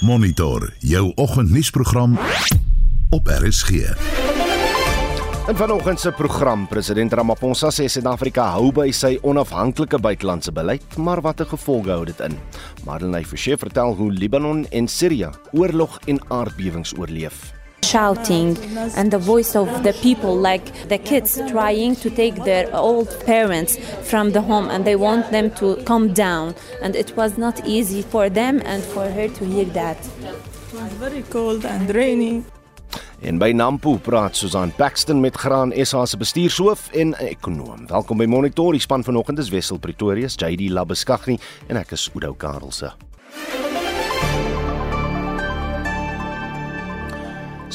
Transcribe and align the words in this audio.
Monitor 0.00 0.72
jou 0.78 1.12
oggendnuusprogram 1.14 2.18
op 3.10 3.28
RSG. 3.28 3.70
In 5.48 5.56
vanoggend 5.56 6.00
se 6.00 6.12
program, 6.12 6.66
president 6.68 7.12
Ramaphosa 7.12 7.70
sê 7.72 7.88
Suid-Afrika 7.88 8.44
hou 8.58 8.68
by 8.76 8.90
sy 8.92 9.14
onafhanklike 9.24 9.96
buitelandse 10.02 10.52
beleid, 10.52 10.84
maar 11.00 11.24
watter 11.24 11.48
gevolge 11.48 11.94
hou 11.94 12.04
dit 12.04 12.20
in? 12.28 12.36
Marlene 12.84 13.24
Forsie 13.24 13.56
vertel 13.56 13.96
hoe 13.96 14.12
Libanon 14.12 14.66
en 14.68 14.88
Sirië 14.88 15.32
oorlog 15.56 15.96
en 16.04 16.20
aardbewings 16.28 16.92
oorleef. 16.98 17.55
Shouting 17.92 18.56
and 18.96 19.10
the 19.10 19.18
voice 19.32 19.52
of 19.62 19.68
the 19.82 19.92
people 20.02 20.34
like 20.50 20.66
the 20.88 20.98
kids 20.98 21.40
trying 21.48 21.94
to 21.96 22.08
take 22.10 22.36
their 22.44 22.66
old 22.74 23.08
parents 23.24 23.78
from 24.10 24.32
the 24.32 24.40
home 24.40 24.68
and 24.70 24.84
they 24.84 24.96
want 24.96 25.30
them 25.30 25.50
to 25.60 25.76
come 25.84 26.06
down 26.12 26.54
and 26.82 26.96
it 26.96 27.10
was 27.16 27.32
not 27.38 27.56
easy 27.66 28.02
for 28.02 28.28
them 28.28 28.60
and 28.64 28.82
for 28.82 29.06
her 29.16 29.28
to 29.28 29.44
hear 29.44 29.68
that 29.72 29.98
It 30.22 30.82
was 30.82 30.92
very 30.98 31.22
cold 31.28 31.64
and 31.64 31.90
rainy. 31.90 32.42
En 33.20 33.38
by 33.38 33.52
Nampo 33.52 33.96
praat 33.98 34.36
Susan 34.36 34.72
Paxton 34.76 35.20
met 35.20 35.36
Graan 35.36 35.72
SA 35.86 36.04
se 36.06 36.16
bestuurshoof 36.16 36.88
en 36.92 37.14
ekonom. 37.18 37.86
Welkom 37.86 38.18
by 38.18 38.24
Monitor. 38.24 38.72
Die 38.72 38.80
span 38.80 39.04
vanoggend 39.04 39.38
is 39.38 39.50
Wessel 39.50 39.78
Pretorius, 39.78 40.36
JD 40.36 40.70
Labeskagni 40.70 41.38
en 41.66 41.80
ek 41.80 41.96
is 41.96 42.10
Oudo 42.14 42.34
Karelse. 42.34 42.92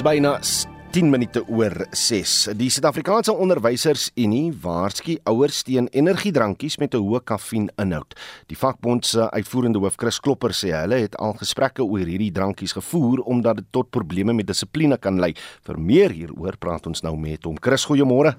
Dis 0.02 0.08
byna 0.10 0.30
10 0.98 1.12
minute 1.14 1.44
oor 1.46 1.76
6. 1.94 2.56
Die 2.58 2.72
Suid-Afrikaanse 2.74 3.36
Onderwysersunie 3.38 4.48
waarsku 4.64 5.20
ouers 5.30 5.60
teen 5.68 5.86
energiedrankies 5.94 6.80
met 6.82 6.96
'n 6.96 7.04
hoë 7.06 7.22
kaffieinhoud. 7.22 8.16
Die 8.50 8.58
vakbond 8.58 9.06
se 9.06 9.30
uitvoerende 9.30 9.78
hoof 9.78 9.96
Chris 9.98 10.20
Klopper 10.20 10.50
sê 10.50 10.72
hulle 10.74 10.98
het 11.06 11.16
al 11.18 11.34
gesprekke 11.34 11.84
oor 11.84 12.08
hierdie 12.08 12.32
drankies 12.32 12.74
gevoer 12.74 13.20
omdat 13.20 13.58
dit 13.58 13.66
tot 13.72 13.92
probleme 13.92 14.34
met 14.34 14.48
dissipline 14.48 14.98
kan 14.98 15.20
lei. 15.20 15.36
Vir 15.64 15.80
meer 15.80 16.10
hieroor 16.10 16.58
praat 16.58 16.88
ons 16.88 17.02
nou 17.02 17.16
met 17.16 17.44
hom. 17.44 17.58
Chris, 17.62 17.86
goeiemôre. 17.86 18.34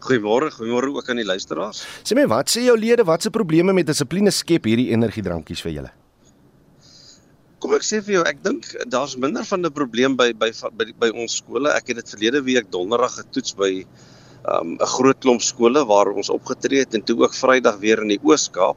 Goeiemôre, 0.00 0.50
goeiemôre 0.50 0.96
ook 0.96 1.10
aan 1.10 1.16
die 1.16 1.26
luisteraars. 1.26 1.84
Sê 2.02 2.14
my, 2.14 2.26
wat 2.26 2.48
sê 2.48 2.64
jou 2.64 2.78
lede, 2.78 3.04
watse 3.04 3.30
probleme 3.30 3.72
met 3.74 3.86
dissipline 3.86 4.30
skep 4.30 4.64
hierdie 4.64 4.92
energiedrankies 4.92 5.60
vir 5.60 5.72
julle? 5.72 6.03
Kom 7.64 7.72
ek 7.72 7.84
sê 7.88 8.02
vir 8.04 8.18
jou, 8.18 8.22
ek 8.28 8.42
dink 8.44 8.66
daar's 8.92 9.14
minder 9.16 9.44
van 9.48 9.62
'n 9.64 9.72
probleem 9.72 10.16
by 10.20 10.26
by 10.36 10.50
by, 10.78 10.86
by 11.00 11.08
ons 11.22 11.36
skole. 11.40 11.70
Ek 11.72 11.86
het 11.88 11.96
dit 11.96 12.10
verlede 12.12 12.42
week 12.44 12.66
donderdag 12.74 13.14
getoets 13.20 13.54
by 13.56 13.70
'n 13.80 13.86
um, 14.54 14.74
groot 14.94 15.18
klomp 15.24 15.40
skole 15.40 15.80
waar 15.88 16.10
ons 16.12 16.28
opgetree 16.28 16.84
het 16.84 16.92
en 16.98 17.00
toe 17.00 17.16
ook 17.22 17.32
Vrydag 17.32 17.78
weer 17.80 18.02
in 18.02 18.12
die 18.12 18.20
Oos-Kaap. 18.20 18.76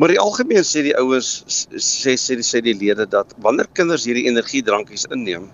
Maar 0.00 0.14
die 0.14 0.18
algemeen 0.22 0.64
sê 0.64 0.80
die 0.88 0.96
ouens 0.96 1.28
sê 1.76 2.16
sê 2.16 2.38
die 2.40 2.48
sê 2.52 2.64
die 2.64 2.74
lede 2.74 3.04
dat 3.04 3.36
wanneer 3.36 3.68
kinders 3.76 4.08
hierdie 4.08 4.30
energiedrankies 4.32 5.04
inneem 5.12 5.50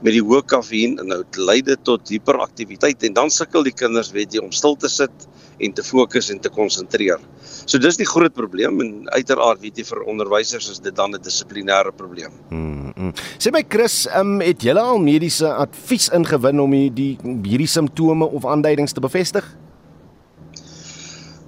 met 0.00 0.12
die 0.14 0.22
hoë 0.22 0.44
kafeïninhoud 0.46 1.42
lei 1.42 1.60
dit 1.72 1.82
tot 1.90 2.08
hiperaktiwiteit 2.08 3.02
en 3.02 3.18
dan 3.18 3.34
sukkel 3.34 3.66
die 3.66 3.74
kinders 3.82 4.14
weet 4.14 4.38
jy 4.38 4.46
om 4.46 4.54
stil 4.54 4.78
te 4.78 4.88
sit 4.88 5.26
en 5.58 5.72
te 5.72 5.82
fokus 5.82 6.30
en 6.30 6.40
te 6.40 6.50
konsentreer. 6.52 7.20
So 7.64 7.78
dis 7.78 7.98
die 8.00 8.08
groot 8.08 8.34
probleem 8.34 8.80
en 8.80 8.92
uiteraard 9.14 9.62
weet 9.62 9.78
jy 9.80 9.86
vir 9.88 10.04
onderwysers 10.10 10.70
is 10.70 10.80
dit 10.84 10.94
dan 10.94 11.14
'n 11.14 11.22
dissiplinêre 11.22 11.92
probleem. 11.96 12.32
Hmm, 12.48 12.92
hmm. 12.96 13.12
Sê 13.38 13.52
my 13.52 13.64
Chris, 13.68 14.06
um, 14.16 14.40
het 14.40 14.62
julle 14.62 14.80
al 14.80 14.98
mediese 14.98 15.48
advies 15.48 16.08
ingewin 16.08 16.60
om 16.60 16.72
hierdie 16.72 17.18
hierdie 17.22 17.68
simptome 17.68 18.24
of 18.24 18.44
aanduidings 18.44 18.92
te 18.92 19.00
bevestig? 19.00 19.44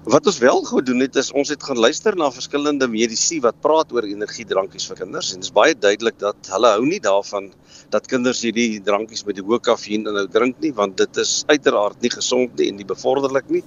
Wat 0.06 0.26
ons 0.30 0.36
wel 0.38 0.60
gedoen 0.62 1.00
het 1.02 1.16
is 1.18 1.32
ons 1.34 1.48
het 1.50 1.64
gaan 1.66 1.80
luister 1.82 2.14
na 2.14 2.28
verskillende 2.30 2.86
medisy 2.86 3.41
wat 3.42 3.56
praat 3.58 3.91
oor 3.91 4.06
energiedrankies 4.06 4.86
vir 4.86 5.00
kinders 5.00 5.32
en 5.34 5.41
dit 5.42 5.48
is 5.48 5.54
baie 5.56 5.74
duidelik 5.74 6.20
dat 6.20 6.50
hulle 6.52 6.70
hou 6.76 6.84
nie 6.86 7.00
daarvan 7.02 7.48
dat 7.91 8.06
kinders 8.06 8.44
hierdie 8.46 8.78
drankies 8.86 9.24
met 9.26 9.41
die 9.41 9.42
hoë 9.42 9.58
kafeïn 9.66 10.06
inhou 10.06 10.28
drink 10.30 10.62
nie 10.62 10.70
want 10.76 10.94
dit 11.02 11.18
is 11.18 11.32
uiteraard 11.50 11.98
nie 12.06 12.12
gesond 12.14 12.54
nie 12.54 12.68
en 12.70 12.78
nie 12.78 12.86
bevorderlik 12.86 13.50
nie. 13.50 13.64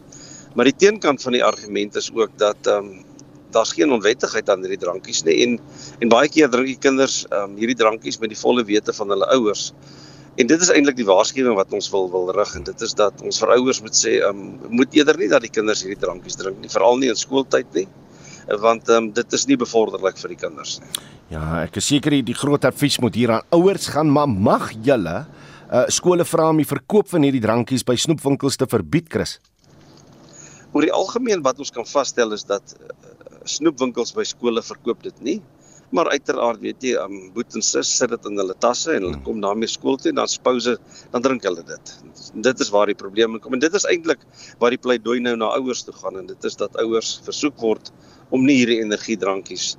Maar 0.56 0.72
die 0.72 0.78
teenkant 0.78 1.22
van 1.22 1.38
die 1.38 1.44
argument 1.46 1.96
is 1.96 2.10
ook 2.14 2.36
dat 2.42 2.68
ehm 2.68 2.92
um, 2.92 3.06
daar's 3.50 3.74
geen 3.74 3.92
onwettigheid 3.92 4.50
aan 4.50 4.62
hierdie 4.62 4.78
drankies 4.78 5.24
nie 5.26 5.40
en 5.44 5.56
en 6.00 6.10
baie 6.10 6.30
keer 6.30 6.50
drink 6.54 6.68
die 6.70 6.82
kinders 6.88 7.24
ehm 7.30 7.52
um, 7.52 7.58
hierdie 7.58 7.78
drankies 7.78 8.20
met 8.22 8.30
die 8.30 8.38
volle 8.38 8.66
wete 8.66 8.94
van 8.94 9.09
hulle 9.09 9.30
ouers. 9.36 9.72
En 10.40 10.48
dit 10.48 10.62
is 10.62 10.70
eintlik 10.72 10.96
die 10.96 11.08
waarskuwing 11.08 11.56
wat 11.58 11.74
ons 11.74 11.90
wil 11.92 12.06
wil 12.14 12.30
rig 12.36 12.54
en 12.56 12.64
dit 12.64 12.82
is 12.86 12.94
dat 12.94 13.24
ons 13.26 13.42
vir 13.42 13.56
ouers 13.58 13.82
moet 13.82 13.98
sê, 13.98 14.20
ehm 14.20 14.44
um, 14.46 14.78
moet 14.82 14.94
eerder 14.94 15.18
nie 15.18 15.32
dat 15.32 15.42
die 15.46 15.54
kinders 15.54 15.82
hierdie 15.84 16.00
drankies 16.00 16.38
drink 16.40 16.62
nie, 16.62 16.70
veral 16.70 17.02
nie 17.02 17.09
in 17.09 17.18
skooltyd 17.20 17.74
nie, 17.74 17.88
want 18.62 18.90
ehm 18.90 19.09
um, 19.09 19.12
dit 19.18 19.34
is 19.34 19.48
nie 19.50 19.58
bevorderlik 19.58 20.18
vir 20.22 20.36
die 20.36 20.42
kinders 20.46 20.78
nie. 20.80 20.90
Ja, 21.34 21.64
ek 21.64 21.78
is 21.82 21.90
seker 21.90 22.16
die 22.26 22.38
groot 22.38 22.66
advies 22.66 22.98
moet 23.02 23.18
hier 23.18 23.36
aan 23.36 23.46
ouers 23.54 23.90
gaan, 23.94 24.09
maar 24.09 24.30
mag 24.30 24.72
julle 24.86 25.26
uh, 25.26 25.86
skole 25.94 26.26
vra 26.26 26.50
om 26.54 26.62
die 26.62 26.70
verkoop 26.70 27.09
van 27.09 27.26
hierdie 27.26 27.44
drankies 27.44 27.86
by 27.86 27.98
snoepwinkels 27.98 28.58
te 28.58 28.70
verbied, 28.70 29.09
Chris? 29.14 29.38
Oor 30.79 30.88
die 30.88 30.95
algemeen 30.95 31.41
wat 31.44 31.59
ons 31.59 31.73
kan 31.75 31.84
vasstel 31.85 32.31
is 32.31 32.45
dat 32.47 32.63
uh, 32.79 32.88
snoepwinkels 33.44 34.13
by 34.16 34.23
skole 34.28 34.62
verkoop 34.63 35.03
dit 35.03 35.17
nie. 35.25 35.40
Maar 35.91 36.12
uiteraard 36.13 36.59
weet 36.62 36.84
jy, 36.85 36.91
um, 37.01 37.31
boet 37.34 37.56
en 37.57 37.63
sis 37.66 37.90
sit 37.97 38.12
dit 38.13 38.25
in 38.29 38.38
hulle 38.38 38.53
tasse 38.62 38.91
en 38.94 39.01
hulle 39.07 39.16
Hmm. 39.17 39.23
kom 39.25 39.40
daarmee 39.41 39.67
skool 39.67 39.97
toe 39.97 40.12
en 40.12 40.19
dan 40.22 40.29
spouse 40.29 40.75
dan 41.12 41.23
drink 41.25 41.44
hulle 41.47 41.63
dit. 41.66 41.94
Dit 42.45 42.62
is 42.62 42.69
waar 42.69 42.85
die 42.91 42.95
probleem 42.95 43.40
kom 43.41 43.57
en 43.57 43.59
dit 43.63 43.73
is 43.73 43.88
eintlik 43.90 44.22
waar 44.62 44.69
die 44.72 44.78
pleidooi 44.78 45.17
nou 45.25 45.34
na 45.41 45.50
ouers 45.57 45.81
toe 45.88 45.95
gaan 45.97 46.22
en 46.22 46.29
dit 46.29 46.45
is 46.45 46.56
dat 46.62 46.78
ouers 46.78 47.16
versoek 47.25 47.57
word 47.57 47.90
om 48.29 48.46
nie 48.46 48.59
hierdie 48.61 48.79
energiedrankies 48.85 49.72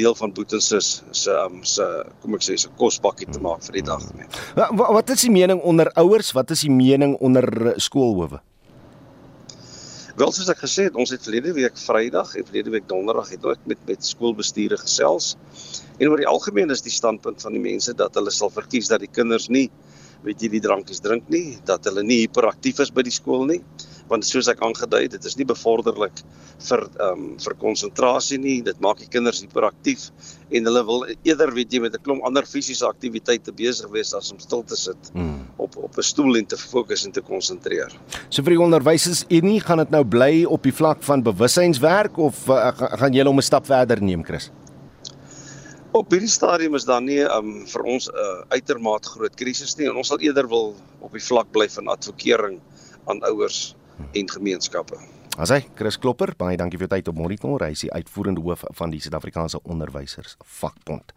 deel 0.00 0.14
van 0.16 0.32
boet 0.32 0.52
en 0.56 0.60
sis 0.64 1.02
se 1.12 1.36
um, 1.44 1.60
se 1.68 1.84
kom 2.22 2.34
ek 2.38 2.48
sê 2.48 2.56
se 2.56 2.72
kosbakkie 2.80 3.28
te 3.28 3.40
maak 3.44 3.60
vir 3.68 3.82
die 3.82 3.86
dag 3.92 4.08
nie. 4.16 4.24
Wa- 4.56 4.70
wa- 4.72 4.92
Wat 5.02 5.10
is 5.12 5.20
die 5.28 5.30
mening 5.36 5.60
onder 5.60 5.92
ouers? 6.00 6.32
Wat 6.32 6.50
is 6.56 6.64
die 6.64 6.72
mening 6.72 7.18
onder 7.20 7.74
skoolhowe? 7.76 8.40
Wel 10.18 10.32
soos 10.34 10.48
ek 10.50 10.64
gesê 10.64 10.88
het, 10.88 10.96
ons 10.98 11.12
het 11.14 11.22
verlede 11.22 11.52
week 11.54 11.76
Vrydag 11.78 12.32
en 12.34 12.46
verlede 12.46 12.72
week 12.74 12.88
Donderdag 12.90 13.28
het 13.30 13.44
ook 13.46 13.66
met 13.70 13.78
met 13.86 14.02
skoolbestuure 14.02 14.78
gesels. 14.80 15.36
En 15.98 16.08
oor 16.10 16.18
die 16.18 16.26
algemeen 16.26 16.74
is 16.74 16.82
die 16.82 16.90
standpunt 16.90 17.44
van 17.44 17.54
die 17.54 17.62
mense 17.62 17.94
dat 17.94 18.18
hulle 18.18 18.32
sal 18.34 18.50
verkies 18.50 18.90
dat 18.90 19.04
die 19.04 19.10
kinders 19.12 19.46
nie 19.46 19.68
weet 20.26 20.42
jy 20.42 20.48
die 20.56 20.62
drankies 20.64 20.98
drink 21.04 21.28
nie, 21.30 21.58
dat 21.68 21.86
hulle 21.86 22.02
nie 22.02 22.24
hiperaktief 22.24 22.80
is 22.82 22.90
by 22.94 23.04
die 23.06 23.14
skool 23.14 23.44
nie, 23.46 23.60
want 24.10 24.26
soos 24.26 24.48
ek 24.50 24.62
aangedui 24.64 25.04
het, 25.04 25.14
dit 25.14 25.28
is 25.30 25.36
nie 25.38 25.46
bevorderlik 25.46 26.22
vir 26.66 26.82
ehm 26.88 27.12
um, 27.12 27.28
vir 27.38 27.54
konsentrasie 27.60 28.40
nie. 28.42 28.56
Dit 28.66 28.80
maak 28.82 28.98
die 29.04 29.10
kinders 29.12 29.44
hiperaktief 29.44 30.08
en 30.50 30.66
hulle 30.66 30.82
wil 30.88 31.06
eerder 31.12 31.54
weet 31.54 31.76
jy 31.76 31.84
met 31.84 31.94
'n 31.94 32.02
klomp 32.02 32.26
ander 32.26 32.48
fisiese 32.56 32.88
aktiwiteite 32.88 33.54
besig 33.54 33.94
wees 33.94 34.14
as 34.14 34.32
om 34.32 34.42
stil 34.42 34.64
te 34.66 34.76
sit 34.76 35.12
Hmm. 35.14 35.46
Op 35.58 35.76
op 35.76 35.96
'n 35.98 36.02
stoel 36.06 36.36
en 36.38 36.46
te 36.46 36.56
fokus 36.56 37.04
en 37.04 37.12
te 37.12 37.20
konsentreer. 37.20 37.92
So 38.30 38.42
vir 38.42 38.54
die 38.56 38.60
onderwysers 38.62 39.24
unie 39.28 39.60
gaan 39.60 39.78
dit 39.78 39.90
nou 39.90 40.04
bly 40.04 40.44
op 40.44 40.62
die 40.62 40.72
vlak 40.72 41.02
van 41.02 41.22
bewussynswerk 41.22 42.16
of 42.18 42.48
uh, 42.48 42.70
ga- 42.78 42.96
gaan 42.96 43.12
julle 43.12 43.28
om 43.28 43.36
'n 43.38 43.42
stap 43.42 43.66
verder 43.66 44.02
neem, 44.02 44.24
Chris? 44.24 44.50
Op 45.92 46.10
hierdie 46.12 46.28
stadium 46.28 46.74
is 46.74 46.84
daar 46.84 47.02
nie 47.02 47.20
um, 47.24 47.66
vir 47.66 47.82
ons 47.82 48.06
'n 48.08 48.14
uh, 48.14 48.44
uitermate 48.48 49.08
groot 49.08 49.34
krisis 49.34 49.76
nie 49.76 49.86
en 49.88 49.96
ons 49.96 50.08
sal 50.08 50.18
eerder 50.20 50.48
wil 50.48 50.74
op 51.00 51.12
die 51.12 51.22
vlak 51.22 51.50
bly 51.52 51.68
van 51.68 51.88
advokering 51.88 52.60
aan 53.06 53.22
ouers 53.22 53.74
en 54.12 54.28
gemeenskappe. 54.30 54.94
As 55.38 55.52
hy 55.54 55.60
Chris 55.78 55.94
Klopper, 56.02 56.32
baie 56.34 56.56
dankie 56.58 56.80
vir 56.80 56.88
jou 56.88 56.90
tyd 56.96 57.08
op 57.12 57.18
Monitor. 57.20 57.62
Hy 57.62 57.70
is 57.76 57.84
die 57.84 57.92
uitvoerende 57.94 58.42
hoof 58.42 58.64
van 58.74 58.90
die 58.90 58.98
Suid-Afrikaanse 58.98 59.60
Onderwysers 59.70 60.32
Vakbond. 60.42 61.12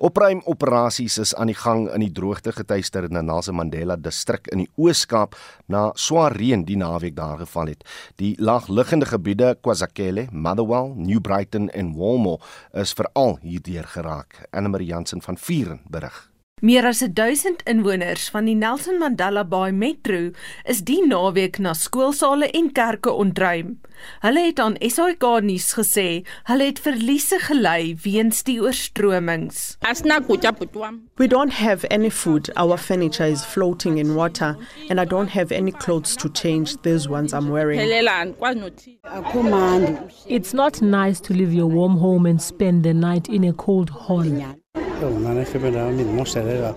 Opruim 0.00 0.38
operasies 0.48 1.18
is 1.20 1.34
aan 1.36 1.50
die 1.52 1.58
gang 1.60 1.82
in 1.92 2.00
die 2.00 2.08
droogte 2.08 2.54
getuieerde 2.56 3.10
Nelson 3.12 3.58
Mandela 3.58 3.98
distrik 4.00 4.48
in 4.48 4.62
die 4.62 4.70
Oos-Kaap 4.80 5.36
na 5.68 5.90
swaar 5.92 6.32
reën 6.40 6.64
die 6.64 6.78
naweek 6.80 7.18
daar 7.18 7.42
geval 7.42 7.74
het. 7.74 7.84
Die 8.16 8.32
laagliggende 8.40 9.10
gebiede 9.10 9.58
KwaZakele, 9.60 10.30
Motherwell, 10.32 10.94
New 10.96 11.20
Brighton 11.20 11.68
en 11.76 11.92
Walmore 12.00 12.40
is 12.72 12.96
veral 12.96 13.36
hierdeur 13.44 13.92
geraak. 13.92 14.40
Anne 14.56 14.72
Marie 14.72 14.88
Jansen 14.88 15.20
van 15.20 15.36
Vuren 15.36 15.84
berig. 15.84 16.16
Meer 16.62 16.86
as 16.86 17.00
1000 17.00 17.62
inwoners 17.68 18.30
van 18.32 18.46
die 18.48 18.54
Nelson 18.54 18.96
Mandela 18.96 19.42
Bay 19.44 19.72
Metro 19.72 20.30
is 20.64 20.78
die 20.88 21.02
naweek 21.04 21.58
na 21.60 21.74
skoolsale 21.76 22.48
en 22.56 22.70
kerke 22.72 23.12
ontruim. 23.12 23.74
Hulle 24.22 24.46
het 24.46 24.62
aan 24.64 24.78
SAK 24.80 25.26
nuus 25.44 25.74
gesê 25.76 26.24
hulle 26.48 26.70
het 26.70 26.80
verliese 26.80 27.36
gely 27.44 27.92
weens 28.00 28.40
die 28.48 28.56
oorstromings. 28.64 29.76
We 31.20 31.28
don't 31.28 31.52
have 31.52 31.84
any 31.90 32.10
food. 32.10 32.48
Our 32.56 32.78
furniture 32.78 33.28
is 33.28 33.44
floating 33.44 33.98
in 33.98 34.14
water, 34.14 34.56
and 34.88 34.98
I 34.98 35.04
don't 35.04 35.36
have 35.36 35.52
any 35.52 35.72
clothes 35.72 36.16
to 36.16 36.30
change 36.30 36.80
these 36.80 37.06
ones 37.06 37.34
I'm 37.34 37.50
wearing. 37.50 37.80
It's 40.26 40.54
not 40.54 40.80
nice 40.80 41.20
to 41.20 41.34
leave 41.34 41.52
your 41.52 41.68
warm 41.68 41.98
home 41.98 42.24
and 42.24 42.40
spend 42.40 42.82
the 42.82 42.94
night 42.94 43.28
in 43.28 43.44
a 43.44 43.52
cold 43.52 43.90
hall. 43.90 44.24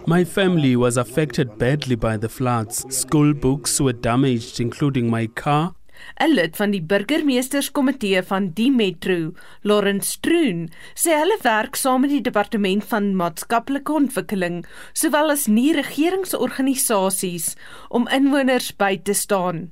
My 0.05 0.25
family 0.25 0.75
was 0.75 0.97
affected 0.97 1.57
badly 1.57 1.95
by 1.95 2.17
the 2.17 2.27
floods. 2.27 2.85
School 2.89 3.33
books 3.33 3.79
were 3.79 3.93
damaged, 3.93 4.59
including 4.59 5.09
my 5.09 5.27
car. 5.27 5.73
'n 6.19 6.33
Lid 6.33 6.55
van 6.55 6.71
die 6.71 6.81
burgemeesterskomitee 6.81 8.23
van 8.23 8.51
die 8.57 8.71
metro, 8.71 9.31
Lawrence 9.61 10.11
Stroon, 10.17 10.67
sê 10.95 11.15
hulle 11.15 11.37
werk 11.43 11.79
saam 11.79 12.01
met 12.01 12.11
die 12.11 12.21
departement 12.27 12.83
van 12.91 13.15
maatskaplike 13.15 13.95
ontwikkeling 14.01 14.65
sowel 14.91 15.31
as 15.31 15.47
nie 15.47 15.71
regeringsorganisasies 15.79 17.53
om 17.89 18.07
inwoners 18.19 18.73
by 18.75 18.97
te 19.03 19.15
staan. 19.15 19.69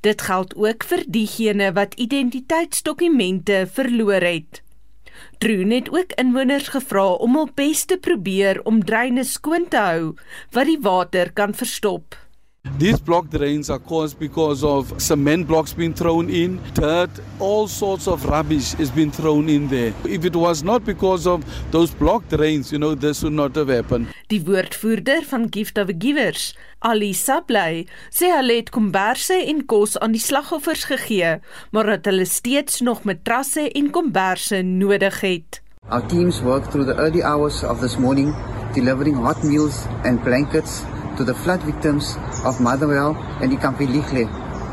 Dit 0.00 0.24
geld 0.28 0.56
ook 0.56 0.84
vir 0.84 1.04
diegene 1.08 1.72
wat 1.76 1.96
identiteitsdokumente 2.00 3.66
verloor 3.76 4.24
het. 4.24 4.61
Troon 5.38 5.70
het 5.70 5.90
ook 5.90 6.12
inwoners 6.20 6.68
gevra 6.68 7.06
om 7.12 7.36
op 7.36 7.54
bes 7.58 7.84
te 7.84 7.98
probeer 7.98 8.60
om 8.62 8.84
dreine 8.84 9.24
skoon 9.24 9.68
te 9.68 9.76
hou 9.76 10.12
wat 10.50 10.68
die 10.70 10.78
water 10.80 11.32
kan 11.32 11.54
verstop. 11.54 12.18
These 12.78 13.00
block 13.02 13.28
drains 13.28 13.70
are 13.70 13.80
caused 13.80 14.18
because 14.20 14.62
of 14.62 14.94
cement 15.02 15.46
blocks 15.46 15.72
being 15.74 15.92
thrown 15.92 16.28
in, 16.30 16.60
dirt, 16.74 17.10
all 17.40 17.66
sorts 17.66 18.06
of 18.06 18.24
rubbish 18.24 18.74
is 18.78 18.90
being 18.90 19.10
thrown 19.10 19.48
in 19.48 19.68
there. 19.68 19.92
If 20.04 20.24
it 20.24 20.36
was 20.36 20.62
not 20.62 20.84
because 20.84 21.26
of 21.26 21.44
those 21.72 21.92
block 21.92 22.28
drains, 22.28 22.70
you 22.70 22.78
know, 22.78 22.94
this 22.94 23.22
would 23.22 23.32
not 23.32 23.56
have 23.56 23.68
happened. 23.68 24.14
Die 24.30 24.40
woordvoerder 24.46 25.26
van 25.26 25.46
Gift 25.50 25.78
of 25.78 25.90
Givers, 25.98 26.54
Ali 26.82 27.12
Sablay, 27.14 27.84
sê 28.10 28.32
hulle 28.34 28.58
het 28.58 28.70
komberse 28.74 29.36
en 29.38 29.60
kos 29.70 29.94
aan 30.02 30.16
die 30.16 30.22
slagoffers 30.22 30.84
gegee, 30.90 31.36
maar 31.70 31.86
dat 31.94 32.08
hulle 32.10 32.26
steeds 32.26 32.80
nog 32.82 33.04
matrasse 33.06 33.68
en 33.70 33.90
komberse 33.94 34.62
nodig 34.66 35.20
het. 35.22 35.60
Our 35.88 36.02
teams 36.06 36.40
worked 36.42 36.70
through 36.70 36.86
the 36.86 36.98
early 36.98 37.22
hours 37.22 37.62
of 37.62 37.80
this 37.80 37.96
morning 37.98 38.34
delivering 38.74 39.14
hot 39.14 39.42
meals 39.44 39.86
and 40.04 40.22
blankets 40.24 40.82
to 41.16 41.24
the 41.24 41.34
flood 41.34 41.62
victims 41.62 42.16
of 42.44 42.60
Motherwell 42.60 43.14
and 43.40 43.52
Ikampilihle. 43.52 44.26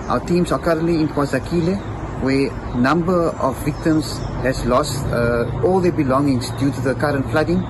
Our 0.09 0.19
teams 0.25 0.51
are 0.51 0.59
currently 0.59 0.95
in 0.95 1.07
Kwazakile, 1.09 1.77
where 2.23 2.49
number 2.75 3.29
of 3.37 3.57
victims 3.65 4.17
has 4.41 4.65
lost 4.65 5.05
uh, 5.07 5.45
all 5.63 5.79
their 5.79 5.91
belongings 5.91 6.49
due 6.59 6.71
to 6.71 6.81
the 6.81 6.95
current 6.95 7.29
flooding. 7.31 7.61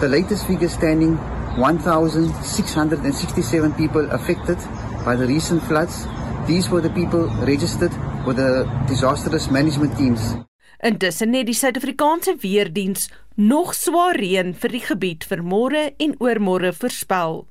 The 0.00 0.08
latest 0.08 0.46
figure 0.46 0.68
standing 0.68 1.18
1,667 1.56 3.72
people 3.72 4.10
affected 4.10 4.58
by 5.04 5.16
the 5.16 5.26
recent 5.26 5.62
floods. 5.62 6.06
These 6.46 6.70
were 6.70 6.82
the 6.82 6.90
people 6.90 7.28
registered 7.46 7.92
with 8.26 8.36
the 8.36 8.68
disaster 8.86 9.30
risk 9.30 9.50
management 9.50 9.96
teams. 9.96 10.36
Intussen 10.84 11.32
het 11.32 11.46
die 11.48 11.56
Suid-Afrikaanse 11.56 12.36
weerdiens 12.42 13.08
nog 13.34 13.74
swaar 13.74 14.16
reën 14.20 14.54
vir 14.54 14.70
die 14.76 14.84
gebied 14.84 15.24
vir 15.24 15.40
môre 15.40 15.94
en 15.96 16.12
oormôre 16.20 16.74
voorspel. 16.76 17.46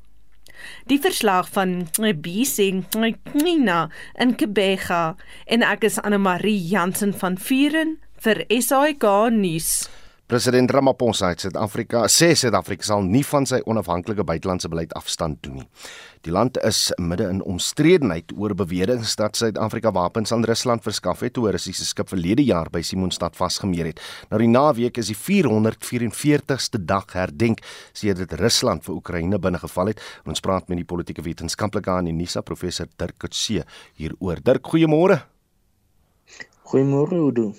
Die 0.86 1.02
verslag 1.02 1.50
van 1.58 1.90
Bisi 2.22 2.86
Nina 3.34 3.90
in 4.22 4.38
Kebega 4.38 5.18
en 5.50 5.66
ek 5.66 5.90
is 5.90 5.98
Anne 6.06 6.22
Marie 6.22 6.62
Jansen 6.62 7.18
van 7.18 7.42
Vuren 7.42 7.98
vir 8.22 8.46
SAK 8.50 9.34
nuus. 9.34 9.90
President 10.26 10.72
Ramaphosa 10.74 11.28
het 11.30 11.44
Suid-Afrika 11.44 12.00
sê 12.10 12.32
Suid-Afrika 12.34 12.88
sal 12.88 13.04
nie 13.06 13.22
van 13.30 13.46
sy 13.46 13.60
onafhanklike 13.70 14.24
buitelandse 14.26 14.72
beleid 14.74 14.94
afstand 14.98 15.38
doen 15.46 15.60
nie. 15.60 15.66
Die 16.26 16.32
land 16.34 16.58
is 16.66 16.80
midde 16.98 17.28
in 17.30 17.44
omstredenheid 17.46 18.34
oor 18.34 18.56
beweringe 18.58 19.06
dat 19.20 19.38
Suid-Afrika 19.38 19.92
wapens 19.94 20.34
aan 20.34 20.48
Rusland 20.50 20.82
verskaf 20.82 21.22
het 21.22 21.36
toe 21.36 21.46
'n 21.46 21.52
Russiese 21.54 21.86
skip 21.86 22.10
verlede 22.10 22.42
jaar 22.44 22.72
by 22.72 22.82
Simonstad 22.82 23.36
vasgemeer 23.36 23.86
het. 23.86 24.02
Nou 24.32 24.40
die 24.42 24.50
naweek 24.50 24.98
is 24.98 25.14
die 25.14 25.16
444ste 25.16 26.82
dag 26.82 27.06
herdenk 27.14 27.60
sedert 27.94 28.34
Rusland 28.34 28.84
vir 28.84 28.96
Oekraïne 28.96 29.38
binnegeval 29.40 29.88
het. 29.94 30.02
Ons 30.26 30.40
praat 30.40 30.68
met 30.68 30.78
die 30.78 30.86
politieke 30.86 31.22
wetenskaplike 31.22 31.92
aan 31.92 32.08
Unisa 32.08 32.42
professor 32.42 32.88
Dirk 32.98 33.20
Coetzee 33.20 33.64
hieroor. 33.94 34.42
Dirk, 34.42 34.66
goeiemôre. 34.66 35.22
Goeiemôre, 36.64 37.14
Oudo. 37.14 37.54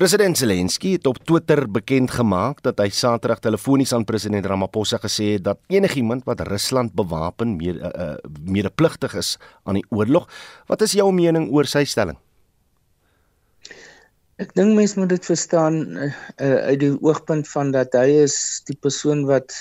President 0.00 0.38
Zelensky 0.38 0.94
het 0.94 1.06
op 1.06 1.18
Twitter 1.28 1.66
bekend 1.68 2.08
gemaak 2.16 2.62
dat 2.64 2.78
hy 2.80 2.86
Saterdag 2.88 3.42
telefonies 3.44 3.90
aan 3.92 4.06
president 4.08 4.46
Ramaphosa 4.48 4.96
gesê 5.02 5.34
het 5.34 5.42
dat 5.44 5.58
enigiemand 5.68 6.24
wat 6.24 6.40
Rusland 6.48 6.94
bewapen 6.96 7.58
meer 7.58 7.76
uh, 7.76 7.90
uh, 7.92 8.14
medepligtig 8.40 9.12
is 9.20 9.34
aan 9.68 9.76
die 9.76 9.84
oorlog. 9.92 10.24
Wat 10.72 10.80
is 10.86 10.94
jou 10.96 11.04
mening 11.12 11.50
oor 11.52 11.68
sy 11.68 11.82
stelling? 11.84 12.16
Ek 14.40 14.56
dink 14.56 14.72
mense 14.78 14.96
moet 14.96 15.12
dit 15.12 15.28
verstaan 15.28 15.76
uh, 15.92 16.08
uit 16.40 16.80
die 16.80 16.94
oogpunt 16.96 17.52
van 17.52 17.74
dat 17.76 17.92
hy 18.00 18.22
is 18.22 18.38
die 18.72 18.78
persoon 18.80 19.26
wat 19.28 19.52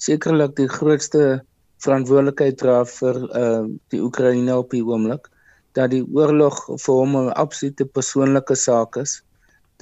sekerlik 0.00 0.56
die 0.62 0.70
grootste 0.78 1.42
verantwoordelikheid 1.84 2.56
dra 2.64 2.80
vir 2.88 3.20
uh, 3.36 3.68
die 3.92 4.00
Oekraïne 4.00 4.56
op 4.64 4.72
die 4.72 4.80
oomblik 4.80 5.28
dat 5.76 5.92
die 5.92 6.06
oorlog 6.08 6.64
vir 6.72 7.04
hom 7.04 7.20
'n 7.26 7.36
absolute 7.36 7.84
persoonlike 7.84 8.56
saak 8.56 8.96
is 9.04 9.18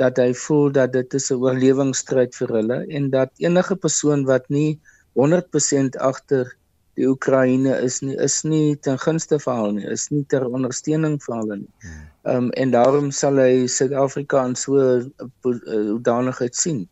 dat 0.00 0.16
hy 0.16 0.32
voel 0.44 0.72
dat 0.72 0.92
dit 0.92 1.14
is 1.14 1.30
'n 1.30 1.40
oorlewingsstryd 1.44 2.34
vir 2.40 2.48
hulle 2.58 2.78
en 2.88 3.10
dat 3.10 3.30
enige 3.36 3.76
persoon 3.76 4.24
wat 4.24 4.48
nie 4.48 4.80
100% 5.14 5.96
agter 5.98 6.56
die 6.96 7.08
Oekraïne 7.08 7.74
is 7.80 8.00
nie 8.04 8.16
is 8.16 8.42
nie 8.44 8.76
ten 8.76 8.98
gunste 8.98 9.38
vir 9.44 9.54
hulle 9.58 9.72
nie, 9.78 9.86
is 9.92 10.08
nie 10.10 10.24
ter 10.28 10.44
ondersteuning 10.48 11.18
vir 11.24 11.36
hulle 11.36 11.56
nie. 11.64 11.70
Ehm 12.24 12.36
um, 12.36 12.50
en 12.62 12.74
daarom 12.74 13.10
sal 13.10 13.40
hy 13.40 13.66
Suid-Afrika 13.66 14.44
in 14.48 14.56
so 14.56 14.80
'n 14.80 15.12
hoedanigheid 15.92 16.56
sien 16.56 16.88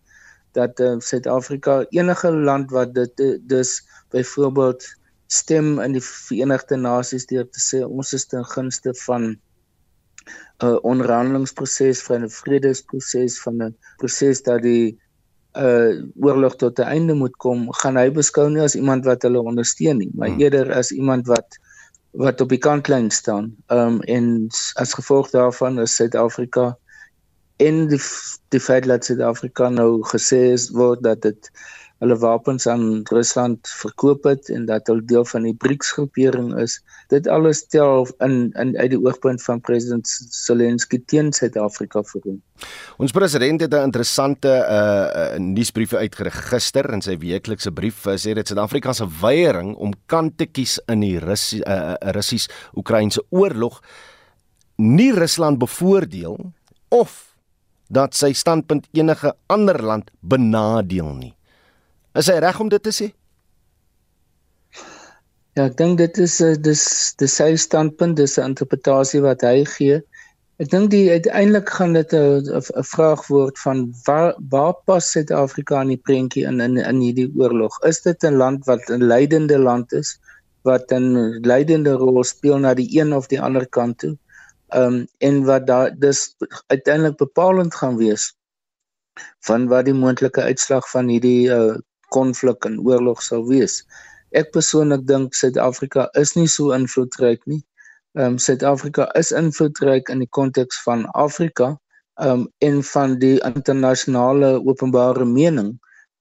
dat 0.52 0.80
uh, 0.80 0.96
Suid-Afrika 0.98 1.84
enige 1.90 2.32
land 2.32 2.70
wat 2.70 2.94
dit 2.94 3.22
dus 3.48 3.82
byvoorbeeld 4.10 4.86
stem 5.26 5.78
in 5.80 5.92
die 5.92 6.02
Verenigde 6.02 6.76
Nasies 6.76 7.26
deur 7.30 7.46
te 7.46 7.60
sê 7.62 7.84
ons 7.86 8.12
is 8.12 8.26
ten 8.26 8.44
gunste 8.44 8.94
van 9.04 9.36
'n 10.60 10.66
uh, 10.66 10.78
onderhandelingsproses 10.82 12.02
van 12.02 12.24
'n 12.24 12.30
vredesproses 12.30 13.40
van 13.42 13.62
'n 13.62 13.76
proses 13.96 14.42
dat 14.42 14.62
die 14.62 14.98
uh 15.56 16.02
oorlog 16.20 16.56
tot 16.56 16.78
'n 16.78 16.82
einde 16.96 17.14
moet 17.14 17.36
kom, 17.36 17.72
gaan 17.72 17.96
hy 17.96 18.10
beskou 18.10 18.50
nie 18.50 18.62
as 18.62 18.74
iemand 18.74 19.04
wat 19.04 19.22
hulle 19.22 19.42
ondersteun 19.42 19.98
nie, 19.98 20.10
maar 20.14 20.28
hmm. 20.28 20.40
eerder 20.40 20.72
as 20.72 20.90
iemand 20.90 21.26
wat 21.26 21.58
wat 22.10 22.40
op 22.40 22.48
die 22.48 22.58
kantlyn 22.58 23.10
staan. 23.10 23.56
Um 23.66 24.00
en 24.00 24.48
as 24.74 24.94
gevolg 24.94 25.30
daarvan 25.30 25.80
is 25.80 25.94
Suid-Afrika 25.94 26.76
in 27.56 27.86
die 27.88 28.00
die 28.48 28.60
feit 28.60 28.86
dat 28.86 29.04
Suid-Afrika 29.04 29.68
nou 29.68 30.02
gesê 30.12 30.40
is 30.52 30.70
word 30.70 31.02
dat 31.02 31.22
dit 31.22 31.50
hulle 32.00 32.16
wapens 32.16 32.66
aan 32.70 33.02
Rusland 33.12 33.68
verkoop 33.68 34.24
het 34.24 34.48
en 34.48 34.64
dat 34.68 34.88
hulle 34.88 35.04
deel 35.04 35.24
van 35.28 35.44
die 35.44 35.54
BRICS 35.54 35.92
groepering 35.96 36.54
is. 36.60 36.78
Dit 37.12 37.28
alles 37.28 37.66
tel 37.68 38.08
in 38.24 38.52
in 38.60 38.72
uit 38.78 38.90
die 38.94 39.00
oogpunt 39.00 39.42
van 39.44 39.60
president 39.60 40.08
Zelensky 40.08 41.02
teen 41.12 41.32
Suid-Afrika 41.36 42.02
vir 42.12 42.22
hom. 42.24 42.38
Ons 42.96 43.12
president 43.12 43.60
het 43.60 43.74
'n 43.74 43.88
interessante 43.88 44.48
uh, 44.48 45.34
uh 45.34 45.38
nuusbrief 45.38 45.92
uitgerig 45.94 46.36
gister 46.48 46.92
in 46.92 47.02
sy 47.02 47.18
weeklikse 47.18 47.72
brief 47.72 48.06
uh, 48.06 48.16
sê 48.16 48.34
dit 48.34 48.46
Suid-Afrika 48.48 48.92
se 48.92 49.06
weiering 49.20 49.74
om 49.76 49.92
kant 50.06 50.38
te 50.38 50.46
kies 50.46 50.80
in 50.88 51.00
die 51.00 51.18
Russie 51.18 51.60
uh, 51.66 51.94
Russies-Oekraïnse 52.00 53.22
oorlog 53.30 53.82
nie 54.76 55.12
Rusland 55.12 55.58
bevoordeel 55.58 56.52
of 56.88 57.36
dat 57.88 58.14
sy 58.14 58.32
standpunt 58.32 58.86
enige 58.92 59.34
ander 59.46 59.82
land 59.82 60.10
benadeel 60.20 61.12
nie. 61.14 61.34
Is 62.18 62.26
hy 62.26 62.40
reg 62.42 62.58
om 62.60 62.68
dit 62.68 62.82
te 62.82 62.90
sê? 62.94 63.06
Ja, 65.58 65.66
ek 65.66 65.76
dink 65.78 65.98
dit 65.98 66.18
is 66.18 66.40
'n 66.40 66.54
uh, 66.54 66.58
dis 66.68 66.82
dis 67.22 67.34
sy 67.40 67.54
standpunt, 67.56 68.16
dis 68.16 68.38
'n 68.38 68.50
interpretasie 68.50 69.20
wat 69.22 69.42
hy 69.46 69.64
gee. 69.74 70.00
Ek 70.62 70.70
dink 70.72 70.90
die 70.90 71.10
uiteindelik 71.10 71.70
gaan 71.76 71.94
dit 71.94 72.12
'n 72.12 72.86
vraag 72.94 73.22
word 73.34 73.58
van 73.64 73.84
waar 74.06 74.34
waar 74.54 74.74
pas 74.86 75.10
Suid-Afrika 75.10 75.80
in 75.82 75.94
die 75.94 76.02
prentjie 76.08 76.44
in 76.50 76.60
in 76.60 76.76
in 76.76 77.00
hierdie 77.00 77.30
oorlog? 77.38 77.78
Is 77.90 78.02
dit 78.02 78.24
'n 78.24 78.36
land 78.42 78.66
wat 78.66 78.90
'n 78.90 79.06
leidende 79.12 79.58
land 79.58 79.92
is 79.92 80.18
wat 80.62 80.92
'n 80.92 81.38
leidende 81.46 81.94
rol 82.02 82.24
speel 82.24 82.58
na 82.58 82.74
die 82.74 82.90
een 82.98 83.12
of 83.12 83.26
die 83.26 83.40
ander 83.40 83.66
kant 83.68 83.98
toe? 83.98 84.16
Ehm 84.68 84.94
um, 84.94 85.06
en 85.18 85.44
wat 85.44 85.66
daar 85.66 85.94
dis 85.98 86.34
uiteindelik 86.66 87.16
bepalend 87.16 87.74
gaan 87.74 87.96
wees 87.96 88.34
van 89.46 89.68
wat 89.68 89.84
die 89.84 89.94
moontlike 89.94 90.42
uitslag 90.42 90.90
van 90.90 91.08
hierdie 91.08 91.48
uh, 91.50 91.78
konflik 92.16 92.66
en 92.68 92.78
oorlog 92.86 93.22
sal 93.22 93.46
wees. 93.48 93.80
Ek 94.30 94.52
persoonlik 94.54 95.06
dink 95.10 95.34
Suid-Afrika 95.34 96.06
is 96.20 96.36
nie 96.36 96.48
so 96.48 96.74
invloedryk 96.76 97.42
nie. 97.50 97.62
Ehm 98.18 98.34
um, 98.34 98.38
Suid-Afrika 98.38 99.06
is 99.18 99.30
invloedryk 99.30 100.10
in 100.10 100.22
die 100.24 100.30
konteks 100.38 100.82
van 100.86 101.06
Afrika 101.14 101.76
ehm 102.20 102.30
um, 102.30 102.46
en 102.68 102.82
van 102.92 103.18
die 103.22 103.36
internasionale 103.46 104.56
openbare 104.66 105.26
mening 105.26 105.76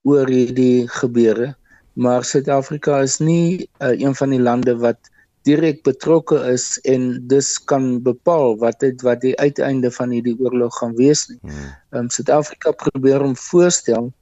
oor 0.07 0.29
hierdie 0.29 0.87
gebeure, 1.01 1.53
maar 1.93 2.23
Suid-Afrika 2.23 3.01
is 3.05 3.17
nie 3.19 3.69
uh, 3.81 3.93
een 3.93 4.15
van 4.15 4.29
die 4.35 4.41
lande 4.41 4.77
wat 4.77 5.09
direk 5.47 5.83
betrokke 5.83 6.37
is 6.51 6.77
en 6.83 7.27
dus 7.31 7.55
kan 7.71 8.01
bepaal 8.03 8.57
wat 8.61 8.79
dit 8.85 9.01
wat 9.01 9.21
die 9.21 9.35
uiteinde 9.39 9.91
van 9.91 10.13
hierdie 10.13 10.37
oorlog 10.39 10.77
gaan 10.77 10.95
wees 10.95 11.27
nie. 11.29 11.39
Hmm. 11.41 11.73
Ehm 11.91 12.05
um, 12.05 12.09
Suid-Afrika 12.09 12.71
probeer 12.85 13.21
om 13.25 13.35
voorstel 13.49 14.13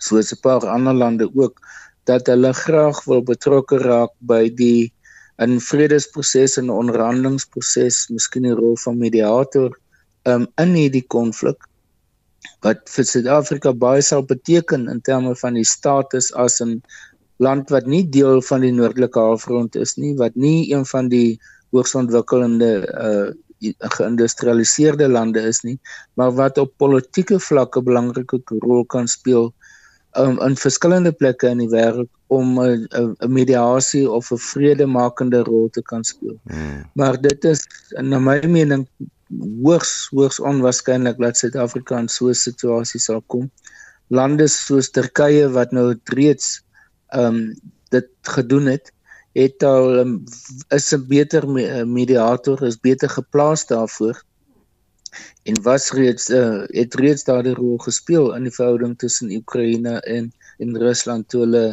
soos 0.00 0.32
'n 0.32 0.40
paar 0.42 0.66
ander 0.76 0.94
lande 0.94 1.26
ook 1.34 1.60
dat 2.10 2.26
hulle 2.26 2.52
graag 2.52 3.04
wil 3.04 3.22
betrokke 3.22 3.78
raak 3.78 4.12
by 4.20 4.48
die 4.62 4.92
in 5.44 5.60
vredesproses 5.60 6.58
en 6.60 6.70
onderhandelingsproses, 6.70 8.08
miskien 8.12 8.44
die 8.48 8.56
rol 8.56 8.76
van 8.84 8.98
mediator 8.98 9.70
um, 10.28 10.46
in 10.60 10.74
hierdie 10.76 11.06
konflik 11.08 11.68
wat 12.64 12.82
vir 12.92 13.06
Suid-Afrika 13.08 13.72
baie 13.72 14.02
sal 14.04 14.24
beteken 14.28 14.88
in 14.92 15.00
terme 15.04 15.32
van 15.42 15.56
die 15.56 15.64
status 15.64 16.32
as 16.44 16.60
'n 16.60 16.82
land 17.40 17.70
wat 17.72 17.86
nie 17.86 18.04
deel 18.04 18.42
van 18.44 18.60
die 18.60 18.72
noordelike 18.72 19.20
halfrond 19.20 19.76
is 19.76 19.96
nie, 19.96 20.14
wat 20.16 20.36
nie 20.36 20.72
een 20.72 20.84
van 20.84 21.08
die 21.08 21.38
hoogs 21.72 21.94
ontwikkelende 21.94 22.72
uh 23.06 23.30
geïndustrialiseerde 23.60 25.04
lande 25.08 25.40
is 25.44 25.58
nie, 25.60 25.76
maar 26.16 26.30
wat 26.32 26.56
op 26.58 26.70
politieke 26.80 27.36
vlakke 27.38 27.82
belangrike 27.84 28.38
rol 28.64 28.86
kan 28.88 29.08
speel 29.08 29.50
um, 30.18 30.38
in 30.40 30.56
verskillende 30.56 31.12
plekke 31.12 31.48
in 31.48 31.62
die 31.62 31.70
wêreld 31.70 32.10
om 32.26 32.58
'n 32.62 32.86
'n 32.90 33.32
mediasie 33.32 34.10
of 34.10 34.30
'n 34.32 34.38
vredemakende 34.38 35.42
rol 35.42 35.68
te 35.70 35.82
kan 35.82 36.04
speel. 36.04 36.38
Hmm. 36.44 36.84
Maar 36.94 37.20
dit 37.20 37.44
is 37.44 37.66
na 38.00 38.18
my 38.18 38.40
mening 38.46 38.88
hoogs 39.62 40.08
hoogs 40.10 40.40
onwaarskynlik 40.40 41.18
dat 41.18 41.36
Suid-Afrika 41.36 41.98
in 41.98 42.08
so 42.08 42.28
'n 42.28 42.34
situasie 42.34 43.00
sal 43.00 43.22
kom. 43.26 43.50
Lande 44.08 44.48
soos 44.48 44.90
Turkye 44.90 45.50
wat 45.50 45.72
nou 45.72 45.94
reeds 46.04 46.62
ehm 47.08 47.34
um, 47.34 47.54
dit 47.90 48.08
gedoen 48.22 48.66
het, 48.66 48.92
het 49.32 49.62
al 49.62 49.98
um, 49.98 50.24
is 50.68 50.92
'n 50.94 51.06
beter 51.06 51.48
mediator, 51.86 52.62
is 52.62 52.80
beter 52.80 53.08
geplaas 53.08 53.66
daarvoor 53.66 54.22
en 55.50 55.62
was 55.62 55.90
reeds 55.96 56.30
uh, 56.30 56.64
het 56.76 56.94
reeds 56.94 57.24
daardie 57.24 57.54
rol 57.54 57.78
gespeel 57.86 58.34
in 58.36 58.48
die 58.48 58.54
verhouding 58.54 58.98
tussen 58.98 59.32
Oekraïne 59.36 60.00
en 60.16 60.32
en 60.58 60.76
Rusland 60.78 61.28
toe 61.32 61.40
hulle 61.44 61.64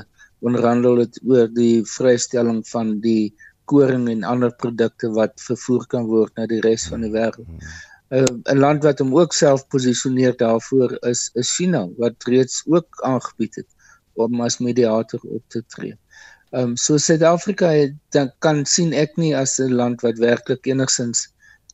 onderhandel 0.48 1.03
het 1.03 1.20
oor 1.25 1.50
die 1.53 1.84
vrystelling 1.98 2.62
van 2.70 2.98
die 3.03 3.34
koring 3.67 4.08
en 4.10 4.24
ander 4.24 4.53
produkte 4.63 5.10
wat 5.17 5.36
vervoer 5.44 5.86
kan 5.94 6.08
word 6.08 6.34
na 6.39 6.48
die 6.48 6.62
res 6.63 6.88
van 6.91 7.03
die 7.03 7.12
wêreld. 7.12 7.48
Uh, 8.15 8.24
'n 8.24 8.60
land 8.63 8.86
wat 8.88 9.01
hom 9.03 9.12
ook 9.17 9.34
self 9.36 9.67
posisioneer 9.74 10.38
daarvoor 10.39 10.96
is 11.12 11.29
is 11.41 11.56
China 11.58 11.88
wat 11.98 12.27
reeds 12.32 12.63
ook 12.65 13.01
aangebied 13.03 13.56
het 13.60 13.70
om 14.15 14.41
as 14.41 14.62
mediator 14.63 15.20
op 15.24 15.44
te 15.48 15.63
tree. 15.75 15.98
Ehm 16.51 16.72
um, 16.72 16.75
so 16.77 16.98
Suid-Afrika 16.98 17.70
dan 18.15 18.32
kan 18.39 18.65
sien 18.65 18.94
ek 18.94 19.17
nie 19.17 19.36
as 19.36 19.60
'n 19.60 19.75
land 19.82 20.01
wat 20.01 20.24
werklik 20.24 20.65
enigsins 20.72 21.27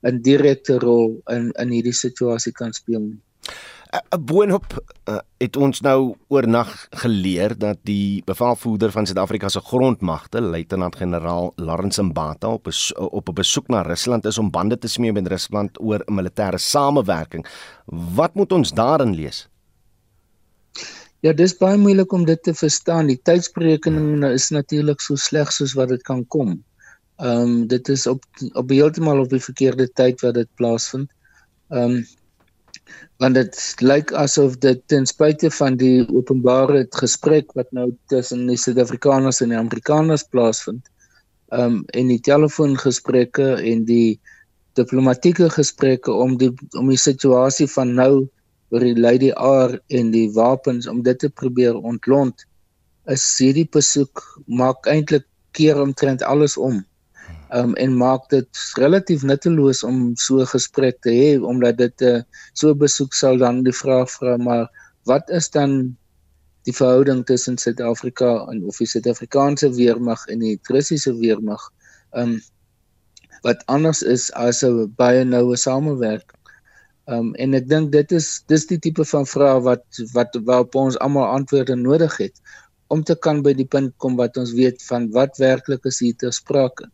'n 0.03 0.21
direkte 0.21 0.79
rol 0.79 1.21
in 1.31 1.51
in 1.51 1.69
hierdie 1.69 1.95
situasie 1.95 2.51
kan 2.51 2.73
speel 2.73 2.99
nie. 2.99 3.21
'n 3.93 4.25
Boonop 4.25 4.65
uh, 4.73 5.19
het 5.37 5.55
ons 5.55 5.81
nou 5.85 6.15
oornag 6.27 6.87
geleer 7.03 7.53
dat 7.57 7.77
die 7.85 8.23
bevelvoerder 8.25 8.91
van 8.91 9.05
Suid-Afrika 9.05 9.49
se 9.49 9.61
grondmagte, 9.61 10.41
luitenant-generaal 10.41 11.51
Lawrence 11.55 12.03
Mbata 12.03 12.47
op 12.47 12.67
op 12.95 13.29
'n 13.29 13.33
besoek 13.33 13.67
na 13.67 13.81
Rusland 13.81 14.25
is 14.25 14.37
om 14.37 14.49
bande 14.51 14.77
te 14.77 14.87
smee 14.87 15.13
met 15.13 15.27
Rusland 15.27 15.81
oor 15.81 16.01
'n 16.05 16.13
militêre 16.13 16.57
samewerking. 16.57 17.45
Wat 18.15 18.33
moet 18.33 18.51
ons 18.51 18.73
daarin 18.73 19.13
lees? 19.13 19.47
Ja, 21.19 21.33
dis 21.33 21.57
baie 21.57 21.77
moeilik 21.77 22.11
om 22.11 22.25
dit 22.25 22.43
te 22.43 22.53
verstaan. 22.53 23.07
Die 23.07 23.21
tydsberekening 23.23 24.25
is 24.25 24.49
natuurlik 24.49 25.01
so 25.01 25.15
sleg 25.15 25.51
soos 25.51 25.73
wat 25.73 25.89
dit 25.89 26.01
kan 26.01 26.27
kom. 26.27 26.63
Ehm 27.23 27.41
um, 27.41 27.67
dit 27.71 27.89
is 27.89 28.07
op 28.07 28.25
op 28.59 28.69
heeltemal 28.69 29.19
op 29.23 29.29
die 29.31 29.43
verkeerde 29.43 29.87
tyd 29.99 30.21
wat 30.25 30.33
dit 30.35 30.49
plaasvind. 30.59 31.11
Ehm 31.71 31.95
um, 31.95 32.05
want 33.23 33.37
dit 33.39 33.59
lyk 33.79 34.11
asof 34.19 34.57
dit 34.65 34.81
ten 34.91 35.05
spyte 35.07 35.51
van 35.55 35.77
die 35.79 36.03
openbare 36.09 36.83
gesprek 36.97 37.53
wat 37.59 37.71
nou 37.71 37.85
tussen 38.11 38.43
die 38.49 38.59
Suid-Afrikaners 38.59 39.39
en 39.41 39.55
die 39.55 39.61
Amerikaners 39.61 40.27
plaasvind, 40.35 40.83
ehm 41.55 41.79
um, 41.79 41.79
en 41.95 42.11
die 42.11 42.19
telefoongesprekke 42.19 43.49
en 43.71 43.87
die 43.87 44.19
diplomatieke 44.75 45.49
gesprekke 45.53 46.11
om 46.11 46.37
die 46.37 46.51
om 46.79 46.89
die 46.91 47.01
situasie 47.07 47.71
van 47.79 47.93
nou 47.95 48.13
oor 48.73 48.83
die 48.83 48.99
Lady 48.99 49.29
R 49.31 49.77
en 49.87 50.11
die 50.11 50.27
wapens 50.35 50.89
om 50.91 51.03
dit 51.05 51.19
te 51.23 51.29
probeer 51.29 51.77
ontlont 51.77 52.47
is 53.13 53.23
hierdie 53.37 53.69
besoek 53.69 54.23
maak 54.47 54.87
eintlik 54.89 55.29
keer 55.53 55.79
omtrent 55.81 56.23
alles 56.25 56.57
om. 56.57 56.81
Um 57.53 57.75
en 57.77 57.97
maak 57.97 58.29
dit 58.33 58.61
relatief 58.81 59.23
nutteloos 59.23 59.83
om 59.85 60.15
so 60.17 60.41
'n 60.41 60.53
gesprek 60.53 61.01
te 61.05 61.11
hê 61.13 61.29
omdat 61.51 61.77
dit 61.77 62.01
'n 62.01 62.05
uh, 62.05 62.15
eh, 62.17 62.23
so 62.53 62.75
besoek 62.75 63.13
sal 63.13 63.37
dan 63.37 63.63
die 63.63 63.77
vraag 63.83 64.09
vra 64.09 64.37
maar 64.37 64.65
wat 65.05 65.29
is 65.29 65.49
dan 65.49 65.97
die 66.65 66.73
verhouding 66.73 67.25
tussen 67.25 67.57
Suid-Afrika 67.57 68.47
en 68.49 68.63
of 68.65 68.77
die 68.77 68.87
Suid-Afrikaanse 68.87 69.69
weermag 69.75 70.27
en 70.27 70.39
die 70.39 70.59
Russiese 70.63 71.13
weermag 71.19 71.61
um 72.11 72.41
wat 73.43 73.63
anders 73.65 74.01
is 74.01 74.31
as 74.33 74.63
'n 74.63 74.93
baie 74.95 75.23
noue 75.23 75.55
samewerking 75.55 76.39
um, 77.11 77.33
en 77.35 77.53
ek 77.57 77.67
dink 77.67 77.91
dit 77.91 78.11
is 78.15 78.27
dis 78.51 78.65
die 78.69 78.79
tipe 78.79 79.05
van 79.05 79.25
vrae 79.27 79.59
wat 79.65 79.83
wat 80.13 80.35
waarop 80.47 80.75
ons 80.79 80.99
almal 81.05 81.35
antwoorde 81.37 81.75
nodig 81.75 82.17
het 82.21 82.41
om 82.93 83.03
te 83.03 83.15
kan 83.15 83.41
by 83.45 83.53
die 83.57 83.67
punt 83.67 83.95
kom 84.03 84.15
wat 84.19 84.37
ons 84.37 84.53
weet 84.57 84.83
van 84.87 85.09
wat 85.15 85.39
werklik 85.41 85.85
is 85.89 85.99
hier 86.03 86.15
te 86.19 86.29
sprake. 86.35 86.85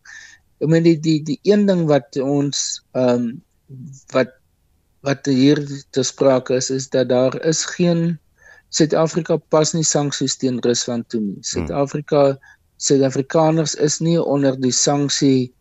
Ek 0.60 0.68
meen 0.68 0.84
die 0.84 0.98
die 1.00 1.20
die 1.24 1.38
een 1.48 1.66
ding 1.68 1.86
wat 1.88 2.16
ons 2.20 2.82
ehm 2.92 3.14
um, 3.14 3.30
wat 4.12 4.36
wat 5.06 5.26
hier 5.26 5.60
te 5.96 6.02
sprake 6.04 6.58
is 6.60 6.70
is 6.70 6.88
dat 6.92 7.08
daar 7.08 7.36
is 7.46 7.64
geen 7.76 8.18
Suid-Afrika 8.70 9.36
pas 9.50 9.72
nie 9.74 9.86
sanksies 9.86 10.36
teen 10.38 10.60
Rusland 10.62 11.08
toe 11.10 11.20
nie. 11.20 11.38
Hmm. 11.38 11.46
Suid-Afrika 11.52 12.24
Suid-Afrikaners 12.76 13.74
is 13.74 13.98
nie 14.00 14.18
onder 14.20 14.58
die 14.60 14.74
sanksie 14.74 15.52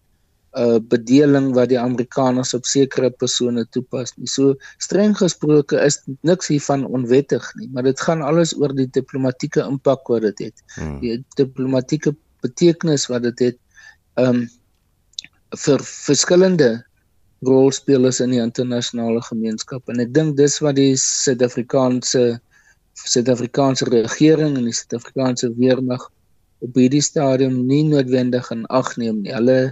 uh 0.57 0.79
bedeling 0.91 1.51
wat 1.53 1.69
die 1.69 1.77
Amerikaners 1.79 2.55
op 2.57 2.65
sekere 2.65 3.11
persone 3.11 3.65
toepas 3.69 4.15
nie. 4.17 4.27
So 4.27 4.55
streng 4.81 5.13
gesproke 5.17 5.77
is 5.77 5.99
niks 6.25 6.49
hiervan 6.49 6.87
onwettig 6.89 7.45
nie, 7.59 7.69
maar 7.73 7.85
dit 7.85 8.01
gaan 8.01 8.25
alles 8.25 8.55
oor 8.57 8.73
die 8.73 8.89
diplomatieke 8.89 9.61
impak 9.61 10.09
wat 10.09 10.25
dit 10.25 10.49
het. 10.49 10.63
Hmm. 10.75 10.97
Die 11.03 11.19
diplomatieke 11.37 12.15
betekenis 12.41 13.07
wat 13.13 13.27
dit 13.29 13.45
het 13.47 13.59
um 14.17 14.47
vir 15.57 15.81
verskillende 15.81 16.69
rolspelers 17.47 18.19
in 18.19 18.33
die 18.35 18.41
internasionale 18.43 19.21
gemeenskap 19.29 19.89
en 19.89 20.03
ek 20.03 20.13
dink 20.13 20.37
dis 20.37 20.59
wat 20.61 20.77
die 20.77 20.93
Suid-Afrikaanse 20.99 22.39
Suid-Afrikaanse 22.99 23.87
regering 23.93 24.57
en 24.59 24.67
die 24.67 24.75
Suid-Afrikaanse 24.75 25.53
weermag 25.57 26.03
op 26.65 26.75
hierdie 26.75 27.03
stadium 27.03 27.61
nie 27.67 27.85
noodwendig 27.87 28.49
in 28.51 28.65
ag 28.75 28.91
neem 28.99 29.21
nie. 29.23 29.31
Hulle 29.31 29.71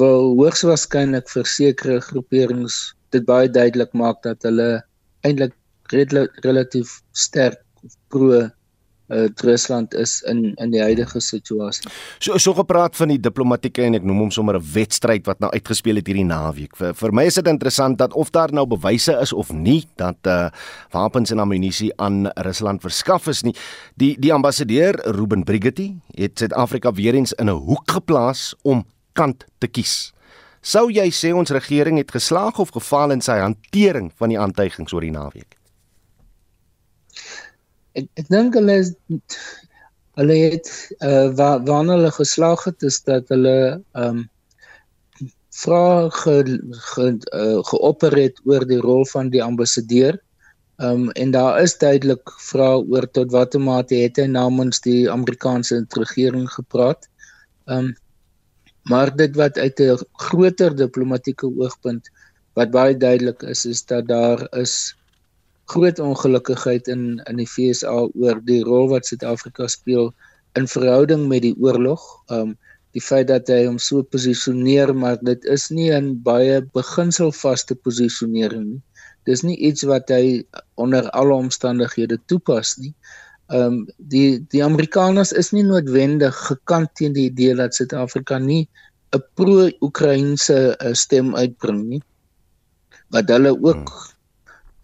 wil 0.00 0.32
hoogs 0.40 0.64
waarskynlik 0.66 1.30
vir 1.30 1.46
sekere 1.46 2.00
groeperings 2.02 2.80
dit 3.14 3.24
baie 3.28 3.48
duidelik 3.48 3.94
maak 3.94 4.18
dat 4.26 4.42
hulle 4.44 4.82
eintlik 5.24 5.54
relatief 5.92 6.98
sterk 7.14 7.62
pro 8.10 8.42
uh, 9.08 9.28
Rusland 9.44 9.94
is 9.94 10.22
in 10.22 10.54
in 10.54 10.70
die 10.70 10.80
huidige 10.82 11.20
situasie. 11.20 11.90
So 12.18 12.38
so 12.38 12.54
gepraat 12.54 12.96
van 12.96 13.08
die 13.08 13.20
diplomatieke 13.20 13.84
en 13.86 13.94
ek 13.94 14.06
noem 14.06 14.26
hom 14.26 14.30
sommer 14.30 14.56
'n 14.58 14.64
wedstryd 14.72 15.26
wat 15.26 15.40
nou 15.40 15.50
uitgespeel 15.50 15.96
het 15.96 16.06
hierdie 16.06 16.26
naweek. 16.26 16.76
Vir 16.76 16.94
vir 16.94 17.12
my 17.12 17.24
is 17.24 17.34
dit 17.34 17.46
interessant 17.46 17.98
dat 17.98 18.12
of 18.14 18.30
daar 18.30 18.52
nou 18.52 18.66
bewyse 18.66 19.12
is 19.20 19.32
of 19.32 19.52
nie 19.52 19.84
dat 19.96 20.16
uh 20.26 20.50
wapens 20.92 21.30
en 21.30 21.38
ammunisie 21.38 21.92
aan 21.96 22.26
Rusland 22.36 22.82
verskaf 22.82 23.26
is 23.28 23.42
nie. 23.42 23.54
Die 23.96 24.16
die 24.18 24.32
ambassadeur 24.32 24.94
Ruben 25.04 25.44
Brigitte 25.44 25.94
het 26.14 26.38
Suid-Afrika 26.38 26.92
weer 26.92 27.14
eens 27.14 27.32
in 27.32 27.48
'n 27.48 27.58
hoek 27.66 27.90
geplaas 27.90 28.54
om 28.62 28.84
kant 29.12 29.44
te 29.58 29.66
kies. 29.66 30.12
Sou 30.66 30.90
jy 30.90 31.10
sê 31.14 31.32
ons 31.32 31.50
regering 31.50 31.98
het 31.98 32.10
geslaag 32.10 32.58
of 32.58 32.72
gefaal 32.74 33.10
in 33.10 33.20
sy 33.20 33.38
hantering 33.38 34.10
van 34.18 34.28
die 34.28 34.38
aantuigings 34.38 34.92
oor 34.92 35.00
die 35.00 35.14
naweek? 35.14 35.54
Ek 37.96 38.06
ek 38.20 38.30
dink 38.32 38.56
hulle 38.58 38.78
is 38.84 38.92
hulle 40.20 40.36
het 40.42 40.70
uh 41.08 41.28
waar 41.38 41.64
waar 41.68 41.90
hulle 41.92 42.12
geslaag 42.18 42.64
het 42.68 42.86
is 42.90 43.00
dat 43.08 43.28
hulle 43.34 43.82
um 44.04 44.24
vra 45.56 46.08
ge, 46.12 46.36
ge 46.92 47.04
uh, 47.32 47.60
geopereer 47.64 48.32
oor 48.44 48.64
die 48.68 48.80
rol 48.84 49.06
van 49.12 49.30
die 49.32 49.42
ambassadeur. 49.42 50.18
Um 50.76 51.08
en 51.16 51.30
daar 51.32 51.62
is 51.62 51.78
duidelik 51.80 52.32
vra 52.50 52.74
oor 52.76 53.06
tot 53.18 53.32
watter 53.32 53.60
mate 53.60 53.96
het 53.96 54.20
hy 54.20 54.26
namens 54.28 54.82
die 54.84 55.06
Amerikaanse 55.10 55.84
regering 55.96 56.50
gepraat. 56.58 57.08
Um 57.64 57.94
Maar 58.86 59.10
dit 59.16 59.34
wat 59.36 59.58
uit 59.58 59.80
'n 59.80 59.98
groter 60.12 60.76
diplomatieke 60.76 61.46
oogpunt 61.46 62.10
wat 62.54 62.70
baie 62.70 62.96
duidelik 62.96 63.42
is 63.42 63.64
is 63.66 63.84
dat 63.84 64.06
daar 64.06 64.46
is 64.62 64.96
groot 65.72 65.98
ongelukkigheid 66.02 66.88
in 66.88 67.20
in 67.30 67.42
die 67.42 67.48
FSA 67.48 67.94
oor 68.06 68.40
die 68.48 68.62
rol 68.66 68.88
wat 68.92 69.06
Suid-Afrika 69.06 69.68
speel 69.68 70.12
in 70.58 70.68
verhouding 70.70 71.26
met 71.28 71.42
die 71.42 71.56
oorlog. 71.60 72.02
Um 72.30 72.56
die 72.96 73.04
feit 73.04 73.26
dat 73.28 73.50
hy 73.52 73.66
hom 73.66 73.76
so 73.82 74.00
posisioneer, 74.02 74.94
maar 74.96 75.18
dit 75.20 75.42
is 75.52 75.68
nie 75.70 75.90
'n 75.92 76.22
baie 76.24 76.62
beginselvaste 76.72 77.74
posisionering 77.74 78.64
nie. 78.70 78.82
Dis 79.26 79.42
nie 79.42 79.56
iets 79.56 79.82
wat 79.82 80.08
hy 80.08 80.46
onder 80.76 81.10
alle 81.10 81.34
omstandighede 81.34 82.18
toepas 82.26 82.78
nie 82.78 82.94
um, 83.48 83.86
die 83.96 84.40
die 84.50 84.62
Amerikaners 84.64 85.32
is 85.32 85.52
nie 85.54 85.64
noodwendig 85.66 86.34
gekant 86.48 86.92
teen 86.98 87.14
die 87.16 87.28
idee 87.30 87.54
dat 87.58 87.74
Suid-Afrika 87.74 88.38
nie 88.38 88.66
'n 89.14 89.22
pro-Oekraïense 89.38 90.58
uh, 90.74 90.92
stem 90.92 91.34
uitbring 91.36 91.84
nie. 91.88 92.02
Wat 93.14 93.28
hulle 93.30 93.54
ook 93.54 93.86
hmm. 93.86 94.14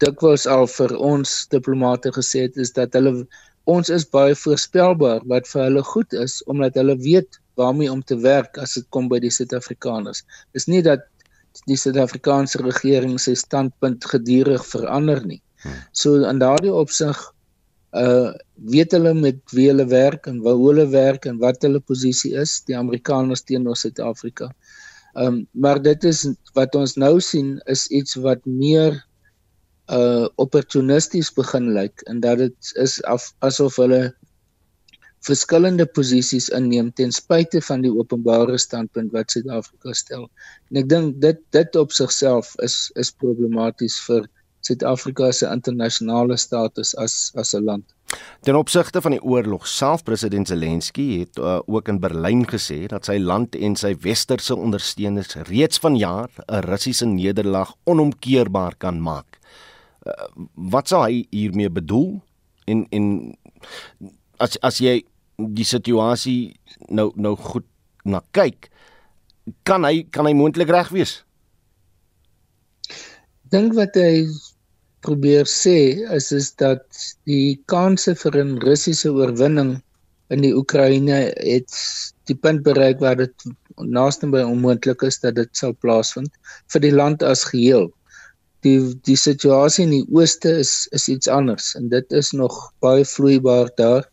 Dikwels 0.03 0.45
al 0.49 0.67
vir 0.75 0.95
ons 1.11 1.33
diplomate 1.53 2.11
gesê 2.15 2.47
het 2.47 2.59
is 2.65 2.73
dat 2.75 2.95
hulle 2.97 3.23
ons 3.73 3.89
is 3.89 4.05
baie 4.15 4.35
voorspelbaar 4.35 5.23
wat 5.31 5.47
vir 5.51 5.63
hulle 5.67 5.83
goed 5.87 6.13
is 6.25 6.41
omdat 6.51 6.79
hulle 6.79 6.97
weet 6.99 7.39
waarmee 7.59 7.91
om 7.91 8.01
te 8.03 8.17
werk 8.19 8.57
as 8.57 8.75
dit 8.77 8.85
kom 8.89 9.07
by 9.11 9.19
die 9.23 9.31
Suid-Afrikaners. 9.31 10.23
Dis 10.57 10.67
nie 10.67 10.81
dat 10.85 11.05
die 11.69 11.77
Suid-Afrikaanse 11.77 12.63
regering 12.63 13.19
sy 13.21 13.35
standpunt 13.37 14.05
gedurig 14.09 14.65
verander 14.65 15.21
nie. 15.25 15.39
Hmm. 15.63 15.79
So 15.93 16.23
in 16.29 16.41
daardie 16.41 16.73
opsig 16.73 17.19
uh 17.93 18.33
weet 18.73 18.93
hulle 18.95 19.11
met 19.13 19.37
wie 19.53 19.67
hulle 19.69 19.85
werk 19.89 20.25
en 20.29 20.39
waar 20.45 20.57
hulle 20.57 20.87
werk 20.89 21.27
en 21.29 21.37
wat 21.41 21.61
hulle 21.65 21.81
posisie 21.81 22.31
is, 22.41 22.61
die 22.65 22.77
Amerikaners 22.77 23.45
teenoor 23.45 23.77
Suid-Afrika. 23.77 24.49
Um 25.13 25.43
maar 25.53 25.81
dit 25.81 26.09
is 26.09 26.25
wat 26.57 26.75
ons 26.75 26.97
nou 26.97 27.19
sien 27.21 27.59
is 27.69 27.85
iets 27.93 28.17
wat 28.25 28.41
meer 28.49 28.97
uh 29.91 30.27
opportunisties 30.35 31.33
begin 31.35 31.73
lyk 31.75 32.01
en 32.07 32.19
dat 32.23 32.37
dit 32.37 32.75
is 32.79 33.01
af, 33.03 33.33
asof 33.39 33.75
hulle 33.75 34.13
verskillende 35.23 35.85
posisies 35.85 36.49
inneem 36.49 36.91
ten 36.95 37.11
spyte 37.11 37.61
van 37.61 37.83
die 37.83 37.91
openbare 37.91 38.57
standpunt 38.59 39.11
wat 39.15 39.31
Suid-Afrika 39.31 39.93
stel. 39.95 40.27
En 40.71 40.79
ek 40.83 40.87
dink 40.91 41.19
dit 41.23 41.39
dit 41.55 41.75
op 41.79 41.91
sigself 41.95 42.55
is 42.63 42.91
is 42.99 43.11
problematies 43.11 43.99
vir 44.07 44.27
Suid-Afrika 44.63 45.31
se 45.31 45.47
internasionale 45.51 46.37
status 46.39 46.95
as 46.95 47.31
as 47.35 47.53
'n 47.53 47.63
land. 47.63 47.85
Ten 48.43 48.55
opsigte 48.55 49.01
van 49.01 49.11
die 49.11 49.23
oorlog, 49.23 49.67
self 49.67 50.03
president 50.03 50.47
Zelensky 50.47 51.19
het 51.19 51.37
uh, 51.37 51.59
ook 51.65 51.87
in 51.87 51.99
Berlyn 51.99 52.45
gesê 52.47 52.85
dat 52.87 53.05
sy 53.05 53.17
land 53.17 53.55
en 53.55 53.75
sy 53.75 53.95
westerse 53.99 54.55
ondersteuners 54.55 55.35
reeds 55.49 55.79
vanjaar 55.79 56.29
'n 56.47 56.63
Russiese 56.67 57.05
nederlaag 57.05 57.73
onomkeerbaar 57.83 58.75
kan 58.77 59.01
maak. 59.01 59.39
Uh, 60.03 60.27
wat 60.73 60.91
sou 60.91 61.03
hy 61.05 61.23
hiermee 61.31 61.69
bedoel? 61.69 62.21
En 62.67 62.85
en 62.91 63.05
as 64.43 64.57
as 64.61 64.79
jy 64.83 65.01
die 65.37 65.67
situasie 65.67 66.55
nou 66.89 67.11
nou 67.15 67.35
goed 67.39 67.67
na 68.03 68.19
kyk, 68.35 68.69
kan 69.67 69.87
hy 69.87 70.03
kan 70.11 70.27
hy 70.27 70.33
moontlik 70.35 70.71
reg 70.71 70.91
wees? 70.95 71.21
Dink 73.53 73.75
wat 73.77 73.95
hy 73.99 74.27
probeer 75.03 75.47
sê 75.49 76.03
is 76.15 76.31
is 76.35 76.51
dat 76.59 76.83
die 77.29 77.59
kanse 77.71 78.15
vir 78.15 78.39
'n 78.43 78.59
Russiese 78.63 79.11
oorwinning 79.11 79.75
in 80.33 80.41
die 80.45 80.53
Oekraïne 80.55 81.19
het 81.35 81.71
die 82.27 82.35
punt 82.35 82.63
bereik 82.63 82.99
waar 83.03 83.19
dit 83.19 83.47
naaste 83.77 84.27
by 84.27 84.43
onmoontlik 84.45 85.03
is 85.03 85.19
dat 85.19 85.35
dit 85.35 85.49
sal 85.57 85.75
plaasvind 85.83 86.31
vir 86.73 86.81
die 86.85 86.95
land 86.95 87.23
as 87.23 87.43
geheel. 87.51 87.91
Die 88.63 88.79
die 89.03 89.17
situasie 89.19 89.83
in 89.83 89.93
die 89.97 90.05
ooste 90.15 90.53
is 90.63 90.87
is 90.95 91.09
iets 91.11 91.27
anders 91.27 91.73
en 91.79 91.89
dit 91.91 92.15
is 92.15 92.31
nog 92.31 92.55
baie 92.83 93.05
vloeibaar 93.05 93.71
daar. 93.79 94.07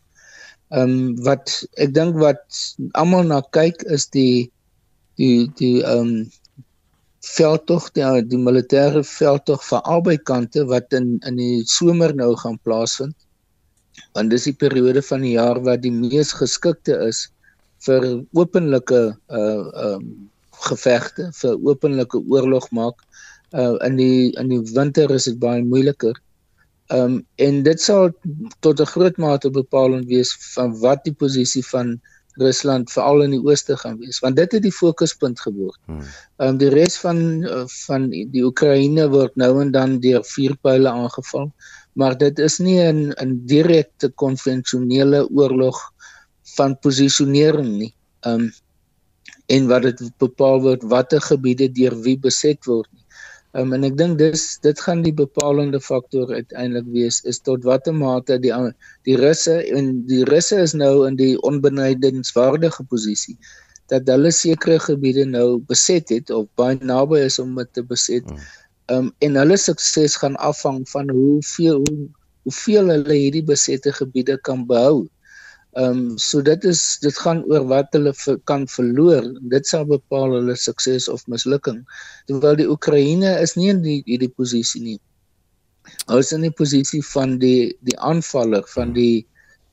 Ehm 0.71 0.91
um, 0.95 1.23
wat 1.27 1.53
ek 1.83 1.93
dink 1.95 2.19
wat 2.19 2.43
almal 2.99 3.23
na 3.27 3.41
kyk 3.55 3.83
is 3.97 4.07
die 4.15 4.51
die 5.19 5.47
die 5.59 5.79
ehm 5.83 6.07
um, 6.07 6.29
veldtog 7.21 7.91
die, 7.93 8.05
die 8.25 8.39
militêre 8.41 9.03
veldtog 9.05 9.61
van 9.67 9.83
albei 9.95 10.17
kante 10.17 10.63
wat 10.69 10.93
in 10.97 11.19
in 11.27 11.37
die 11.37 11.63
somer 11.69 12.15
nou 12.15 12.33
gaan 12.43 12.57
plaasvind. 12.65 13.15
Want 14.15 14.31
dis 14.33 14.47
die 14.49 14.57
periode 14.57 15.03
van 15.05 15.21
die 15.21 15.35
jaar 15.37 15.61
wat 15.67 15.83
die 15.85 15.93
mees 15.93 16.33
geskikte 16.33 16.97
is 17.07 17.29
vir 17.85 18.07
openlike 18.33 19.01
uh 19.29 19.39
ehm 19.39 19.95
um, 19.95 20.11
gevegte, 20.61 21.31
vir 21.33 21.55
openlike 21.65 22.19
oorlog 22.29 22.67
maak. 22.71 22.99
Uh 23.51 23.75
in 23.87 23.95
die 23.99 24.31
in 24.39 24.47
die 24.47 24.61
winter 24.73 25.11
is 25.11 25.27
dit 25.29 25.39
baie 25.39 25.63
moeiliker. 25.63 26.15
Ehm 26.91 27.03
um, 27.03 27.17
en 27.35 27.63
dit 27.63 27.81
sal 27.81 28.11
tot 28.59 28.79
'n 28.79 28.91
groot 28.93 29.17
mate 29.17 29.49
bepalend 29.49 30.07
wees 30.07 30.31
van 30.55 30.79
wat 30.79 31.03
die 31.03 31.13
posisie 31.13 31.65
van 31.65 31.99
Rusland 32.39 32.91
veral 32.91 33.23
in 33.25 33.35
die 33.35 33.43
ooste 33.43 33.75
gaan 33.77 33.97
wees 33.99 34.19
want 34.23 34.35
dit 34.39 34.51
het 34.51 34.63
die 34.63 34.71
fokuspunt 34.71 35.39
geword. 35.39 35.79
Ehm 35.87 36.47
um, 36.47 36.57
die 36.57 36.71
res 36.73 36.97
van 37.03 37.17
uh, 37.43 37.63
van 37.87 38.09
die 38.09 38.43
Oekraïne 38.49 39.07
word 39.11 39.35
nou 39.35 39.51
en 39.61 39.71
dan 39.71 39.99
deur 39.99 40.23
vuurpyle 40.23 40.89
aangeval, 40.89 41.51
maar 41.93 42.17
dit 42.17 42.39
is 42.39 42.59
nie 42.59 42.79
'n 42.79 43.13
'n 43.25 43.33
direkte 43.45 44.09
konvensionele 44.09 45.27
oorlog 45.29 45.79
van 46.55 46.79
posisionering 46.79 47.71
nie. 47.77 47.93
Ehm 48.21 48.33
um, 48.33 48.51
en 49.47 49.67
wat 49.67 49.83
dit 49.83 50.01
bepaal 50.17 50.61
word 50.61 50.83
watter 50.83 51.21
gebiede 51.21 51.67
deur 51.71 51.95
wie 52.01 52.17
beset 52.19 52.65
word. 52.65 52.87
Nie. 52.91 53.00
Um, 53.51 53.73
en 53.75 53.83
ek 53.83 53.97
dink 53.99 54.15
dis 54.19 54.43
dit 54.63 54.79
gaan 54.79 55.01
die 55.03 55.11
bepalende 55.11 55.81
faktor 55.83 56.29
uiteindelik 56.31 56.87
wees 56.93 57.19
is 57.27 57.41
tot 57.43 57.65
watter 57.67 57.91
mate 57.91 58.37
die 58.39 58.53
die 59.03 59.17
russe 59.19 59.57
en 59.75 59.89
die 60.07 60.23
russe 60.29 60.55
is 60.55 60.71
nou 60.71 61.03
in 61.07 61.19
die 61.19 61.33
onbenydenswaardige 61.49 62.87
posisie 62.87 63.35
dat 63.91 64.07
hulle 64.07 64.31
sekere 64.31 64.79
gebiede 64.79 65.25
nou 65.27 65.59
beset 65.67 66.09
het 66.15 66.31
of 66.31 66.47
baie 66.59 66.79
naby 66.79 67.19
is 67.27 67.39
om 67.43 67.57
dit 67.59 67.71
te 67.75 67.83
beset. 67.83 68.23
Hmm. 68.23 68.49
Um, 68.91 69.07
en 69.23 69.35
hulle 69.39 69.57
sukses 69.59 70.15
gaan 70.19 70.37
afhang 70.39 70.81
van 70.91 71.11
hoeveel 71.11 71.81
hoe, 71.83 72.07
hoeveel 72.47 72.91
hulle 72.95 73.17
hierdie 73.17 73.43
besette 73.47 73.91
gebiede 73.95 74.37
kan 74.47 74.63
behou. 74.67 75.05
Ehm 75.79 75.99
um, 76.11 76.17
so 76.19 76.41
dit 76.43 76.65
is 76.67 76.97
dit 76.99 77.15
gaan 77.23 77.45
oor 77.47 77.63
wat 77.69 77.93
hulle 77.95 78.11
ver, 78.13 78.35
kan 78.49 78.65
verloor. 78.67 79.23
Dit 79.53 79.69
sal 79.69 79.85
bepaal 79.87 80.33
hulle 80.35 80.55
sukses 80.59 81.07
of 81.07 81.23
mislukking. 81.31 81.85
Terwyl 82.27 82.57
die 82.59 82.67
Oekraïne 82.67 83.37
is 83.39 83.55
nie 83.55 83.69
in 83.71 83.79
die 83.85 84.01
hierdie 84.09 84.33
posisie 84.35 84.81
nie. 84.83 84.97
Hulle 86.09 86.19
is 86.19 86.33
in 86.35 86.43
die 86.43 86.51
posisie 86.51 86.99
van 87.13 87.37
die 87.39 87.71
die 87.87 87.95
aanvaller 88.03 88.67
van 88.75 88.91
die 88.97 89.23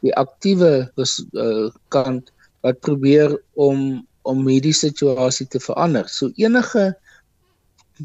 die 0.07 0.15
aktiewe 0.15 0.87
uh, 0.95 1.67
kant 1.91 2.31
wat 2.63 2.79
probeer 2.87 3.35
om 3.59 4.07
om 4.23 4.47
hierdie 4.47 4.77
situasie 4.77 5.49
te 5.51 5.59
verander. 5.59 6.07
So 6.07 6.31
enige 6.39 6.93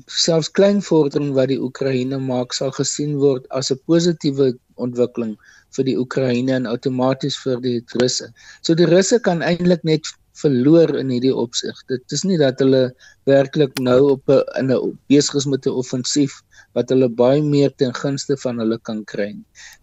selfs 0.10 0.49
klein 0.49 0.82
vordering 0.82 1.34
wat 1.38 1.51
die 1.53 1.62
Oekraïne 1.62 2.17
maak 2.17 2.58
sal 2.58 2.73
gesien 2.73 3.19
word 3.21 3.45
as 3.53 3.69
'n 3.69 3.77
positiewe 3.86 4.53
ontwikkeling 4.82 5.38
vir 5.75 5.88
die 5.89 5.97
Oekraïne 5.99 6.53
en 6.55 6.69
outomaties 6.69 7.38
vir 7.43 7.62
die 7.63 7.79
Russe. 8.01 8.29
So 8.62 8.75
die 8.75 8.89
Russe 8.89 9.19
kan 9.19 9.41
eintlik 9.41 9.83
net 9.83 10.09
verloor 10.39 10.95
in 10.97 11.12
hierdie 11.13 11.33
opsig. 11.36 11.77
Dit 11.89 12.15
is 12.15 12.23
nie 12.25 12.39
dat 12.41 12.62
hulle 12.63 12.88
werklik 13.29 13.77
nou 13.79 14.15
op 14.15 14.29
'n 14.29 14.41
in 14.59 14.71
'n 14.71 14.97
besig 15.09 15.36
is 15.36 15.45
met 15.45 15.65
'n 15.65 15.77
offensief 15.81 16.41
wat 16.73 16.89
hulle 16.89 17.09
baie 17.09 17.41
meer 17.41 17.71
ten 17.77 17.93
gunste 17.93 18.38
van 18.38 18.57
hulle 18.57 18.79
kan 18.79 19.03
kry. 19.05 19.36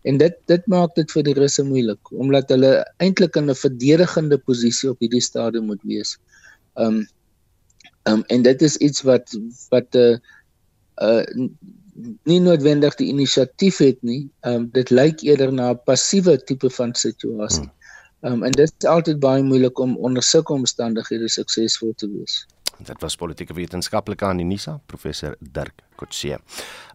En 0.04 0.18
dit 0.18 0.34
dit 0.46 0.66
maak 0.66 0.94
dit 0.94 1.10
vir 1.10 1.22
die 1.22 1.38
Russe 1.38 1.62
moeilik 1.62 2.12
omdat 2.12 2.48
hulle 2.48 2.84
eintlik 2.98 3.36
in 3.36 3.50
'n 3.50 3.54
verdedigende 3.54 4.38
posisie 4.38 4.90
op 4.90 4.98
hierdie 4.98 5.22
stadium 5.22 5.66
moet 5.66 5.82
wees. 5.82 6.18
Um 6.76 7.06
um 8.08 8.24
en 8.28 8.42
dit 8.42 8.62
is 8.62 8.76
iets 8.76 9.02
wat 9.02 9.30
wat 9.70 9.94
'n 9.94 9.98
uh, 9.98 10.18
uh 11.02 11.24
nie 12.28 12.40
noodwendig 12.40 12.94
die 13.00 13.08
inisiatief 13.08 13.78
het 13.78 14.02
nie. 14.02 14.28
Ehm 14.40 14.54
um, 14.54 14.68
dit 14.72 14.90
lyk 14.90 15.20
eerder 15.26 15.52
na 15.52 15.70
'n 15.72 15.80
passiewe 15.84 16.36
tipe 16.44 16.70
van 16.70 16.94
situasie. 16.94 17.68
Hmm. 17.68 17.72
Ehm 18.20 18.32
um, 18.32 18.42
en 18.42 18.52
dit 18.52 18.72
is 18.78 18.88
altyd 18.88 19.18
baie 19.18 19.42
moeilik 19.42 19.78
om 19.78 19.96
onder 19.96 20.22
sulke 20.22 20.52
omstandighede 20.52 21.28
suksesvol 21.28 21.92
te 21.96 22.10
wees. 22.10 22.46
Dit 22.78 23.00
was 23.00 23.16
politieke 23.16 23.54
wetenskaplike 23.54 24.24
aan 24.24 24.38
Unisa, 24.38 24.80
professor 24.86 25.36
Dirk 25.40 25.82
Kotse. 26.00 26.38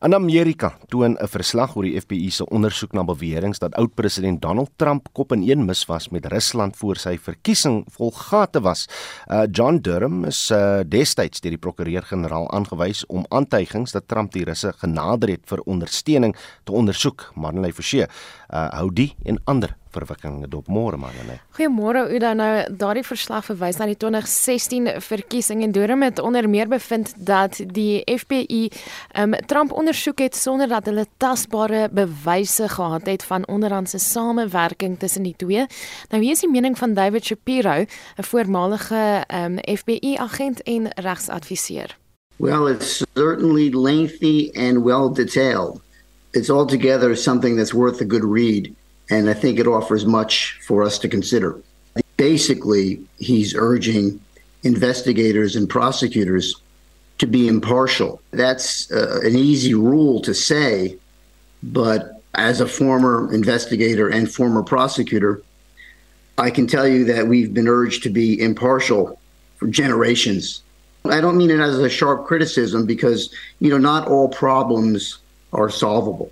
In 0.05 0.13
Amerika 0.13 0.73
toon 0.89 1.17
'n 1.17 1.27
verslag 1.27 1.75
oor 1.75 1.83
die 1.83 1.99
FBI 2.01 2.29
se 2.29 2.45
ondersoek 2.45 2.93
na 2.93 3.03
beweringe 3.03 3.57
dat 3.59 3.75
oud-president 3.75 4.41
Donald 4.41 4.69
Trump 4.75 5.07
kop 5.13 5.31
in 5.31 5.49
een 5.49 5.65
mis 5.65 5.85
was 5.85 6.09
met 6.09 6.25
Rusland 6.25 6.77
voor 6.77 6.95
sy 6.95 7.17
verkiesing 7.17 7.85
vol 7.89 8.11
gate 8.11 8.61
was. 8.61 8.87
Uh, 9.27 9.43
John 9.51 9.77
Durham 9.77 10.25
is 10.25 10.51
uh, 10.51 10.79
destyds 10.85 11.39
deur 11.39 11.51
die 11.51 11.61
prokureur-generaal 11.61 12.51
aangewys 12.51 13.05
om 13.05 13.25
aantuigings 13.29 13.91
dat 13.91 14.07
Trump 14.07 14.31
die 14.31 14.43
Russe 14.43 14.73
genader 14.77 15.29
het 15.29 15.45
vir 15.45 15.61
ondersteuning 15.65 16.35
te 16.63 16.71
ondersoek. 16.71 17.31
Marley 17.35 17.73
Forsie 17.73 18.05
uh, 18.05 18.69
hou 18.77 18.89
die 18.93 19.15
en 19.23 19.39
ander 19.45 19.75
verwikkelinge 19.95 20.49
dop 20.51 20.67
môre 20.71 20.97
nee. 20.99 21.39
Goeiemôre 21.57 22.05
Uda 22.15 22.33
nou 22.37 22.51
daardie 22.69 23.05
verslag 23.05 23.45
verwys 23.47 23.79
na 23.79 23.87
die 23.89 23.97
2016 23.99 24.89
verkiesing 25.05 25.63
en 25.63 25.75
Durham 25.75 26.03
het 26.05 26.19
onder 26.19 26.49
meer 26.49 26.67
bevind 26.71 27.13
dat 27.17 27.61
die 27.75 28.03
FBI 28.03 28.71
um, 29.19 29.33
Trump 29.45 29.71
ondersoek 29.71 30.19
het 30.19 30.35
sonder 30.35 30.67
dat 30.67 30.85
hulle 30.85 31.05
tasbare 31.17 31.89
bewyse 31.91 32.69
gehad 32.69 33.05
het 33.05 33.23
van 33.23 33.47
onderhandse 33.47 33.97
samewerking 33.97 34.99
tussen 34.99 35.23
die 35.23 35.33
twee. 35.37 35.65
Nou 36.09 36.23
hier 36.23 36.31
is 36.31 36.39
die 36.39 36.51
mening 36.51 36.77
van 36.77 36.93
David 36.93 37.25
Shapiro, 37.25 37.85
'n 38.15 38.23
voormalige 38.23 39.23
um, 39.33 39.57
FBI 39.77 40.15
agent 40.17 40.63
en 40.63 40.87
regsadviseur. 40.95 41.97
Well, 42.37 42.67
it's 42.67 43.03
certainly 43.13 43.69
lengthy 43.69 44.51
and 44.53 44.83
well 44.83 45.13
detailed. 45.13 45.81
It's 46.31 46.49
altogether 46.49 47.15
something 47.15 47.57
that's 47.57 47.73
worth 47.73 48.01
a 48.01 48.05
good 48.07 48.23
read. 48.23 48.73
and 49.09 49.29
I 49.29 49.33
think 49.33 49.59
it 49.59 49.67
offers 49.67 50.05
much 50.05 50.59
for 50.65 50.83
us 50.83 50.99
to 50.99 51.07
consider. 51.07 51.61
Basically, 52.17 53.01
he's 53.19 53.55
urging 53.55 54.19
investigators 54.63 55.55
and 55.55 55.69
prosecutors 55.69 56.55
to 57.17 57.27
be 57.27 57.47
impartial. 57.47 58.21
That's 58.31 58.91
uh, 58.91 59.21
an 59.23 59.35
easy 59.35 59.73
rule 59.73 60.21
to 60.21 60.33
say, 60.33 60.97
but 61.63 62.21
as 62.33 62.59
a 62.59 62.67
former 62.67 63.33
investigator 63.33 64.09
and 64.09 64.31
former 64.31 64.63
prosecutor, 64.63 65.41
I 66.37 66.49
can 66.51 66.67
tell 66.67 66.87
you 66.87 67.05
that 67.05 67.27
we've 67.27 67.53
been 67.53 67.67
urged 67.67 68.03
to 68.03 68.09
be 68.09 68.39
impartial 68.39 69.19
for 69.55 69.67
generations. 69.67 70.61
I 71.05 71.21
don't 71.21 71.37
mean 71.37 71.51
it 71.51 71.59
as 71.59 71.79
a 71.79 71.89
sharp 71.89 72.25
criticism 72.25 72.85
because, 72.85 73.33
you 73.59 73.69
know, 73.69 73.77
not 73.77 74.07
all 74.07 74.27
problems 74.27 75.19
are 75.53 75.69
solvable. 75.69 76.31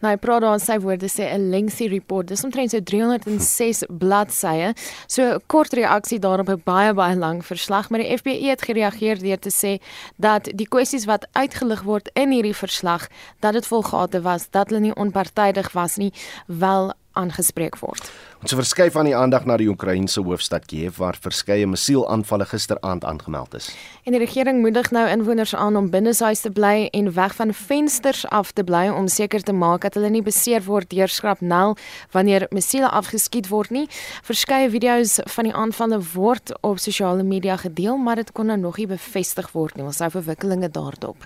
Nou, 0.00 0.12
hy 0.12 0.18
praat 0.20 0.42
daar 0.44 0.56
in 0.58 0.60
sy 0.60 0.78
woorde 0.78 1.08
sê 1.08 1.30
'n 1.32 1.50
lengthy 1.50 1.88
report. 1.88 2.28
Dis 2.28 2.44
omtrent 2.44 2.70
so 2.70 2.80
306 2.80 3.84
bladsye. 3.88 4.74
So 5.06 5.22
'n 5.22 5.40
kort 5.46 5.72
reaksie 5.72 6.18
daarop 6.18 6.48
'n 6.48 6.62
baie 6.64 6.94
baie 6.94 7.16
lang 7.16 7.44
verslag, 7.44 7.90
maar 7.90 8.00
die 8.00 8.16
FBI 8.16 8.48
het 8.48 8.62
gereageer 8.62 9.18
deur 9.18 9.38
te 9.38 9.50
sê 9.50 9.80
dat 10.16 10.48
die 10.54 10.68
kwessies 10.68 11.04
wat 11.04 11.26
uitgelig 11.32 11.82
word 11.82 12.10
in 12.14 12.30
hierdie 12.30 12.56
verslag, 12.56 13.08
dat 13.40 13.52
dit 13.52 13.66
volgate 13.66 14.20
was, 14.22 14.50
dat 14.50 14.68
hulle 14.68 14.80
nie 14.80 14.94
onpartydig 14.94 15.72
was 15.72 15.96
nie, 15.96 16.12
wel 16.46 16.94
aangespreek 17.18 17.78
word. 17.80 18.10
Ons 18.44 18.52
verskuif 18.52 18.96
aan 18.96 19.08
die 19.08 19.16
aandag 19.16 19.46
na 19.48 19.56
die 19.56 19.68
Oekraïense 19.70 20.20
hoofstad 20.20 20.66
Kiev 20.68 20.98
waar 21.00 21.16
verskeie 21.20 21.66
missielaanvalle 21.66 22.44
gisteraand 22.50 23.04
aangemeld 23.08 23.54
is. 23.56 23.70
En 24.04 24.12
die 24.12 24.20
regering 24.20 24.60
moedig 24.60 24.90
nou 24.92 25.06
inwoners 25.08 25.54
aan 25.54 25.76
om 25.80 25.88
binneshuis 25.90 26.44
te 26.44 26.52
bly 26.52 26.88
en 26.92 27.12
weg 27.14 27.34
van 27.38 27.54
vensters 27.54 28.26
af 28.28 28.52
te 28.52 28.64
bly 28.64 28.88
om 28.92 29.08
seker 29.08 29.42
te 29.42 29.56
maak 29.56 29.86
dat 29.86 29.96
hulle 29.96 30.12
nie 30.12 30.22
beseer 30.22 30.64
word 30.68 30.90
deur 30.92 31.08
skrapnel 31.08 31.76
wanneer 32.12 32.46
missiele 32.50 32.90
afgeskiet 32.90 33.48
word 33.48 33.70
nie. 33.70 33.86
Verskeie 34.22 34.68
video's 34.70 35.20
van 35.36 35.48
die 35.48 35.56
aanvalle 35.56 36.02
word 36.12 36.52
op 36.60 36.78
sosiale 36.78 37.22
media 37.22 37.56
gedeel, 37.56 37.96
maar 37.96 38.20
dit 38.20 38.32
kon 38.32 38.52
nou 38.52 38.58
nog 38.60 38.76
nie 38.76 38.90
bevestig 38.90 39.52
word 39.56 39.76
nie. 39.76 39.88
Ons 39.88 40.04
hou 40.04 40.10
verwikkelinge 40.10 40.68
daarop. 40.68 41.24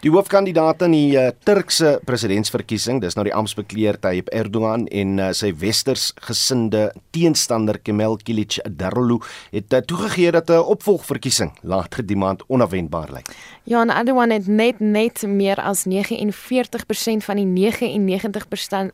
Die 0.00 0.08
hoofkandidaat 0.08 0.80
in 0.86 0.94
die 0.94 1.12
uh, 1.20 1.26
Turkse 1.44 1.98
presidentsverkiesing, 2.08 3.02
dis 3.02 3.18
nou 3.18 3.24
die 3.26 3.34
amptbekleer 3.36 3.98
Tayyip 4.00 4.30
Erdogan 4.32 4.86
en 4.88 5.18
uh, 5.20 5.26
sy 5.36 5.50
westers 5.60 6.06
gesinde 6.24 6.86
teenstander 7.12 7.76
Kemal 7.84 8.16
Kılıçdaroğlu 8.24 9.18
het 9.52 9.76
uh, 9.76 9.82
toegegee 9.84 10.32
dat 10.32 10.48
'n 10.48 10.56
uh, 10.56 10.68
opvolgverkiesing 10.72 11.52
later 11.62 12.00
die 12.06 12.16
maand 12.16 12.40
onafwendbaar 12.48 13.12
lyk. 13.12 13.28
Ja, 13.68 13.82
en 13.82 13.90
Erdogan 13.90 14.30
het 14.30 14.46
net 14.46 14.80
net 14.80 15.22
meer 15.22 15.60
as 15.60 15.84
49% 15.84 17.20
van 17.20 17.36
die 17.36 17.72
99% 17.74 18.92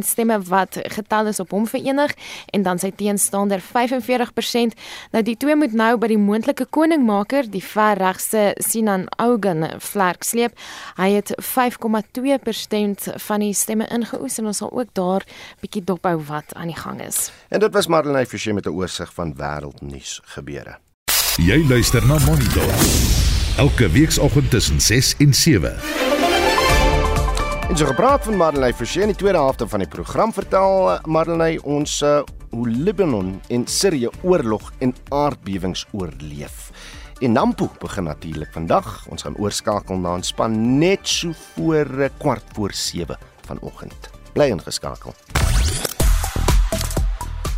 stemme 0.00 0.40
wat 0.40 0.78
getel 0.82 1.26
is 1.26 1.40
op 1.40 1.50
hom 1.50 1.66
verenig 1.66 2.14
en 2.50 2.62
dan 2.62 2.78
sy 2.78 2.90
teenstander 2.96 3.60
45%. 3.60 4.72
Nou 5.12 5.22
die 5.22 5.36
twee 5.36 5.56
moet 5.56 5.72
nou 5.72 5.98
by 5.98 6.06
die 6.06 6.18
moontlike 6.18 6.66
koningmaker, 6.70 7.50
die 7.50 7.62
verregste 7.62 8.54
Sinan 8.58 9.06
Ogan, 9.20 9.68
vlerk 9.78 10.24
sleep 10.24 10.45
streep. 10.46 10.58
Hy 10.96 11.10
het 11.16 11.34
5,2% 11.42 13.16
van 13.26 13.40
die 13.40 13.54
stemme 13.54 13.86
ingeoes 13.90 14.38
en 14.38 14.46
ons 14.46 14.62
sal 14.62 14.72
ook 14.72 14.92
daar 14.94 15.24
bietjie 15.60 15.84
dophou 15.84 16.16
wat 16.28 16.54
aan 16.54 16.68
die 16.68 16.76
gang 16.76 17.00
is. 17.02 17.30
En 17.48 17.60
dit 17.60 17.72
was 17.72 17.86
Marlene 17.86 18.26
Forsie 18.26 18.54
met 18.54 18.66
'n 18.66 18.70
oorsig 18.70 19.12
van 19.12 19.34
wêreldnuus 19.34 20.20
gebeure. 20.24 20.78
Jy 21.36 21.68
luister 21.68 22.06
na 22.06 22.18
Monitor. 22.24 22.72
Elke 23.58 23.90
weekoggend 23.90 24.50
tussen 24.50 24.80
6 24.80 25.14
en 25.18 25.34
7. 25.34 25.76
En 27.68 27.76
so 27.76 27.86
gepraat 27.86 28.24
van 28.24 28.36
Marlene 28.36 28.74
Forsie 28.74 29.02
in 29.02 29.08
die 29.08 29.16
tweede 29.16 29.38
helfte 29.38 29.68
van 29.68 29.78
die 29.78 29.88
program 29.88 30.32
vertel 30.32 30.92
eh, 30.92 31.00
Marlene 31.04 31.62
ons 31.62 32.00
uh, 32.02 32.22
hoe 32.50 32.68
Libanon 32.68 33.40
en 33.48 33.66
Sirië 33.66 34.08
oorlog 34.22 34.72
en 34.78 34.94
aardbewings 35.08 35.86
oorleef. 35.92 36.70
En 37.18 37.32
Nampo 37.32 37.70
begin 37.80 38.04
natuurlik 38.04 38.52
vandag. 38.52 39.06
Ons 39.08 39.22
gaan 39.24 39.36
oorskakel 39.40 39.96
na 39.96 40.16
'n 40.16 40.22
span 40.22 40.78
net 40.78 41.08
so 41.08 41.32
voor 41.32 42.00
eh, 42.00 42.10
kwart 42.18 42.44
voor 42.52 42.72
7 42.72 43.18
vanoggend. 43.46 44.10
Bly 44.32 44.44
ingeskakel. 44.44 45.14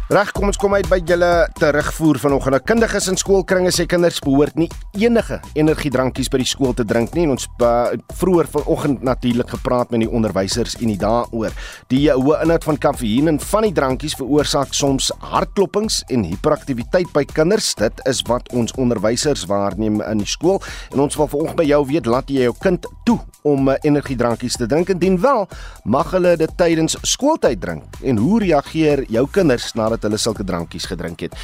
Reg, 0.08 0.30
kom 0.32 0.48
ons 0.48 0.56
kom 0.56 0.72
uit 0.72 0.86
by 0.88 0.96
julle 1.04 1.28
terugvoer 1.58 2.16
vanoggend. 2.16 2.54
Nou 2.54 2.62
kundiges 2.64 3.10
in 3.10 3.18
skoolkringe 3.20 3.68
sê 3.76 3.84
kinders 3.84 4.22
behoort 4.24 4.54
nie 4.56 4.70
enige 4.96 5.36
energiedrankies 5.52 6.30
by 6.32 6.38
die 6.40 6.48
skool 6.48 6.72
te 6.72 6.86
drink 6.88 7.12
nie. 7.12 7.26
En 7.26 7.34
ons 7.34 7.44
uh, 7.60 7.90
vroeër 8.16 8.48
vanoggend 8.54 9.04
natuurlik 9.04 9.52
gepraat 9.52 9.92
met 9.92 10.06
die 10.06 10.08
onderwysers 10.08 10.78
en 10.80 10.88
die 10.88 10.96
daaroor. 11.02 11.52
Die 11.92 12.06
uh, 12.08 12.16
hoë 12.16 12.38
inhoud 12.46 12.64
van 12.70 12.80
kafeïen 12.86 13.28
in 13.34 13.40
van 13.50 13.66
die 13.68 13.74
drankies 13.76 14.16
veroorsaak 14.16 14.72
soms 14.72 15.10
hartklopings 15.28 16.00
en 16.08 16.24
hiperaktiwiteit 16.24 17.12
by 17.12 17.26
kinders. 17.28 17.74
Dit 17.76 18.00
is 18.08 18.24
wat 18.32 18.48
ons 18.56 18.72
onderwysers 18.80 19.44
waarneem 19.52 20.00
in 20.06 20.24
die 20.24 20.30
skool. 20.38 20.62
En 20.94 21.04
ons 21.04 21.20
wil 21.20 21.28
vanoggend 21.34 21.60
by 21.60 21.68
jou 21.68 21.82
weet, 21.92 22.08
laat 22.08 22.32
jy 22.32 22.48
jou 22.48 22.56
kind 22.64 22.88
toe 23.04 23.18
om 23.44 23.68
uh, 23.68 23.76
energiedrankies 23.84 24.56
te 24.56 24.70
drink? 24.72 24.88
Indien 24.96 25.20
wel, 25.20 25.44
mag 25.84 26.16
hulle 26.16 26.32
dit 26.40 26.56
tydens 26.56 26.96
skooltyd 27.04 27.60
drink? 27.60 28.00
En 28.00 28.24
hoe 28.24 28.40
reageer 28.46 29.04
jou 29.12 29.28
kinders 29.36 29.74
nadat 29.76 29.97
dat 29.98 30.10
hulle 30.10 30.20
sulke 30.20 30.44
drankies 30.46 30.86
gedrink 30.86 31.26
het. 31.26 31.34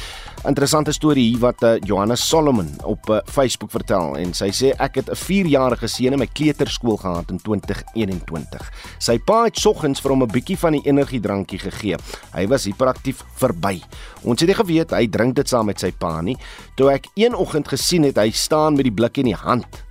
Interessante 0.45 0.93
storie 0.95 1.27
hier 1.29 1.41
wat 1.43 1.63
uh, 1.63 1.75
Johanna 1.83 2.15
Solomon 2.15 2.69
op 2.83 3.09
uh, 3.09 3.19
Facebook 3.25 3.71
vertel 3.73 4.15
en 4.21 4.33
sy 4.37 4.51
sê 4.55 4.71
ek 4.79 5.01
het 5.01 5.09
'n 5.09 5.19
4-jarige 5.19 5.87
seun 5.87 6.13
in 6.13 6.19
my 6.19 6.27
kleuterskool 6.27 6.97
gehad 6.97 7.31
in 7.31 7.39
2021. 7.39 8.71
Sy 8.99 9.17
pa 9.19 9.43
het 9.45 9.57
soggens 9.57 10.01
vir 10.01 10.11
hom 10.11 10.23
'n 10.23 10.31
bietjie 10.31 10.57
van 10.57 10.73
die 10.73 10.85
energiedrankie 10.85 11.59
gegee. 11.59 11.97
Hy 12.33 12.47
was 12.47 12.65
hiperaktief 12.65 13.23
verby. 13.35 13.81
Ons 14.23 14.41
het 14.41 14.49
nie 14.49 14.55
geweet 14.55 14.91
hy 14.91 15.07
drink 15.07 15.35
dit 15.35 15.49
saam 15.49 15.65
met 15.65 15.79
sy 15.79 15.91
pa 15.91 16.21
nie. 16.21 16.37
Toe 16.75 16.91
ek 16.91 17.07
een 17.15 17.35
oggend 17.35 17.67
gesien 17.67 18.03
het 18.03 18.17
hy 18.17 18.31
staan 18.31 18.75
met 18.75 18.83
die 18.83 18.93
blik 18.93 19.17
in 19.17 19.25
die 19.25 19.35
hand, 19.35 19.85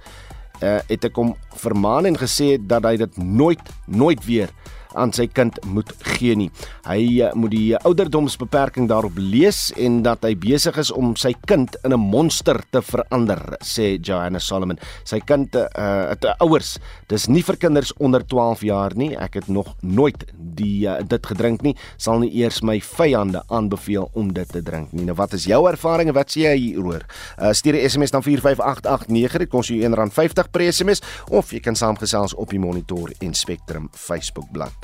uh, 0.63 0.81
het 0.89 1.05
ek 1.05 1.17
hom 1.17 1.35
vermaan 1.61 2.07
en 2.07 2.17
gesê 2.17 2.57
dat 2.61 2.85
hy 2.85 2.97
dit 2.97 3.17
nooit 3.19 3.61
nooit 3.87 4.25
weer 4.25 4.51
aan 4.95 5.13
sy 5.13 5.27
kind 5.27 5.59
moet 5.67 5.91
gee 6.15 6.37
nie. 6.39 6.51
Hy 6.87 7.01
uh, 7.25 7.33
moet 7.39 7.53
die 7.55 7.77
ouderdomsbeperking 7.77 8.89
daarop 8.91 9.19
lees 9.19 9.69
en 9.81 10.03
dat 10.07 10.25
hy 10.27 10.35
besig 10.39 10.79
is 10.81 10.93
om 10.95 11.15
sy 11.17 11.35
kind 11.49 11.77
in 11.85 11.93
'n 11.93 12.01
monster 12.01 12.61
te 12.71 12.83
verander, 12.83 13.57
sê 13.63 13.99
Joanna 14.01 14.39
Solomon. 14.39 14.79
Sy 15.05 15.21
kind 15.21 15.55
uh, 15.57 15.65
het 16.11 16.25
uh, 16.25 16.35
ouers. 16.41 16.79
Dis 17.09 17.29
nie 17.29 17.43
vir 17.43 17.57
kinders 17.57 17.93
onder 17.99 18.25
12 18.27 18.63
jaar 18.63 18.95
nie. 18.97 19.15
Ek 19.17 19.35
het 19.35 19.49
nog 19.49 19.75
nooit 19.83 20.25
die 20.35 20.87
uh, 20.87 21.01
dit 21.03 21.27
gedrink 21.27 21.63
nie. 21.63 21.77
Sal 21.97 22.21
nie 22.23 22.33
eers 22.35 22.63
my 22.63 22.81
vyande 22.81 23.43
aanbeveel 23.49 24.11
om 24.15 24.33
dit 24.33 24.49
te 24.49 24.63
drink 24.63 24.93
nie. 24.93 25.05
Nou 25.05 25.17
wat 25.17 25.33
is 25.33 25.45
jou 25.45 25.63
ervaring 25.69 26.09
en 26.09 26.15
wat 26.15 26.31
sê 26.31 26.47
jy 26.47 26.57
hieroor? 26.57 27.05
Uh, 27.39 27.53
stuur 27.53 27.75
'n 27.75 27.89
SMS 27.89 28.11
dan 28.11 28.23
45889. 28.23 29.39
Dit 29.39 29.51
kos 29.51 29.69
jou 29.69 29.81
R1.50 29.81 30.51
per 30.51 30.73
SMS 30.73 31.03
of 31.31 31.51
jy 31.53 31.61
kan 31.61 31.77
saamgesels 31.77 32.35
op 32.35 32.51
die 32.51 32.59
Monitor 32.59 33.13
en 33.21 33.35
Spectrum 33.35 33.89
Facebook 33.93 34.51
bladsy. 34.53 34.84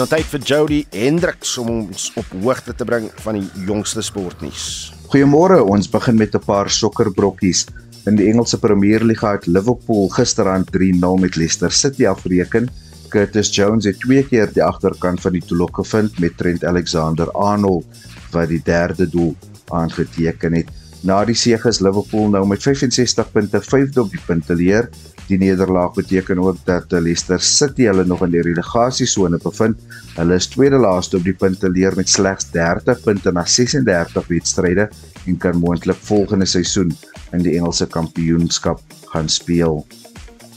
Nou 0.00 0.06
tyd 0.08 0.24
vir 0.32 0.44
Jody 0.48 0.76
Hendriks 0.96 1.58
om 1.60 1.66
ons 1.74 2.06
op 2.16 2.28
hoogte 2.40 2.72
te 2.72 2.86
bring 2.88 3.10
van 3.20 3.36
die 3.36 3.66
jongste 3.66 4.00
sportnuus. 4.00 4.94
Goeiemôre, 5.12 5.58
ons 5.60 5.90
begin 5.92 6.16
met 6.16 6.34
'n 6.34 6.40
paar 6.46 6.70
sokkerbrokkies. 6.70 7.66
In 8.06 8.16
die 8.16 8.30
Engelse 8.30 8.56
Premier 8.58 9.04
League 9.04 9.28
het 9.28 9.46
Liverpool 9.46 10.08
gisterand 10.08 10.70
3-0 10.72 11.16
met 11.20 11.36
Leicester 11.36 11.70
City 11.70 12.06
afgereken. 12.06 12.70
Curtis 13.10 13.50
Jones 13.54 13.84
het 13.84 14.00
twee 14.00 14.22
keer 14.22 14.48
die 14.54 14.62
agterkant 14.64 15.20
van 15.20 15.32
die 15.32 15.42
doellok 15.46 15.76
gevind 15.82 16.18
met 16.18 16.36
Trent 16.36 16.64
Alexander-Arnold 16.64 17.84
wat 18.30 18.48
die 18.48 18.62
derde 18.64 19.08
doel 19.10 19.34
aangeteken 19.68 20.54
het. 20.54 20.68
Na 21.02 21.24
die 21.24 21.34
sege 21.34 21.68
is 21.68 21.80
Liverpool 21.80 22.28
nou 22.28 22.46
met 22.46 22.62
65 22.62 23.32
punte 23.32 23.60
vyfde 23.60 24.00
op 24.00 24.10
die 24.10 24.22
punteleer 24.26 24.88
Die 25.30 25.38
nederlaag 25.38 25.92
beteken 25.94 26.40
ook 26.42 26.56
dat 26.66 26.90
Leicester 26.90 27.40
City 27.40 27.86
hulle 27.86 28.02
nog 28.04 28.24
in 28.26 28.32
die 28.34 28.42
relegasiesone 28.42 29.38
bevind. 29.38 29.78
Hulle 30.16 30.34
is 30.34 30.48
tweede 30.50 30.80
laaste 30.82 31.20
op 31.20 31.26
die 31.28 31.36
punte 31.38 31.70
leer 31.70 31.94
met 31.94 32.10
slegs 32.10 32.48
30 32.50 33.04
punte 33.04 33.30
na 33.32 33.44
36 33.46 34.26
wedstryde 34.26 34.88
en 35.26 35.38
kan 35.38 35.62
moontlik 35.62 36.02
volgende 36.10 36.50
seisoen 36.50 36.90
in 37.30 37.44
die 37.46 37.54
Engelse 37.60 37.86
kampioenskap 37.86 38.82
gaan 39.12 39.30
speel. 39.30 39.84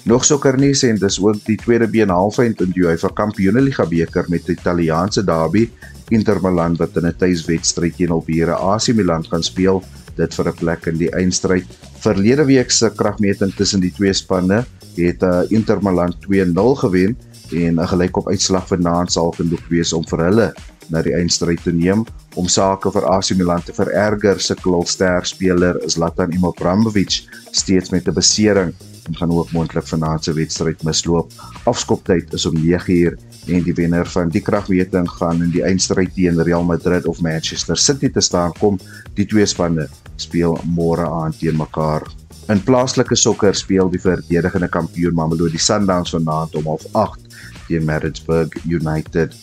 Nog 0.09 0.25
sokkernuus 0.25 0.81
en 0.83 0.97
dis 0.99 1.19
ook 1.21 1.45
die 1.45 1.57
tweede 1.61 1.87
been 1.87 2.09
halfeind 2.09 2.61
in 2.65 2.73
die 2.73 2.83
UEFA 2.83 3.13
Kampioenligga 3.13 3.85
beker 3.87 4.25
met 4.27 4.49
die 4.49 4.57
Italiaanse 4.57 5.23
derby 5.23 5.67
Inter 6.09 6.41
Milan 6.41 6.75
wat 6.81 6.97
in 6.97 7.05
'n 7.07 7.15
tuiswedstryd 7.17 7.95
teen 7.95 8.11
albure 8.11 8.57
AC 8.57 8.89
Milan 8.93 9.23
gaan 9.29 9.43
speel 9.43 9.83
dit 10.15 10.35
vir 10.35 10.47
'n 10.47 10.55
plek 10.59 10.85
in 10.87 10.97
die 10.97 11.11
eindstryd. 11.11 11.65
Verlede 11.99 12.45
week 12.45 12.71
se 12.71 12.89
kragmeting 12.89 13.53
tussen 13.55 13.81
die 13.81 13.91
twee 13.91 14.13
spanne 14.13 14.65
het 14.95 15.23
uh, 15.23 15.41
Inter 15.49 15.79
Milan 15.81 16.13
2-0 16.25 16.75
gewen 16.75 17.17
en 17.51 17.79
'n 17.79 17.87
gelykop 17.87 18.27
uitslag 18.27 18.67
vanaand 18.67 19.11
sal 19.11 19.31
genoeg 19.31 19.67
wees 19.69 19.93
om 19.93 20.03
vir 20.07 20.19
hulle 20.19 20.53
na 20.89 21.01
die 21.01 21.13
eindstryd 21.15 21.63
te 21.63 21.71
neem 21.71 22.05
om 22.35 22.47
sake 22.47 22.91
vir 22.91 23.05
AC 23.05 23.35
Milan 23.35 23.63
te 23.63 23.73
vererger. 23.73 24.39
Se 24.39 24.55
klolster 24.55 25.25
speler 25.25 25.83
is 25.83 25.93
Zlatan 25.93 26.33
Ibrahimovic 26.33 27.23
steeds 27.51 27.89
met 27.89 28.07
'n 28.07 28.13
besering 28.13 28.73
en 29.07 29.15
gaan 29.15 29.31
ook 29.31 29.51
moontlik 29.51 29.87
vanaand 29.87 30.23
se 30.23 30.33
wedstryd 30.33 30.83
misloop. 30.83 31.31
Afskoptyd 31.63 32.33
is 32.33 32.45
om 32.45 32.57
9uur 32.57 33.17
en 33.47 33.63
die 33.63 33.73
wenner 33.73 34.07
van 34.07 34.29
die 34.29 34.41
kragmeting 34.41 35.09
gaan 35.09 35.43
in 35.43 35.51
die 35.51 35.63
eindstryd 35.63 36.13
teen 36.15 36.41
Real 36.41 36.63
Madrid 36.63 37.05
of 37.05 37.21
Manchester 37.21 37.77
City 37.77 38.09
te 38.09 38.21
staan 38.21 38.53
kom. 38.59 38.79
Die 39.15 39.25
twee 39.25 39.45
spanne 39.45 39.89
speel 40.15 40.57
môre 40.75 41.07
aand 41.07 41.39
teen 41.39 41.57
mekaar. 41.57 42.07
In 42.51 42.59
plaaslike 42.63 43.15
sokker 43.15 43.55
speel 43.55 43.91
die 43.91 44.01
verdedigende 44.03 44.67
kampioen 44.67 45.15
Mamelodi 45.15 45.57
Sundowns 45.57 46.11
vanaand 46.11 46.55
om 46.59 46.65
08:30 46.77 47.21
teen 47.67 47.85
Maritzburg 47.85 48.55
United. 48.67 49.35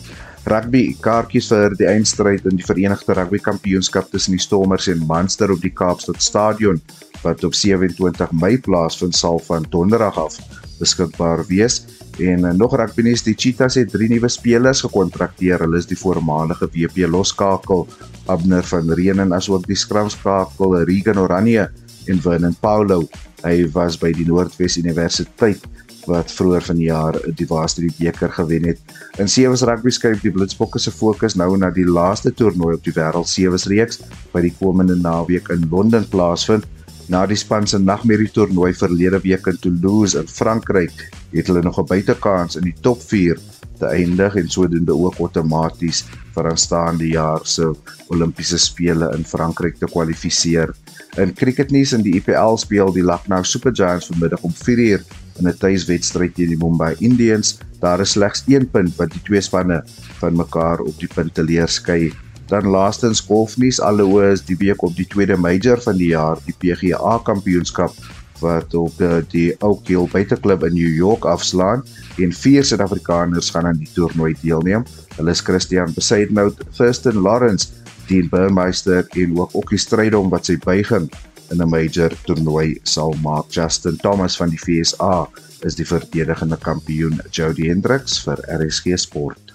Rugby 0.48 0.94
kaartjies 1.04 1.50
vir 1.52 1.74
die 1.76 1.88
eindstryd 1.90 2.46
in 2.48 2.56
die 2.56 2.64
Verenigde 2.64 3.16
Rugby 3.16 3.38
Kampioenskap 3.44 4.08
tussen 4.12 4.32
die 4.36 4.40
Stormers 4.40 4.88
en 4.88 5.04
Munster 5.06 5.52
op 5.52 5.60
die 5.60 5.72
Kaapstad 5.72 6.22
Stadion 6.24 6.80
wat 7.20 7.44
op 7.44 7.54
27 7.54 8.32
Mei 8.32 8.56
plaasvind 8.56 9.16
sal 9.16 9.40
van 9.44 9.66
donderdag 9.68 10.16
af 10.18 10.38
beskikbaar 10.80 11.44
wees. 11.48 11.82
En 12.20 12.44
uh, 12.44 12.52
nog 12.56 12.74
rugby 12.76 13.04
nuus, 13.04 13.22
die 13.24 13.36
Cheetahs 13.36 13.76
het 13.76 13.92
drie 13.92 14.08
nuwe 14.08 14.28
spelers 14.32 14.80
gekontrakteer. 14.84 15.60
Hulle 15.60 15.80
is 15.80 15.88
die 15.88 15.98
voormalige 15.98 16.68
WP 16.72 17.04
loskakel 17.08 17.86
Abner 18.32 18.64
van 18.64 18.92
Reenen 18.96 19.34
asook 19.36 19.66
die 19.68 19.76
skramskakel 19.78 20.78
Regan 20.88 21.20
Oranje 21.20 21.68
en 22.08 22.22
Vernon 22.24 22.56
Paulo. 22.60 23.04
Hy 23.44 23.68
was 23.76 23.96
by 24.00 24.12
die 24.16 24.26
Noordwes 24.28 24.76
Universiteit 24.80 25.64
wat 26.08 26.32
vroeër 26.32 26.64
vanjaar 26.64 27.18
die 27.36 27.46
Waastreet 27.46 27.96
beker 27.98 28.32
gewen 28.32 28.64
het. 28.64 28.80
In 29.18 29.28
sewees 29.28 29.62
rugby 29.66 29.90
skuif 29.90 30.22
die 30.24 30.32
Blitsbokke 30.32 30.78
se 30.78 30.90
fokus 30.90 31.36
nou 31.36 31.56
na 31.58 31.70
die 31.70 31.86
laaste 31.86 32.32
toernooi 32.32 32.74
op 32.76 32.84
die 32.84 32.94
wêreld 32.96 33.28
sewees 33.28 33.66
reeks 33.70 34.00
wat 34.32 34.42
die 34.46 34.54
komende 34.58 34.96
naweek 34.96 35.50
in 35.54 35.68
Londen 35.70 36.08
plaasvind. 36.08 36.66
Na 37.10 37.24
die 37.26 37.36
span 37.36 37.66
se 37.66 37.78
nagmerrie 37.78 38.30
toernooi 38.30 38.72
verlede 38.74 39.20
week 39.24 39.46
in 39.50 39.58
Toulouse 39.58 40.18
in 40.18 40.28
Frankryk, 40.30 41.08
het 41.32 41.46
hulle 41.46 41.62
nog 41.62 41.78
'n 41.78 41.86
buitekans 41.86 42.56
in 42.56 42.64
die 42.64 42.76
top 42.80 43.02
4 43.02 43.38
te 43.78 43.86
eindig 43.86 44.36
en 44.36 44.48
sodoende 44.48 44.94
ook 44.94 45.18
outomaties 45.18 46.04
vir 46.34 46.50
aanstaande 46.50 47.08
jaar 47.08 47.40
se 47.44 47.72
Olimpiese 48.08 48.58
spele 48.58 49.10
in 49.16 49.24
Frankryk 49.24 49.78
te 49.78 49.86
kwalifiseer. 49.86 50.74
In 51.16 51.34
cricketnuus 51.34 51.92
in 51.92 52.02
die 52.02 52.14
IPL 52.14 52.56
speel 52.56 52.92
die 52.92 53.04
Lucknow 53.04 53.44
Super 53.44 53.74
Giants 53.74 54.06
vanmiddag 54.06 54.42
om 54.46 54.52
4uur 54.54 55.02
in 55.40 55.48
'n 55.48 55.58
tuiswedstryd 55.58 56.34
teen 56.34 56.52
die 56.54 56.60
Mumbai 56.60 56.94
Indians. 56.98 57.58
Daar 57.80 58.00
is 58.00 58.12
slegs 58.12 58.44
1 58.46 58.70
punt 58.70 58.96
wat 58.96 59.12
die 59.12 59.22
twee 59.24 59.40
spanne 59.40 59.82
van 60.20 60.36
mekaar 60.36 60.80
op 60.80 60.98
die 60.98 61.08
punteleer 61.08 61.68
skei. 61.68 62.12
Dan 62.46 62.66
laastens 62.66 63.20
golfnuus 63.20 63.80
alhoewel 63.80 64.32
is 64.32 64.44
die 64.44 64.56
week 64.56 64.82
op 64.82 64.96
die 64.96 65.06
tweede 65.06 65.36
major 65.36 65.80
van 65.80 65.96
die 65.96 66.10
jaar, 66.12 66.38
die 66.46 66.54
PGA 66.58 67.18
Kampioenskap 67.24 67.94
wat 68.40 68.74
op 68.74 68.96
die, 68.98 69.20
die 69.30 69.48
Oak 69.60 69.88
Hill 69.88 70.08
Buiteklub 70.12 70.64
in 70.64 70.74
New 70.74 70.94
York 70.96 71.24
afslaan 71.24 71.84
en 72.18 72.32
vier 72.32 72.64
Suid-Afrikaners 72.64 73.50
gaan 73.50 73.66
aan 73.66 73.80
die 73.80 73.88
toernooi 73.94 74.34
deelneem. 74.42 74.84
Hulle 75.16 75.30
is 75.30 75.44
Christian 75.44 75.92
Besaidnout, 75.94 76.60
Thurston 76.76 77.20
Lawrence, 77.20 77.68
Dean 78.08 78.28
Burmeister 78.28 79.06
en 79.14 79.38
ook 79.38 79.54
Okkie 79.54 79.78
Strydom 79.78 80.30
wat 80.32 80.48
sy 80.48 80.56
buiging 80.64 81.10
in 81.50 81.62
'n 81.62 81.68
major 81.68 82.12
toernooi 82.24 82.78
sal 82.82 83.14
maak. 83.22 83.50
Justin 83.50 83.96
Thomas 83.96 84.36
van 84.36 84.48
die 84.50 84.58
FSA 84.58 85.28
is 85.60 85.74
die 85.74 85.86
verdedigende 85.86 86.56
kampioen 86.56 87.20
Jody 87.30 87.68
Hendricks 87.68 88.20
vir 88.24 88.38
RSG 88.48 88.96
Sport. 88.98 89.50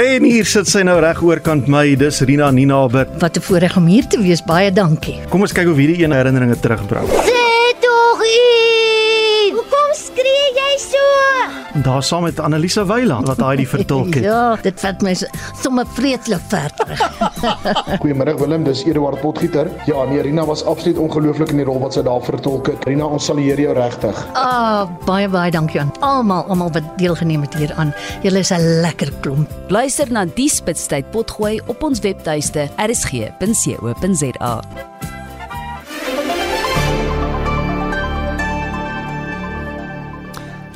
En 0.00 0.24
hier 0.24 0.46
sit 0.46 0.68
sy 0.70 0.80
nou 0.86 1.00
reg 1.02 1.18
oorkant 1.22 1.66
my, 1.68 1.96
dis 1.98 2.22
Rina 2.24 2.50
Ninaber. 2.50 3.06
Wat 3.18 3.36
'n 3.36 3.40
voorreg 3.40 3.76
om 3.76 3.86
hier 3.86 4.06
te 4.06 4.20
wees. 4.22 4.42
Baie 4.42 4.72
dankie. 4.72 5.18
Kom 5.28 5.40
ons 5.40 5.52
kyk 5.52 5.66
hoe 5.66 5.76
hierdie 5.76 6.04
een 6.04 6.12
herinneringe 6.12 6.60
terugbring. 6.60 7.39
Daar 11.82 12.02
saam 12.02 12.22
met 12.22 12.40
Annelise 12.40 12.86
Weiland 12.86 13.26
wat 13.26 13.38
daai 13.38 13.56
die 13.56 13.68
vertolk 13.68 14.14
het. 14.14 14.24
ja, 14.32 14.56
dit 14.62 14.80
vat 14.80 15.02
my 15.02 15.14
sommer 15.62 15.86
vreeslik 15.96 16.40
ver 16.52 16.70
terug. 16.78 17.00
Goeiemôre 18.02 18.34
Willem, 18.40 18.64
dis 18.64 18.82
Eduard 18.84 19.20
Potgieter. 19.20 19.70
Ja, 19.86 20.04
nee, 20.04 20.20
Rina 20.20 20.44
was 20.44 20.64
absoluut 20.64 20.98
ongelooflik 20.98 21.50
in 21.54 21.62
die 21.62 21.66
rol 21.68 21.80
wat 21.80 21.96
sy 21.96 22.02
daar 22.04 22.22
vertolk 22.24 22.66
het. 22.72 22.84
Rina, 22.88 23.08
ons 23.08 23.24
sal 23.30 23.40
eer 23.40 23.60
jou 23.60 23.74
regtig. 23.76 24.26
Ah, 24.38 24.84
baie 25.06 25.28
baie 25.28 25.50
dankie 25.54 25.80
aan 25.80 25.92
almal, 26.04 26.44
almal 26.52 26.72
wat 26.76 26.84
deelgeneem 27.00 27.40
het 27.48 27.54
hieraan. 27.56 27.94
Julle 28.22 28.38
is 28.44 28.52
'n 28.52 28.80
lekker 28.84 29.12
klomp. 29.20 29.48
Luister 29.68 30.12
na 30.12 30.24
die 30.24 30.48
spitstyd 30.48 31.10
potgooi 31.10 31.60
op 31.66 31.82
ons 31.82 32.00
webtuiste 32.00 32.68
rsg.co.za. 32.76 34.60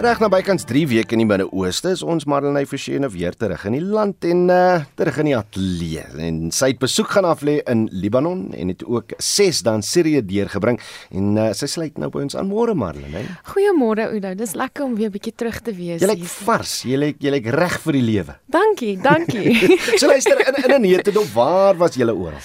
Reg 0.04 0.18
na 0.20 0.28
bykans 0.28 0.66
3 0.68 0.82
weke 0.90 1.14
in 1.16 1.22
die 1.22 1.24
Midde-Ooste 1.24 1.94
is 1.94 2.02
ons 2.04 2.26
Marlenae 2.28 2.66
Forshene 2.68 3.08
weer 3.08 3.32
terug 3.40 3.62
in 3.64 3.72
die 3.72 3.80
land 3.80 4.26
en 4.28 4.42
uh 4.52 4.82
terug 5.00 5.16
in 5.22 5.30
die 5.30 5.36
ateljee. 5.38 6.02
En 6.20 6.50
sy 6.52 6.74
het 6.74 6.82
besoek 6.82 7.14
gaan 7.14 7.24
aflê 7.24 7.54
in 7.72 7.86
Libanon 7.88 8.42
en 8.52 8.68
het 8.68 8.84
ook 8.84 9.14
6 9.16 9.62
dan 9.64 9.80
Sirië 9.80 10.20
deurgebring 10.28 10.76
en 11.08 11.40
uh, 11.40 11.46
sy 11.56 11.70
sluit 11.72 11.96
nou 11.96 12.10
by 12.12 12.26
ons 12.26 12.36
aan 12.36 12.50
môre 12.50 12.74
Marlenae. 12.76 13.24
Goeiemôre 13.54 14.10
Oudo, 14.10 14.34
dis 14.36 14.52
lekker 14.60 14.84
om 14.84 14.92
weer 14.98 15.08
'n 15.08 15.16
bietjie 15.16 15.32
terug 15.32 15.62
te 15.64 15.72
wees. 15.72 16.04
Jy 16.04 16.12
lyk 16.12 16.28
vars, 16.44 16.76
jy 16.84 17.00
lyk 17.00 17.24
jy 17.24 17.32
lyk 17.38 17.48
reg 17.56 17.80
vir 17.86 17.92
die 17.96 18.04
lewe. 18.04 18.36
Dankie, 18.44 19.00
dankie. 19.00 19.56
so 20.00 20.06
luister 20.12 20.36
in 20.36 20.64
in 20.68 20.76
'n 20.76 20.82
neutedop, 20.84 21.32
waar 21.32 21.80
was 21.80 21.96
julle 21.96 22.12
oral? 22.12 22.44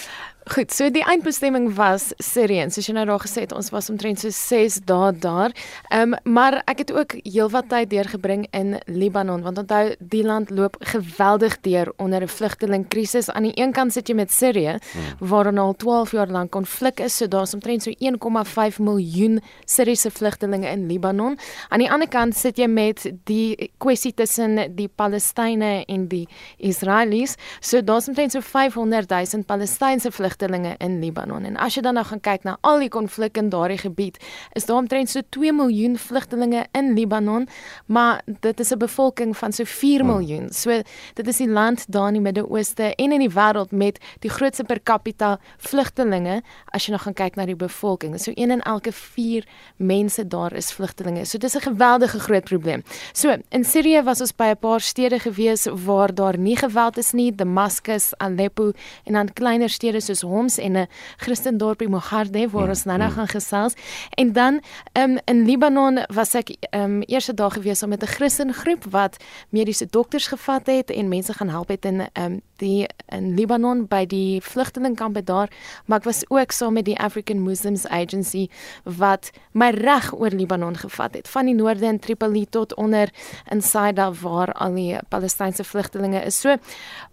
Goed, 0.50 0.72
so 0.74 0.88
die 0.90 1.04
eindbestemming 1.06 1.68
was 1.78 2.08
Sirië. 2.18 2.64
Soos 2.74 2.88
jy 2.90 2.94
nou 2.98 3.04
daar 3.06 3.22
gesê 3.22 3.44
het, 3.44 3.52
ons 3.54 3.68
was 3.70 3.86
omtrent 3.94 4.18
so 4.18 4.34
6 4.34 4.80
dae 4.90 5.12
daar. 5.22 5.54
Ehm 5.94 6.16
um, 6.16 6.34
maar 6.34 6.64
ek 6.66 6.80
het 6.82 6.94
ook 6.94 7.14
heelwat 7.22 7.68
tyd 7.70 7.92
deurgebring 7.92 8.48
in 8.58 8.80
Libanon 8.90 9.44
want 9.46 9.62
onthou 9.62 9.94
die 10.00 10.24
land 10.26 10.50
loop 10.50 10.80
geweldig 10.80 11.60
deur 11.62 11.94
onder 11.98 12.24
'n 12.24 12.28
vlugtelingkrisis. 12.28 13.30
Aan 13.30 13.44
die 13.44 13.62
een 13.62 13.72
kant 13.72 13.94
sit 13.94 14.08
jy 14.08 14.16
met 14.16 14.32
Sirië 14.32 14.80
hmm. 14.80 15.28
waar 15.30 15.58
al 15.58 15.76
12 15.76 16.12
jaar 16.12 16.28
lank 16.28 16.52
konflik 16.52 17.00
is, 17.00 17.18
so 17.18 17.28
daar's 17.28 17.54
omtrent 17.54 17.84
so 17.84 17.92
1,5 17.92 18.80
miljoen 18.80 19.42
Siriëse 19.66 20.12
vlugtelinge 20.12 20.68
in 20.68 20.88
Libanon. 20.88 21.38
Aan 21.70 21.80
die 21.80 21.92
ander 21.92 22.08
kant 22.08 22.36
sit 22.36 22.58
jy 22.58 22.68
met 22.68 23.12
die 23.24 23.72
kwessie 23.78 24.14
tussen 24.14 24.76
die 24.76 24.90
Palestynë 24.96 25.86
en 25.86 26.08
die 26.08 26.28
Israelies. 26.58 27.36
So 27.60 27.82
daar's 27.82 28.08
omtrent 28.08 28.32
so 28.32 28.42
500 28.42 29.10
000 29.10 29.44
Palestynse 29.46 30.12
vlugtelinge 30.12 30.39
vlugtelinge 30.40 30.76
in 30.78 31.00
Libanon. 31.00 31.46
En 31.46 31.58
as 31.58 31.76
jy 31.76 31.82
dan 31.84 31.98
nou 31.98 32.06
gaan 32.06 32.22
kyk 32.22 32.44
na 32.44 32.58
al 32.62 32.80
die 32.80 32.90
konflik 32.90 33.38
in 33.38 33.50
daardie 33.50 33.78
gebied, 33.78 34.18
is 34.56 34.66
daar 34.66 34.78
omtrent 34.78 35.10
so 35.10 35.22
2 35.36 35.52
miljoen 35.54 35.98
vlugtelinge 35.98 36.66
in 36.74 36.94
Libanon, 36.96 37.48
maar 37.88 38.22
dit 38.26 38.60
is 38.60 38.72
'n 38.72 38.78
bevolking 38.78 39.36
van 39.38 39.52
so 39.52 39.64
4 39.64 40.06
miljoen. 40.06 40.50
So 40.52 40.82
dit 41.14 41.28
is 41.28 41.38
die 41.38 41.50
land 41.50 41.86
daar 41.92 42.08
in 42.08 42.14
die 42.14 42.22
Midde-Ooste 42.22 42.96
en 42.96 43.12
in 43.12 43.20
die 43.20 43.30
wêreld 43.30 43.72
met 43.72 44.00
die 44.20 44.30
grootste 44.30 44.64
per 44.64 44.80
capita 44.84 45.40
vlugtelinge 45.58 46.42
as 46.72 46.86
jy 46.86 46.92
nou 46.92 47.02
gaan 47.02 47.14
kyk 47.14 47.36
na 47.36 47.46
die 47.46 47.56
bevolking. 47.56 48.20
So 48.20 48.32
een 48.36 48.52
in 48.52 48.62
elke 48.62 48.92
4 48.92 49.46
mense 49.78 50.28
daar 50.28 50.54
is 50.54 50.72
vlugtelinge. 50.72 51.26
So 51.26 51.38
dis 51.38 51.56
'n 51.56 51.62
geweldige 51.62 52.20
groot 52.20 52.44
probleem. 52.44 52.84
So 53.14 53.38
in 53.50 53.64
Sirië 53.64 54.04
was 54.04 54.22
ons 54.22 54.36
by 54.36 54.52
'n 54.52 54.58
paar 54.58 54.82
stede 54.82 55.20
gewees 55.20 55.68
waar 55.86 56.14
daar 56.14 56.38
nie 56.38 56.56
geweld 56.56 56.98
is 56.98 57.12
nie, 57.12 57.36
Damascus, 57.36 58.14
Aleppo 58.18 58.72
en 59.04 59.14
dan 59.14 59.34
kleiner 59.34 59.70
stede 59.70 60.02
soos 60.02 60.19
Homs 60.22 60.58
en 60.58 60.78
'n 60.78 60.88
Christendorpie 61.18 61.90
Mogarde 61.90 62.50
waar 62.50 62.70
ons 62.70 62.84
nou-nou 62.84 63.12
gaan 63.12 63.28
gesels. 63.28 63.74
En 64.10 64.34
dan 64.34 64.62
um, 64.94 65.18
in 65.26 65.46
Libanon 65.46 66.00
was 66.14 66.34
ek 66.34 66.56
um, 66.72 67.02
eerste 67.02 67.34
dag 67.34 67.54
gewees 67.54 67.84
om 67.84 67.90
met 67.90 68.04
'n 68.04 68.08
Christen 68.08 68.54
groep 68.54 68.84
wat 68.90 69.18
mediese 69.50 69.86
dokters 69.90 70.28
gevat 70.28 70.66
het 70.66 70.90
en 70.90 71.08
mense 71.08 71.34
gaan 71.34 71.50
help 71.50 71.68
het 71.68 71.86
in 71.86 72.08
um, 72.14 72.42
die 72.60 72.88
in 73.06 73.34
Libanon 73.36 73.86
by 73.90 74.04
die 74.10 74.42
vlugtelingkampe 74.44 75.24
daar, 75.24 75.52
maar 75.86 76.02
ek 76.02 76.08
was 76.10 76.24
ook 76.28 76.54
saam 76.56 76.78
met 76.78 76.88
die 76.90 76.98
African 77.00 77.44
Muslims 77.44 77.88
Agency 77.88 78.48
wat 78.84 79.32
my 79.52 79.72
reg 79.76 80.12
oor 80.14 80.36
Libanon 80.36 80.78
gevat 80.78 81.18
het, 81.20 81.32
van 81.32 81.50
die 81.50 81.56
noorde 81.56 81.88
in 81.90 82.00
Tripoli 82.00 82.46
tot 82.50 82.76
onder 82.76 83.12
in 83.52 83.62
Saida 83.62 84.12
waar 84.22 84.54
al 84.54 84.78
die 84.78 84.98
Palestynse 85.10 85.64
vlugtelinge 85.64 86.22
is. 86.26 86.40
So 86.40 86.58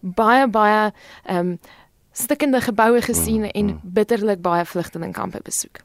baie 0.00 0.46
baie 0.48 0.92
ehm 1.24 1.56
um, 1.56 1.58
stikkende 2.16 2.60
geboue 2.64 3.02
gesien 3.04 3.44
mm, 3.44 3.52
en 3.54 3.66
mm. 3.66 3.94
bitterlik 3.98 4.40
baie 4.44 4.64
vlugtelingkampe 4.64 5.42
besoek. 5.44 5.82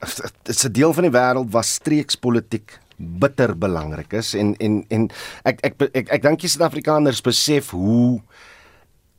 Dit 0.00 0.54
is 0.54 0.64
'n 0.64 0.72
deel 0.72 0.92
van 0.92 1.08
die 1.08 1.16
wêreld 1.16 1.50
waar 1.50 1.64
streekspolitiek 1.64 2.78
bitter 2.96 3.56
belangrik 3.56 4.12
is 4.12 4.34
en 4.34 4.56
en 4.56 4.84
en 4.88 5.08
ek 5.42 5.60
ek 5.64 5.74
ek, 5.80 5.90
ek, 5.94 6.08
ek 6.08 6.22
dink 6.22 6.40
die 6.40 6.48
Suid-Afrikaners 6.48 7.20
besef 7.24 7.70
hoe 7.70 8.20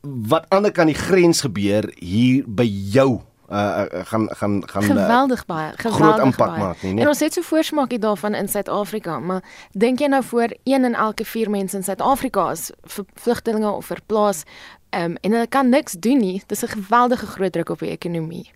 wat 0.02 0.46
aan 0.50 0.62
die 0.62 0.72
kant 0.74 0.90
die 0.90 0.98
grens 0.98 1.42
gebeur 1.42 1.90
hier 1.98 2.44
by 2.46 2.66
jou 2.66 3.22
uh, 3.52 3.82
gaan 4.08 4.28
gaan 4.30 4.62
gaan 4.68 4.82
geweldig 4.82 5.44
baie 5.46 5.72
geweldig 5.76 6.00
groot 6.00 6.24
impak 6.24 6.56
maak 6.58 6.82
nie. 6.82 7.00
En 7.00 7.08
ons 7.08 7.20
het 7.20 7.32
so 7.32 7.42
voorsmaakie 7.42 7.98
daarvan 7.98 8.34
in 8.34 8.48
Suid-Afrika, 8.48 9.18
maar 9.18 9.42
dink 9.72 9.98
jy 9.98 10.06
nou 10.06 10.22
voor 10.24 10.56
een 10.64 10.84
in 10.84 10.94
elke 10.94 11.24
4 11.24 11.50
mense 11.50 11.76
in 11.76 11.84
Suid-Afrika 11.84 12.50
is 12.50 12.70
vlugtelinge 13.14 13.70
of 13.70 13.86
verplaas 13.86 14.42
um, 14.90 15.16
en 15.20 15.32
hulle 15.32 15.46
kan 15.46 15.68
niks 15.68 15.92
doen 15.92 16.18
nie. 16.18 16.42
Dis 16.46 16.62
'n 16.62 16.68
geweldige 16.68 17.26
groot 17.26 17.52
druk 17.52 17.68
op 17.68 17.78
die 17.78 17.90
ekonomie. 17.90 18.50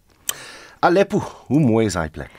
Aleppo, 0.78 1.22
hoe 1.46 1.60
mooi 1.60 1.86
is 1.86 1.92
daai 1.92 2.10
plek? 2.10 2.30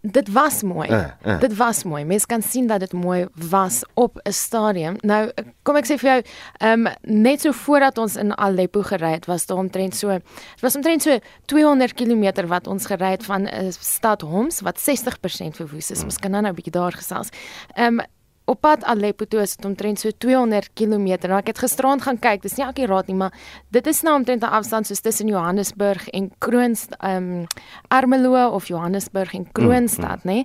Dit 0.00 0.32
was 0.32 0.62
mooi. 0.62 0.88
Uh, 0.88 1.04
uh. 1.26 1.40
Dit 1.40 1.56
was 1.56 1.84
mooi. 1.84 2.04
Mense 2.04 2.26
kan 2.26 2.42
sien 2.42 2.66
dat 2.66 2.80
dit 2.80 2.92
mooi 2.92 3.26
was 3.48 3.82
op 3.94 4.20
'n 4.22 4.32
stadium. 4.32 4.94
Nou 5.00 5.30
kom 5.62 5.76
ek 5.76 5.84
sê 5.84 5.98
vir 5.98 6.10
jou, 6.10 6.22
ehm 6.58 6.86
um, 6.86 6.92
net 7.00 7.40
so 7.40 7.52
voordat 7.52 7.98
ons 7.98 8.16
in 8.16 8.36
Aleppo 8.36 8.82
gery 8.82 9.12
het, 9.12 9.26
was 9.26 9.46
daar 9.46 9.58
omtrent 9.58 9.96
so 9.96 10.08
dit 10.08 10.60
was 10.60 10.76
omtrent 10.76 11.02
so 11.02 11.18
200 11.44 11.94
km 11.94 12.46
wat 12.46 12.66
ons 12.66 12.86
gery 12.86 13.10
het 13.10 13.24
van 13.24 13.42
'n 13.42 13.72
stad 13.72 14.20
Homs 14.20 14.60
wat 14.60 14.78
60% 14.80 15.56
verwoes 15.56 15.90
is. 15.90 16.02
Ons 16.02 16.18
kan 16.18 16.30
nou 16.30 16.46
'n 16.46 16.54
bietjie 16.54 16.72
daar 16.72 16.92
gesels. 16.92 17.28
Ehm 17.74 17.98
um, 17.98 18.06
op 18.46 18.60
pad 18.62 18.84
Aleppo 18.86 19.26
toe 19.26 19.40
is 19.42 19.56
dit 19.56 19.64
omtrent 19.66 20.00
so 20.00 20.10
200 20.22 20.70
km. 20.78 21.08
Nou 21.26 21.38
ek 21.40 21.50
het 21.50 21.58
gisterand 21.58 22.04
gaan 22.06 22.18
kyk, 22.22 22.44
dis 22.44 22.56
nie 22.58 22.66
akuraat 22.66 23.10
nie, 23.10 23.16
maar 23.18 23.34
dit 23.74 23.86
is 23.90 24.02
nou 24.06 24.14
omtrent 24.14 24.42
'n 24.42 24.54
afstand 24.58 24.86
soos 24.86 25.00
tussen 25.00 25.28
Johannesburg 25.28 26.08
en 26.08 26.30
Kroonstad, 26.38 26.98
ehm 27.00 27.42
um, 27.42 27.46
Ermelo 27.88 28.48
of 28.48 28.68
Johannesburg 28.68 29.34
en 29.34 29.52
Kroonstad, 29.52 30.24
mm, 30.24 30.30
mm. 30.30 30.44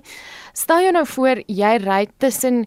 Stel 0.52 0.80
jou 0.80 0.92
nou 0.92 1.06
voor 1.06 1.42
jy 1.46 1.76
ry 1.76 2.08
tussen 2.18 2.66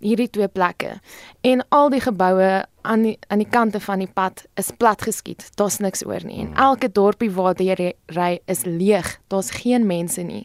hierdie 0.00 0.30
twee 0.30 0.48
plekke 0.48 1.00
en 1.40 1.64
al 1.68 1.90
die 1.90 2.00
geboue 2.00 2.64
aan 2.84 3.02
die 3.02 3.14
aan 3.28 3.40
die 3.40 3.48
kante 3.48 3.80
van 3.80 4.02
die 4.02 4.10
pad 4.12 4.44
is 4.60 4.70
plat 4.76 5.02
geskiet. 5.02 5.46
Daar's 5.58 5.80
niks 5.80 6.04
oor 6.06 6.24
nie. 6.24 6.40
En 6.44 6.54
elke 6.54 6.90
dorpie 6.92 7.30
waar 7.32 7.56
jy 7.60 7.92
ry 8.12 8.40
is 8.46 8.64
leeg. 8.64 9.08
Daar's 9.32 9.50
geen 9.50 9.86
mense 9.86 10.22
nie. 10.22 10.44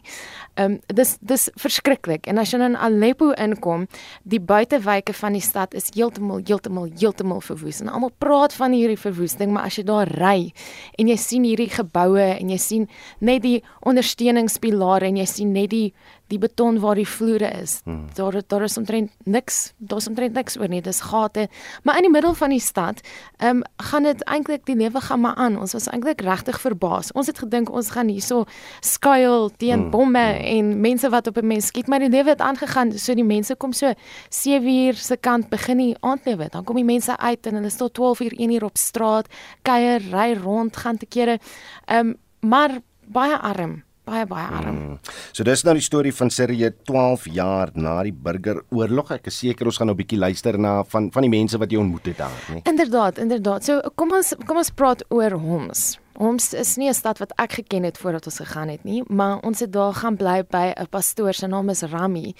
Ehm 0.54 0.72
um, 0.72 0.96
dis 0.96 1.16
dis 1.20 1.48
verskriklik. 1.60 2.26
En 2.26 2.38
as 2.38 2.52
jy 2.52 2.60
in 2.64 2.76
Aleppo 2.76 3.30
inkom, 3.32 3.86
die 4.22 4.40
buitewyke 4.40 5.12
van 5.12 5.36
die 5.36 5.44
stad 5.44 5.74
is 5.74 5.90
heeltemal 5.94 6.40
heeltemal 6.46 6.88
heeltemal 6.98 7.40
verwoes. 7.40 7.80
En 7.80 7.88
almal 7.88 8.12
praat 8.18 8.54
van 8.56 8.72
hierdie 8.72 8.98
verwoesting, 8.98 9.52
maar 9.52 9.68
as 9.68 9.76
jy 9.76 9.84
daar 9.84 10.08
ry 10.08 10.52
en 10.98 11.08
jy 11.08 11.16
sien 11.16 11.44
hierdie 11.44 11.70
geboue 11.70 12.24
en 12.38 12.50
jy 12.50 12.58
sien 12.58 12.88
net 13.20 13.42
die 13.42 13.60
ondersteuningspilare 13.86 15.06
en 15.06 15.20
jy 15.20 15.28
sien 15.28 15.52
net 15.52 15.70
die 15.70 15.92
die 16.30 16.38
beton 16.38 16.78
waar 16.80 16.98
die 16.98 17.08
vloere 17.08 17.50
is. 17.60 17.80
Hmm. 17.84 18.06
Daar 18.14 18.40
daar 18.46 18.62
is 18.62 18.78
omtrent 18.78 19.10
niks, 19.24 19.72
daar's 19.78 20.08
omtrent 20.08 20.34
niks 20.34 20.58
oor 20.60 20.70
nie. 20.70 20.82
Dis 20.82 21.00
gate. 21.10 21.48
Maar 21.82 21.96
in 21.96 22.08
die 22.08 22.12
middel 22.12 22.29
van 22.34 22.50
die 22.50 22.60
stad, 22.60 23.00
ehm 23.38 23.56
um, 23.56 23.62
gaan 23.76 24.02
dit 24.02 24.22
eintlik 24.24 24.66
die 24.66 24.76
lewe 24.76 25.00
gaan 25.00 25.20
maar 25.20 25.34
aan. 25.34 25.58
Ons 25.58 25.72
was 25.72 25.86
eintlik 25.88 26.20
regtig 26.20 26.60
verbaas. 26.60 27.12
Ons 27.12 27.26
het 27.26 27.38
gedink 27.38 27.70
ons 27.70 27.90
gaan 27.90 28.08
hierso 28.08 28.44
skuil 28.80 29.50
teen 29.56 29.80
hmm. 29.80 29.90
bomme 29.90 30.24
hmm. 30.24 30.44
en 30.44 30.80
mense 30.80 31.08
wat 31.08 31.26
op 31.26 31.36
'n 31.36 31.46
mens 31.46 31.66
skiet, 31.66 31.86
maar 31.86 31.98
die 31.98 32.08
lewe 32.08 32.28
het 32.28 32.40
aangegaan. 32.40 32.92
So 32.98 33.14
die 33.14 33.24
mense 33.24 33.56
kom 33.56 33.72
so 33.72 33.92
7 34.28 34.68
uur 34.68 34.94
se 34.94 35.16
kant 35.16 35.48
begin 35.48 35.76
die 35.76 35.96
aandlewe. 36.00 36.48
Dan 36.50 36.64
kom 36.64 36.76
die 36.76 36.84
mense 36.84 37.16
uit 37.16 37.46
en 37.46 37.54
hulle 37.54 37.70
staan 37.70 37.90
12 37.92 38.20
uur 38.20 38.32
1 38.38 38.50
uur 38.50 38.64
op 38.64 38.76
straat, 38.76 39.26
kuier, 39.62 40.00
ry 40.10 40.34
rond, 40.34 40.76
gaan 40.76 40.96
te 40.96 41.06
kere. 41.06 41.38
Ehm 41.84 42.06
um, 42.06 42.16
maar 42.40 42.70
baie 43.06 43.38
arm 43.38 43.82
baie 44.04 44.26
baie 44.26 44.46
arm. 44.46 44.76
Hmm. 44.76 44.98
So 45.32 45.44
dis 45.44 45.64
nou 45.66 45.74
die 45.74 45.84
storie 45.84 46.12
van 46.14 46.30
Sirië 46.30 46.72
12 46.88 47.28
jaar 47.34 47.70
na 47.74 48.02
die 48.06 48.12
burgeroorlog. 48.12 49.14
Ek 49.18 49.30
is 49.30 49.38
seker 49.38 49.66
ons 49.66 49.78
gaan 49.78 49.86
nou 49.86 49.94
'n 49.94 50.02
bietjie 50.02 50.18
luister 50.18 50.58
na 50.58 50.82
van 50.84 51.10
van 51.12 51.22
die 51.22 51.30
mense 51.30 51.58
wat 51.58 51.70
jy 51.70 51.78
ontmoet 51.78 52.06
het 52.06 52.18
daar, 52.18 52.38
nee. 52.52 52.62
Inderdaad, 52.64 53.18
inderdaad. 53.18 53.64
So 53.64 53.80
kom 53.94 54.12
ons 54.12 54.34
kom 54.46 54.56
ons 54.56 54.70
praat 54.70 55.04
oor 55.08 55.30
Homs. 55.30 55.98
Homs 56.20 56.52
is 56.52 56.76
nie 56.76 56.88
'n 56.88 56.94
stad 56.94 57.18
wat 57.18 57.32
ek 57.38 57.52
geken 57.52 57.82
het 57.82 57.98
voordat 57.98 58.26
ons 58.26 58.36
gegaan 58.36 58.68
het 58.68 58.84
nie, 58.84 59.02
maar 59.08 59.40
ons 59.40 59.60
het 59.60 59.72
daar 59.72 59.94
gaan 59.94 60.16
bly 60.16 60.44
by 60.50 60.74
'n 60.76 60.88
pastoor 60.90 61.34
se 61.34 61.46
naam 61.46 61.68
is 61.68 61.82
Rami 61.82 62.34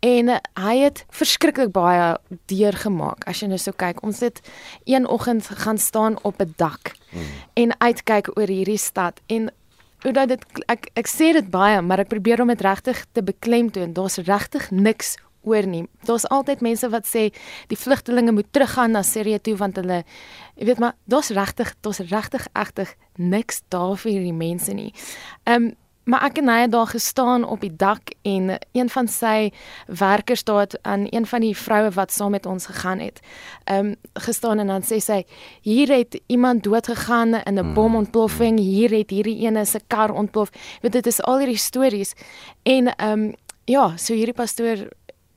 en 0.00 0.40
hy 0.54 0.76
het 0.76 1.04
verskriklik 1.08 1.72
baie 1.72 2.18
deurgemaak. 2.46 3.24
As 3.26 3.40
jy 3.40 3.46
nou 3.46 3.58
so 3.58 3.72
kyk, 3.72 4.02
ons 4.02 4.20
het 4.20 4.40
een 4.84 5.06
oggend 5.06 5.46
gaan 5.46 5.78
staan 5.78 6.18
op 6.22 6.40
'n 6.40 6.54
dak 6.56 6.92
hmm. 7.10 7.22
en 7.54 7.80
uitkyk 7.80 8.38
oor 8.38 8.48
hierdie 8.48 8.78
stad 8.78 9.20
en 9.26 9.50
hoe 10.02 10.12
dat 10.12 10.28
dit 10.28 10.62
ek 10.72 10.90
ek 10.98 11.10
sê 11.10 11.32
dit 11.36 11.50
baie, 11.50 11.80
maar 11.82 12.02
ek 12.02 12.10
probeer 12.12 12.42
om 12.42 12.50
dit 12.52 12.64
regtig 12.64 13.04
te 13.12 13.22
beklemtoon. 13.22 13.94
Daar's 13.96 14.18
regtig 14.26 14.70
niks 14.70 15.16
oor 15.42 15.66
nie. 15.66 15.84
Daar's 16.06 16.26
altyd 16.30 16.62
mense 16.62 16.88
wat 16.92 17.06
sê 17.08 17.28
die 17.70 17.78
vlugtelinge 17.78 18.32
moet 18.32 18.50
teruggaan 18.54 18.94
na 18.94 19.02
Sirië 19.02 19.40
toe 19.42 19.56
want 19.58 19.78
hulle 19.80 20.02
jy 20.54 20.68
weet 20.68 20.82
maar 20.82 20.96
daar's 21.10 21.32
regtig 21.34 21.74
daar's 21.82 22.02
regtig 22.12 22.46
egtig 22.52 22.94
niks 23.18 23.62
daar 23.74 23.96
vir 23.98 24.12
hierdie 24.12 24.36
mense 24.36 24.74
nie. 24.74 24.92
Ehm 25.44 25.70
um, 25.70 25.70
Maar 26.04 26.24
ek 26.26 26.40
en 26.42 26.48
hy 26.50 26.60
het 26.64 26.72
daar 26.72 26.86
gestaan 26.90 27.44
op 27.46 27.60
die 27.62 27.76
dak 27.76 28.10
en 28.26 28.50
een 28.72 28.88
van 28.90 29.08
sy 29.08 29.52
werkers 29.86 30.44
daar 30.44 30.66
aan 30.82 31.06
een 31.10 31.26
van 31.26 31.40
die 31.40 31.56
vroue 31.56 31.90
wat 31.94 32.12
saam 32.12 32.34
met 32.34 32.46
ons 32.46 32.66
gegaan 32.66 32.98
het, 32.98 33.20
ehm 33.64 33.92
um, 33.92 33.94
gestaan 34.12 34.58
en 34.58 34.66
dan 34.66 34.82
sê 34.82 34.98
sy 34.98 35.22
hier 35.62 35.88
het 35.94 36.20
iemand 36.26 36.62
dood 36.62 36.86
gegaan 36.86 37.34
in 37.34 37.58
'n 37.58 37.74
bomontploffing, 37.74 38.58
hier 38.58 38.90
het 38.90 39.10
hierdie 39.10 39.46
ene 39.46 39.64
se 39.64 39.80
kar 39.86 40.10
ontplof. 40.10 40.50
Weet 40.80 40.92
dit 40.92 41.06
is 41.06 41.22
al 41.22 41.38
hierdie 41.38 41.56
stories 41.56 42.12
en 42.62 42.96
ehm 42.96 43.20
um, 43.20 43.34
ja, 43.64 43.96
so 43.96 44.14
hierdie 44.14 44.34
pastoor 44.34 44.88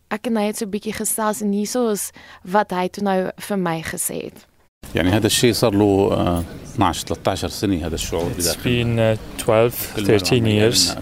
ek 0.07 0.27
en 0.27 0.37
hy 0.37 0.45
het 0.45 0.57
so 0.57 0.65
'n 0.65 0.69
bietjie 0.69 0.93
gesels 0.93 1.41
en 1.41 1.51
hieso 1.51 1.89
is 1.89 2.11
wat 2.43 2.71
hy 2.71 2.87
toe 2.87 3.03
nou 3.03 3.31
vir 3.37 3.57
my 3.57 3.81
gesê 3.81 4.23
het. 4.23 4.54
يعني 4.95 5.09
هذا 5.09 5.27
الشيء 5.27 5.53
صار 5.53 5.73
له 5.73 6.43
12 6.75 7.07
13 7.07 7.47
سنه 7.47 7.87
هذا 7.87 7.95
الشعور 7.95 8.31
It's 8.37 8.55
been 8.55 8.99
uh, 8.99 9.17
12 9.37 9.69
13 10.05 10.45
years 10.45 10.95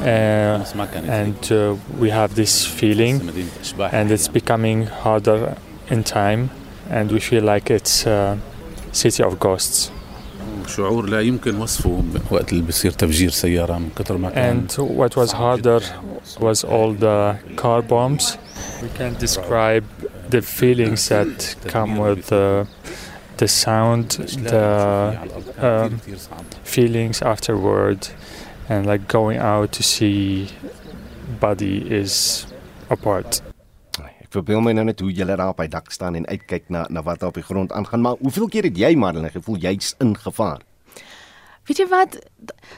uh, 0.00 0.64
and 1.08 1.52
uh, 1.52 1.76
we 2.00 2.10
have 2.10 2.34
this 2.34 2.66
feeling 2.66 3.20
and 3.92 4.10
it's 4.10 4.28
becoming 4.28 4.86
harder 4.86 5.56
in 5.90 6.04
time 6.04 6.50
and 6.90 7.12
we 7.12 7.20
feel 7.20 7.44
like 7.44 7.70
it's 7.70 8.06
a 8.06 8.38
city 8.92 9.22
of 9.22 9.38
ghosts 9.38 9.90
شعور 10.76 11.06
لا 11.06 11.20
يمكن 11.20 11.60
وصفه 11.60 12.02
وقت 12.30 12.52
اللي 12.52 12.62
بصير 12.62 12.90
تفجير 12.90 13.30
سياره 13.30 13.78
من 13.78 13.88
كثر 13.98 14.16
ما 14.16 14.30
كان 14.30 14.66
And 14.66 14.72
what 14.72 15.16
was 15.16 15.32
harder 15.32 15.80
was 16.40 16.64
all 16.64 16.92
the 16.92 17.36
car 17.56 17.82
bombs. 17.82 18.38
We 18.82 18.88
can't 18.98 19.18
describe 19.18 19.84
the 20.30 20.42
feelings 20.42 21.08
that 21.08 21.56
come 21.74 21.98
with 21.98 22.26
the 22.26 22.66
the 23.40 23.48
sound, 23.48 24.10
the 24.52 25.18
um, 25.58 25.98
feelings 26.62 27.22
afterward, 27.22 28.08
and 28.68 28.86
like 28.86 29.08
going 29.08 29.38
out 29.38 29.72
to 29.72 29.82
see 29.82 30.48
body 31.40 31.90
is 31.90 32.46
apart. 32.90 33.40
Ek 34.20 34.28
verbeel 34.36 34.60
my 34.60 34.74
nou 34.76 34.84
net 34.84 35.00
hoe 35.00 35.08
jy 35.08 35.24
daar 35.24 35.48
op 35.48 35.58
by 35.58 35.66
dak 35.72 35.88
staan 35.90 36.20
en 36.20 36.28
uitkyk 36.28 36.68
na 36.68 36.84
na 36.92 37.02
wat 37.02 37.24
op 37.24 37.40
die 37.40 37.46
grond 37.46 37.72
aangaan, 37.72 38.04
maar 38.04 38.20
hoeveel 38.20 38.52
keer 38.52 38.68
het 38.68 38.76
jy 38.76 38.92
maar 38.94 39.16
hulle 39.16 39.32
gevoel 39.32 39.56
jy's 39.64 39.94
in 40.04 40.12
gevaar? 40.20 40.60
Weet 41.64 41.80
jy 41.80 41.88
wat? 41.88 42.20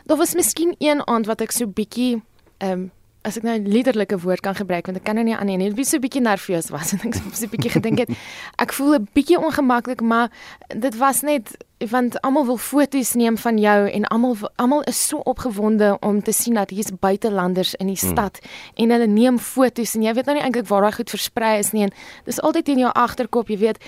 Daar 0.07 0.21
was 0.23 0.39
miskien 0.39 0.77
een 0.79 1.03
aand 1.11 1.27
wat 1.27 1.43
ek 1.43 1.53
so 1.53 1.67
bietjie 1.67 2.23
ehm 2.63 2.87
um, 2.87 2.91
as 3.23 3.37
ek 3.39 3.45
nou 3.47 3.55
'n 3.59 3.69
liderlike 3.69 4.19
woord 4.19 4.41
kan 4.41 4.55
gebruik 4.55 4.87
want 4.87 4.99
ek 4.99 5.05
kan 5.05 5.15
nou 5.15 5.25
nie 5.25 5.37
aan 5.37 5.47
nie 5.47 5.57
net 5.57 5.87
so 5.87 5.97
'n 5.97 6.01
bietjie 6.01 6.21
nerveus 6.23 6.71
was 6.71 6.93
en 6.93 7.01
ek 7.05 7.15
so 7.15 7.47
'n 7.47 7.51
bietjie 7.51 7.71
gedink 7.71 7.99
het 7.99 8.11
ek 8.63 8.73
voel 8.73 8.99
'n 8.99 9.09
bietjie 9.15 9.39
ongemaklik 9.39 10.01
maar 10.01 10.31
dit 10.69 10.97
was 10.97 11.23
net 11.23 11.57
want 11.91 12.21
almal 12.21 12.47
wil 12.47 12.57
foto's 12.57 13.15
neem 13.15 13.39
van 13.39 13.59
jou 13.59 13.91
en 13.91 14.05
almal 14.05 14.37
almal 14.57 14.83
is 14.83 15.07
so 15.07 15.19
opgewonde 15.19 15.97
om 16.01 16.23
te 16.23 16.33
sien 16.33 16.55
dat 16.55 16.71
hier's 16.71 16.91
buitelanders 16.99 17.75
in 17.75 17.87
die 17.87 17.99
hmm. 17.99 18.11
stad 18.11 18.39
mm. 18.43 18.85
en 18.85 18.91
hulle 18.91 19.07
neem 19.07 19.39
foto's 19.39 19.95
en 19.95 20.03
jy 20.03 20.15
weet 20.15 20.27
nou 20.27 20.37
nie 20.37 20.45
eintlik 20.45 20.69
waar 20.69 20.83
daai 20.83 20.93
goed 20.93 21.11
versprei 21.11 21.59
is 21.59 21.73
nie 21.73 21.83
en 21.83 21.93
dis 22.25 22.41
altyd 22.41 22.69
in 22.69 22.79
jou 22.79 22.93
agterkop 22.93 23.49
jy 23.49 23.59
weet 23.59 23.79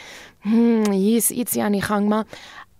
hmm, 0.43 0.91
hier's 0.91 1.31
iets 1.31 1.57
aan 1.57 1.73
die 1.73 1.83
gang 1.83 2.09
maar 2.09 2.25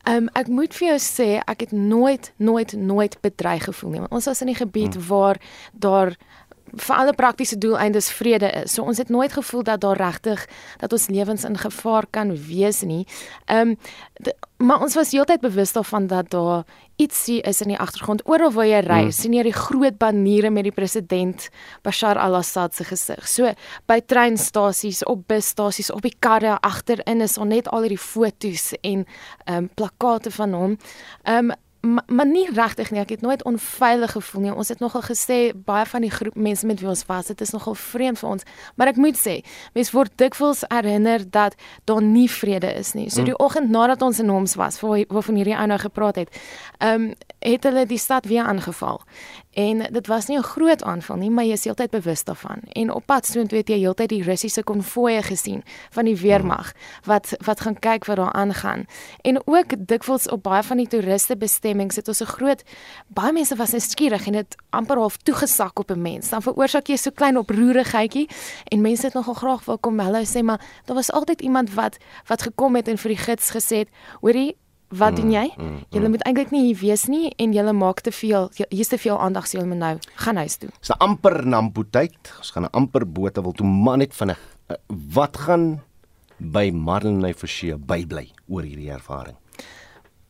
Um, 0.05 0.27
ek 0.37 0.51
moet 0.53 0.75
vir 0.77 0.91
jou 0.91 0.97
sê 1.01 1.27
ek 1.49 1.63
het 1.65 1.71
nooit 1.73 2.27
nooit 2.37 2.75
nooit 2.77 3.15
bedreig 3.25 3.65
gevoel 3.65 3.91
nie. 3.91 4.01
Ons 4.13 4.27
was 4.29 4.43
in 4.45 4.51
'n 4.53 4.55
gebied 4.55 4.95
hmm. 4.95 5.07
waar 5.09 5.41
daar 5.73 6.13
vir 6.77 6.97
alle 6.97 7.13
praktiese 7.13 7.59
doeleindes 7.59 8.11
vrede 8.13 8.51
is. 8.63 8.75
So 8.75 8.83
ons 8.83 8.99
het 8.99 9.09
nooit 9.09 9.33
gevoel 9.33 9.63
dat 9.63 9.81
daar 9.81 9.97
regtig 9.97 10.47
dat 10.81 10.93
ons 10.93 11.09
lewens 11.09 11.45
in 11.45 11.59
gevaar 11.59 12.07
kan 12.11 12.35
wees 12.47 12.83
nie. 12.83 13.07
Ehm 13.47 13.75
um, 13.75 13.79
maar 14.65 14.81
ons 14.81 14.95
was 14.95 15.11
heeltyd 15.13 15.41
bewus 15.41 15.73
daarvan 15.73 16.07
dat 16.07 16.31
daar 16.31 16.63
ietsie 16.97 17.41
is 17.43 17.61
in 17.61 17.69
die 17.69 17.79
agtergrond. 17.79 18.23
Oral 18.25 18.53
waar 18.55 18.67
jy 18.67 18.81
ry, 18.87 19.01
hmm. 19.03 19.13
sien 19.13 19.35
jy 19.35 19.43
die 19.49 19.57
groot 19.57 19.99
baniere 19.99 20.51
met 20.55 20.65
die 20.69 20.73
president 20.73 21.49
Bashar 21.83 22.19
al-Assad 22.23 22.75
se 22.75 22.87
gesig. 22.87 23.27
So 23.29 23.51
by 23.91 23.99
treinstasies, 24.01 25.03
op 25.11 25.27
busstasies, 25.29 25.91
op 25.91 26.07
die 26.07 26.15
karre 26.19 26.55
agterin 26.63 27.25
is 27.25 27.35
daar 27.35 27.51
net 27.51 27.69
al 27.69 27.89
hierdie 27.89 28.01
foto's 28.01 28.73
en 28.81 29.05
ehm 29.45 29.65
um, 29.65 29.69
plakate 29.75 30.31
van 30.31 30.57
hom. 30.57 30.79
Ehm 31.25 31.51
um, 31.51 31.61
maar 32.07 32.27
nie 32.27 32.47
regtig 32.55 32.91
nie. 32.91 33.01
Ek 33.01 33.15
het 33.15 33.21
nooit 33.21 33.45
onveilig 33.45 34.15
gevoel 34.17 34.43
nie. 34.43 34.53
Ons 34.55 34.69
het 34.73 34.81
nogal 34.81 35.03
gesê 35.07 35.39
baie 35.55 35.87
van 35.87 36.05
die 36.05 36.11
groep 36.11 36.35
mense 36.35 36.67
met 36.67 36.81
wie 36.81 36.89
ons 36.89 37.05
was, 37.07 37.31
dit 37.33 37.41
is 37.41 37.53
nogal 37.55 37.77
vreemd 37.79 38.19
vir 38.19 38.29
ons. 38.31 38.47
Maar 38.75 38.93
ek 38.95 39.01
moet 39.01 39.19
sê, 39.19 39.37
mense 39.77 39.95
word 39.95 40.13
dikwels 40.21 40.65
herinner 40.69 41.25
dat 41.31 41.57
daar 41.85 42.03
nie 42.03 42.29
vrede 42.31 42.73
is 42.75 42.95
nie. 42.95 43.11
So 43.11 43.23
die 43.23 43.37
mm. 43.37 43.45
oggend 43.45 43.71
nadat 43.71 44.03
ons 44.03 44.21
in 44.23 44.33
Homs 44.33 44.57
was, 44.61 44.81
waar 44.81 45.05
waarvan 45.09 45.41
hierdie 45.41 45.57
ou 45.57 45.67
nou 45.67 45.79
gepraat 45.79 46.25
het, 46.25 46.43
ehm 46.79 47.11
um, 47.11 47.13
het 47.45 47.67
hulle 47.69 47.83
die 47.85 47.99
stad 48.01 48.25
weer 48.25 48.47
aangeval. 48.49 49.03
En 49.55 49.87
dit 49.93 50.07
was 50.07 50.27
nie 50.27 50.39
'n 50.39 50.43
groot 50.43 50.83
aanval 50.83 51.17
nie, 51.17 51.31
maar 51.31 51.45
jy 51.45 51.53
is 51.53 51.65
heeltyd 51.65 51.91
bewus 51.91 52.25
daarvan. 52.25 52.59
En 52.73 52.93
op 52.93 53.07
pad 53.07 53.27
soontoe 53.27 53.59
het 53.59 53.69
jy 53.69 53.79
heeltyd 53.79 54.09
die 54.09 54.23
Russiese 54.23 54.63
konvoë 54.63 55.23
gesien 55.23 55.63
van 55.91 56.05
die 56.05 56.17
weermag 56.17 56.73
wat 57.05 57.37
wat 57.45 57.61
gaan 57.61 57.79
kyk 57.79 58.05
wat 58.05 58.17
daar 58.17 58.33
aangaan. 58.33 58.87
En 59.21 59.47
ook 59.47 59.87
dikwels 59.87 60.29
op 60.29 60.43
baie 60.43 60.63
van 60.63 60.77
die 60.77 60.87
toeriste 60.87 61.37
bestemmings 61.37 61.97
het 61.97 62.09
ons 62.09 62.21
'n 62.21 62.27
groot 62.27 62.63
baie 63.07 63.33
mense 63.33 63.57
was 63.57 63.71
nuuskierig 63.71 64.27
en 64.27 64.33
dit 64.33 64.57
amper 64.71 64.97
half 64.97 65.17
toegesak 65.17 65.79
op 65.79 65.91
'n 65.91 66.03
mens. 66.03 66.29
Dan 66.29 66.43
veroorsaak 66.43 66.87
jy 66.87 66.97
so 66.97 67.11
klein 67.11 67.39
oproerigheidjie 67.39 68.29
en 68.65 68.81
mense 68.81 69.05
het 69.05 69.15
nogal 69.15 69.35
graag 69.35 69.65
wil 69.65 69.79
kom 69.79 70.01
hulle 70.01 70.25
sê 70.27 70.43
maar 70.43 70.61
daar 70.85 70.97
was 70.97 71.13
altyd 71.13 71.41
iemand 71.41 71.75
wat 71.75 71.97
wat 72.27 72.43
gekom 72.43 72.75
het 72.75 72.89
en 72.89 72.99
vir 72.99 73.09
die 73.09 73.19
gids 73.19 73.51
gesê 73.51 73.77
het, 73.77 73.89
hoorie 74.21 74.57
Wat 74.99 75.17
doen 75.17 75.33
jy? 75.33 75.49
Mm, 75.57 75.65
mm, 75.65 75.79
Julle 75.91 76.09
moet 76.13 76.23
eintlik 76.29 76.53
nie 76.55 76.63
hier 76.69 76.79
wees 76.79 77.07
nie 77.11 77.33
en 77.43 77.55
julle 77.57 77.73
maak 77.73 78.01
te 78.05 78.13
veel 78.15 78.51
hier's 78.69 78.93
te 78.93 78.99
veel 78.99 79.19
aandag 79.19 79.49
julle 79.51 79.67
moet 79.67 79.81
nou 79.81 79.95
gaan 80.23 80.37
huis 80.37 80.57
toe. 80.57 80.71
Dis 80.79 80.91
'n 80.91 80.99
amper 80.99 81.47
Nampo 81.47 81.83
tyd. 81.91 82.15
Ons 82.39 82.51
gaan 82.51 82.65
'n 82.65 82.73
amper 82.73 83.07
bote 83.07 83.43
wil 83.43 83.53
toe 83.53 83.67
man 83.67 83.99
net 83.99 84.15
vinnig. 84.15 84.39
Uh, 84.71 84.77
wat 84.89 85.37
gaan 85.37 85.83
by 86.39 86.71
Marlene 86.71 87.35
Forsie 87.35 87.77
bybly 87.77 88.31
oor 88.49 88.63
hierdie 88.63 88.91
ervaring? 88.91 89.37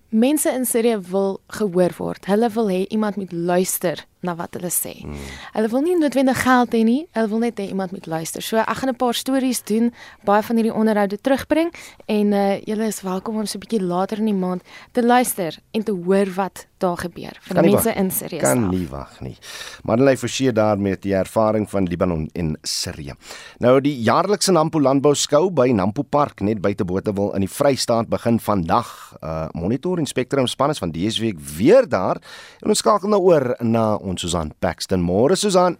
Mense 0.08 0.52
in 0.52 0.64
Sirië 0.64 1.00
wil 1.10 1.40
gehoor 1.46 1.90
word. 1.98 2.26
Hulle 2.26 2.50
wil 2.50 2.68
hê 2.68 2.86
iemand 2.88 3.16
moet 3.16 3.32
luister 3.32 4.04
na 4.24 4.34
wat 4.38 4.56
hulle 4.58 4.70
sê. 4.72 4.94
Mm. 5.04 5.14
Hulle 5.54 5.70
wil 5.72 5.84
nie 5.86 5.96
noodwendig 5.98 6.42
geld 6.42 6.76
hê 6.76 6.82
nie, 6.84 7.00
hulle 7.16 7.30
wil 7.32 7.44
net 7.44 7.60
hê 7.60 7.68
iemand 7.68 7.94
moet 7.94 8.06
luister. 8.10 8.42
So 8.42 8.56
ek 8.56 8.76
gaan 8.80 8.90
'n 8.90 8.96
paar 8.96 9.14
stories 9.14 9.62
doen, 9.62 9.92
baie 10.24 10.42
van 10.42 10.56
hierdie 10.56 10.74
onderhoude 10.74 11.20
terugbring 11.20 11.72
en 12.06 12.32
uh 12.32 12.60
julle 12.64 12.86
is 12.86 13.02
welkom 13.02 13.36
om 13.36 13.46
so 13.46 13.58
'n 13.58 13.64
bietjie 13.64 13.82
later 13.82 14.18
in 14.18 14.26
die 14.26 14.34
maand 14.34 14.62
te 14.92 15.02
luister 15.02 15.58
en 15.72 15.82
te 15.82 15.92
hoor 15.92 16.28
wat 16.34 16.66
daar 16.84 16.98
gebeur 17.00 17.38
van 17.40 17.62
die 17.62 17.70
mense 17.70 17.92
in 17.94 18.10
Sirië. 18.10 18.40
Kan 18.42 18.68
nie 18.68 18.86
wag 18.90 19.20
nie. 19.24 19.36
Madeleine 19.82 20.18
Forsie 20.20 20.52
daar 20.52 20.78
met 20.78 21.02
die 21.02 21.14
ervaring 21.14 21.70
van 21.70 21.88
Libanon 21.88 22.28
en 22.32 22.54
Sirië. 22.62 23.14
Nou 23.58 23.80
die 23.80 23.94
jaarlikse 24.04 24.52
Nampo 24.52 24.80
Landbou 24.80 25.14
Skou 25.14 25.50
by 25.50 25.70
Nampo 25.72 26.02
Park 26.02 26.40
net 26.40 26.60
buite 26.64 26.84
Botewil 26.84 27.32
in 27.34 27.40
die 27.46 27.50
Vrystaat 27.50 28.10
begin 28.12 28.40
vandag. 28.40 28.92
Uh 29.20 29.46
monitor 29.52 29.98
en 29.98 30.06
Spectrum 30.06 30.46
span 30.46 30.70
is 30.70 30.78
van 30.82 30.92
DSW 30.92 31.32
weer 31.56 31.88
daar 31.88 32.20
en 32.60 32.68
ons 32.68 32.78
skakel 32.78 33.08
nou 33.08 33.20
oor 33.30 33.54
na 33.60 33.94
ons 33.96 34.13
Susan 34.18 34.52
Paxton. 34.60 35.02
Môre 35.02 35.36
Susan. 35.36 35.78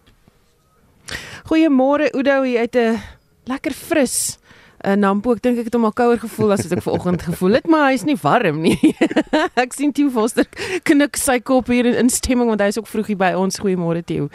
Goeiemôre 1.49 2.09
Oudo, 2.13 2.43
jy 2.43 2.57
het 2.57 2.75
'n 2.75 2.99
lekker 3.45 3.73
fris 3.73 4.37
'n 4.83 4.99
Nampo. 4.99 5.33
Ek 5.33 5.41
dink 5.41 5.57
ek 5.59 5.65
het 5.65 5.73
hom 5.73 5.85
al 5.85 5.93
kouer 5.93 6.19
gevoel 6.19 6.51
as 6.53 6.63
wat 6.63 6.77
ek 6.77 6.83
vanoggend 6.83 7.21
gevoel 7.21 7.53
het, 7.53 7.67
maar 7.67 7.91
hy's 7.91 8.05
nie 8.05 8.17
warm 8.21 8.61
nie. 8.61 8.95
ek 9.63 9.73
sien 9.73 9.91
Tieu 9.91 10.09
Foster 10.09 10.45
knik 10.83 11.17
sy 11.17 11.39
kop 11.39 11.67
hier 11.67 11.85
in 11.85 11.95
instemming 11.95 12.47
want 12.47 12.61
hy 12.61 12.67
is 12.67 12.77
ook 12.77 12.87
vroeg 12.87 13.07
hier 13.07 13.17
by 13.17 13.33
ons. 13.33 13.59
Goeiemôre 13.59 14.03
Tieu. 14.05 14.29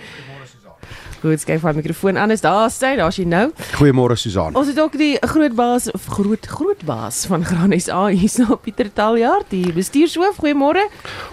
Goed, 1.21 1.41
skryf 1.41 1.61
van 1.61 1.75
mikrofoon 1.77 2.17
aan 2.19 2.31
is 2.31 2.41
daar 2.41 2.71
sê, 2.73 2.95
daar's 2.97 3.19
jy 3.21 3.27
nou. 3.29 3.51
Goeiemôre 3.77 4.17
Susan. 4.17 4.55
Ons 4.57 4.71
het 4.73 4.79
ook 4.81 4.95
die 4.97 5.19
groot 5.21 5.53
baas 5.53 5.91
of 5.93 6.07
groot 6.09 6.47
groot 6.49 6.81
baas 6.89 7.27
van 7.29 7.45
Graan 7.45 7.77
SA 7.77 8.07
hier 8.09 8.33
so 8.33 8.57
Pieter 8.57 8.89
Taljaard, 8.89 9.51
die 9.53 9.69
bestuurshoof. 9.77 10.41
Goeiemôre. 10.41 10.87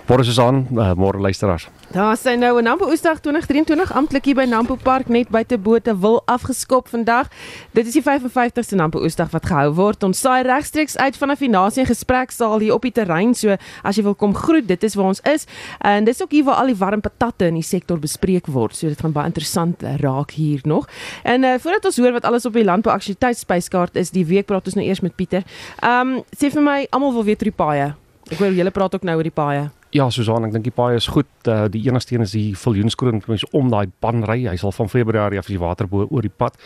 Môre 0.10 0.26
Susan, 0.28 0.66
uh, 0.76 0.92
môre 1.00 1.24
luisteraars. 1.24 1.70
Daar 1.92 2.18
sê 2.18 2.36
nou 2.36 2.60
'n 2.60 2.64
Nampo 2.64 2.86
Oesdag 2.90 3.20
2023 3.20 3.94
amptelik 3.94 4.26
hier 4.26 4.36
by 4.36 4.44
Nampo 4.44 4.76
Park 4.76 5.08
net 5.08 5.30
buite 5.30 5.58
bote 5.58 6.00
wil 6.00 6.22
afgeskop 6.26 6.88
vandag. 6.88 7.28
Dit 7.72 7.88
is 7.88 7.94
die 7.94 8.02
55ste 8.02 8.76
Nampo 8.76 9.00
Oesdag 9.00 9.30
wat 9.32 9.46
gehou 9.46 9.74
word. 9.74 10.04
Ons 10.04 10.20
saai 10.20 10.44
regstreeks 10.44 10.98
uit 10.98 11.18
vanaf 11.18 11.40
die 11.40 11.50
nasie 11.50 11.86
gespreksaal 11.86 12.60
hier 12.60 12.74
op 12.74 12.82
die 12.82 12.92
terrein. 12.92 13.34
So 13.34 13.56
as 13.84 13.96
jy 13.96 14.04
wil 14.04 14.16
kom 14.16 14.36
groet, 14.36 14.68
dit 14.68 14.84
is 14.84 14.96
waar 14.96 15.06
ons 15.06 15.22
is. 15.22 15.46
En 15.80 16.04
dis 16.04 16.22
ook 16.22 16.32
hier 16.32 16.44
waar 16.44 16.56
al 16.56 16.66
die 16.66 16.76
warm 16.76 17.02
patatte 17.02 17.46
in 17.46 17.54
die 17.54 17.64
sektor 17.64 18.00
bespreek 18.00 18.48
word. 18.48 18.76
So 18.76 18.88
dit 18.88 19.00
gaan 19.00 19.12
baie 19.12 19.26
interessant 19.26 19.82
raak 19.82 20.32
hier 20.32 20.60
nog. 20.64 20.88
En 21.24 21.44
uh, 21.44 21.54
voordat 21.60 21.86
ons 21.86 21.98
hoor 21.98 22.12
wat 22.12 22.26
alles 22.26 22.46
op 22.46 22.54
die 22.54 22.66
landbou 22.66 22.96
aktiwiteitsspyskaart 22.96 23.96
is, 23.96 24.12
die 24.12 24.26
week 24.26 24.46
praat 24.46 24.66
ons 24.66 24.76
nou 24.76 24.86
eers 24.86 25.00
met 25.00 25.16
Pieter. 25.16 25.44
Ehm 25.80 26.18
um, 26.18 26.24
sê 26.36 26.52
vir 26.52 26.62
my, 26.62 26.88
almal 26.90 27.14
wil 27.14 27.24
weet 27.24 27.42
oor 27.42 27.52
die 27.52 27.64
paaie. 27.64 27.94
Ek 28.30 28.38
hoor 28.38 28.52
julle 28.52 28.72
praat 28.72 28.96
ook 28.96 29.04
nou 29.04 29.16
oor 29.16 29.24
die 29.24 29.32
paaie. 29.32 29.70
Ja, 29.96 30.10
Susan, 30.12 30.44
ek 30.44 30.52
dink 30.52 30.66
die 30.68 30.76
paai 30.76 30.98
is 30.98 31.08
goed. 31.08 31.30
Uh, 31.48 31.66
die 31.72 31.86
enigste 31.88 32.18
een 32.18 32.26
is 32.26 32.34
die 32.36 32.52
viljoenskroon 32.60 33.22
mens 33.28 33.46
om 33.56 33.70
daai 33.72 33.88
pan 34.04 34.26
ry. 34.28 34.42
Hy 34.50 34.58
sal 34.60 34.76
van 34.76 34.92
Februarie 34.92 35.40
af 35.40 35.48
die 35.48 35.60
water 35.62 35.88
bo 35.88 36.04
oor 36.10 36.26
die 36.26 36.34
pad. 36.34 36.60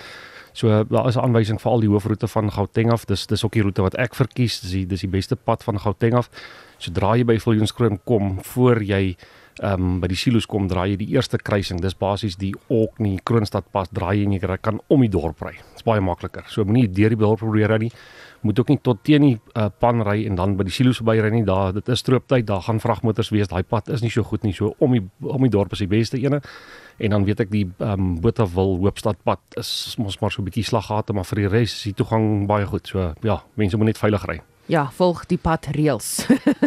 So 0.57 0.84
daar 0.84 1.07
is 1.07 1.15
'n 1.15 1.24
aanwysing 1.24 1.61
vir 1.61 1.72
al 1.72 1.80
die 1.80 1.89
hoofroete 1.89 2.28
van 2.28 2.51
Gauteng 2.51 2.91
af. 2.91 3.05
Dis 3.05 3.28
dis 3.28 3.43
ook 3.45 3.53
die 3.53 3.61
roete 3.61 3.82
wat 3.82 3.95
ek 3.95 4.15
verkies. 4.15 4.61
Dis 4.61 4.72
die 4.72 4.86
dis 4.86 5.01
die 5.01 5.09
beste 5.09 5.36
pad 5.36 5.63
van 5.63 5.80
Gauteng 5.80 6.13
af. 6.13 6.30
Sodra 6.78 7.15
jy 7.15 7.24
by 7.24 7.38
viljoenskroon 7.38 7.99
kom 8.03 8.39
voor 8.43 8.82
jy 8.82 9.15
ehm 9.61 9.82
um, 9.82 9.99
by 9.99 10.07
die 10.07 10.15
silo's 10.17 10.45
kom, 10.45 10.67
draai 10.67 10.89
jy 10.91 10.97
die 10.97 11.13
eerste 11.13 11.38
kruising. 11.38 11.82
Dis 11.82 11.93
basies 11.93 12.36
die 12.36 12.53
Orkney 12.69 13.19
Kroonstad 13.24 13.65
pas 13.72 13.88
draai 13.89 14.17
jy 14.17 14.24
en 14.26 14.32
jy 14.32 14.57
kan 14.61 14.80
om 14.88 15.01
die 15.01 15.09
dorp 15.09 15.41
ry. 15.41 15.51
Dit's 15.51 15.84
baie 15.84 16.01
makliker. 16.01 16.43
So 16.47 16.63
moenie 16.63 16.88
deur 16.88 17.09
die 17.09 17.17
dorp 17.17 17.39
probeer 17.39 17.69
ry 17.69 17.78
nie 17.78 17.91
moet 18.42 18.60
ook 18.60 18.70
nie 18.74 18.80
tot 18.82 19.04
teen 19.04 19.22
die 19.22 19.38
uh, 19.54 19.68
pan 19.80 20.02
ry 20.06 20.26
en 20.26 20.36
dan 20.36 20.56
by 20.58 20.66
die 20.68 20.74
silo's 20.74 21.02
verby 21.02 21.18
ry 21.22 21.32
nie. 21.34 21.44
Daar 21.48 21.74
dit 21.74 21.89
is 21.89 22.04
strooptyd, 22.04 22.48
daar 22.48 22.62
gaan 22.66 22.82
vragmotors 22.82 23.32
wees. 23.34 23.50
Daai 23.52 23.64
pad 23.64 23.89
is 23.89 24.02
nie 24.02 24.12
so 24.14 24.24
goed 24.24 24.44
nie. 24.44 24.54
So 24.54 24.74
om 24.80 24.96
die 24.98 25.04
om 25.22 25.42
die 25.46 25.54
dorp 25.54 25.74
is 25.74 25.84
die 25.84 25.89
beste 25.92 26.20
ene. 26.22 26.42
En 27.02 27.16
dan 27.16 27.26
weet 27.26 27.46
ek 27.46 27.52
die 27.54 27.66
ehm 27.80 27.92
um, 27.92 28.14
Botawil 28.22 28.78
Hoopstad 28.84 29.24
pad 29.24 29.42
is 29.62 29.96
mos 29.98 30.20
maar 30.20 30.32
so 30.32 30.42
'n 30.42 30.50
bietjie 30.50 30.66
slaggate, 30.66 31.14
maar 31.14 31.26
vir 31.26 31.44
die 31.44 31.48
res 31.48 31.74
is 31.74 31.84
die 31.84 31.98
toegang 32.04 32.48
baie 32.48 32.66
goed. 32.66 32.88
So 32.88 33.14
ja, 33.22 33.44
mense 33.56 33.78
moet 33.78 33.94
net 33.94 33.98
veilig 33.98 34.26
ry. 34.26 34.42
Ja, 34.72 34.86
volg 34.95 35.26
die 35.28 35.39
pad 35.41 35.67
reëls. 35.76 36.24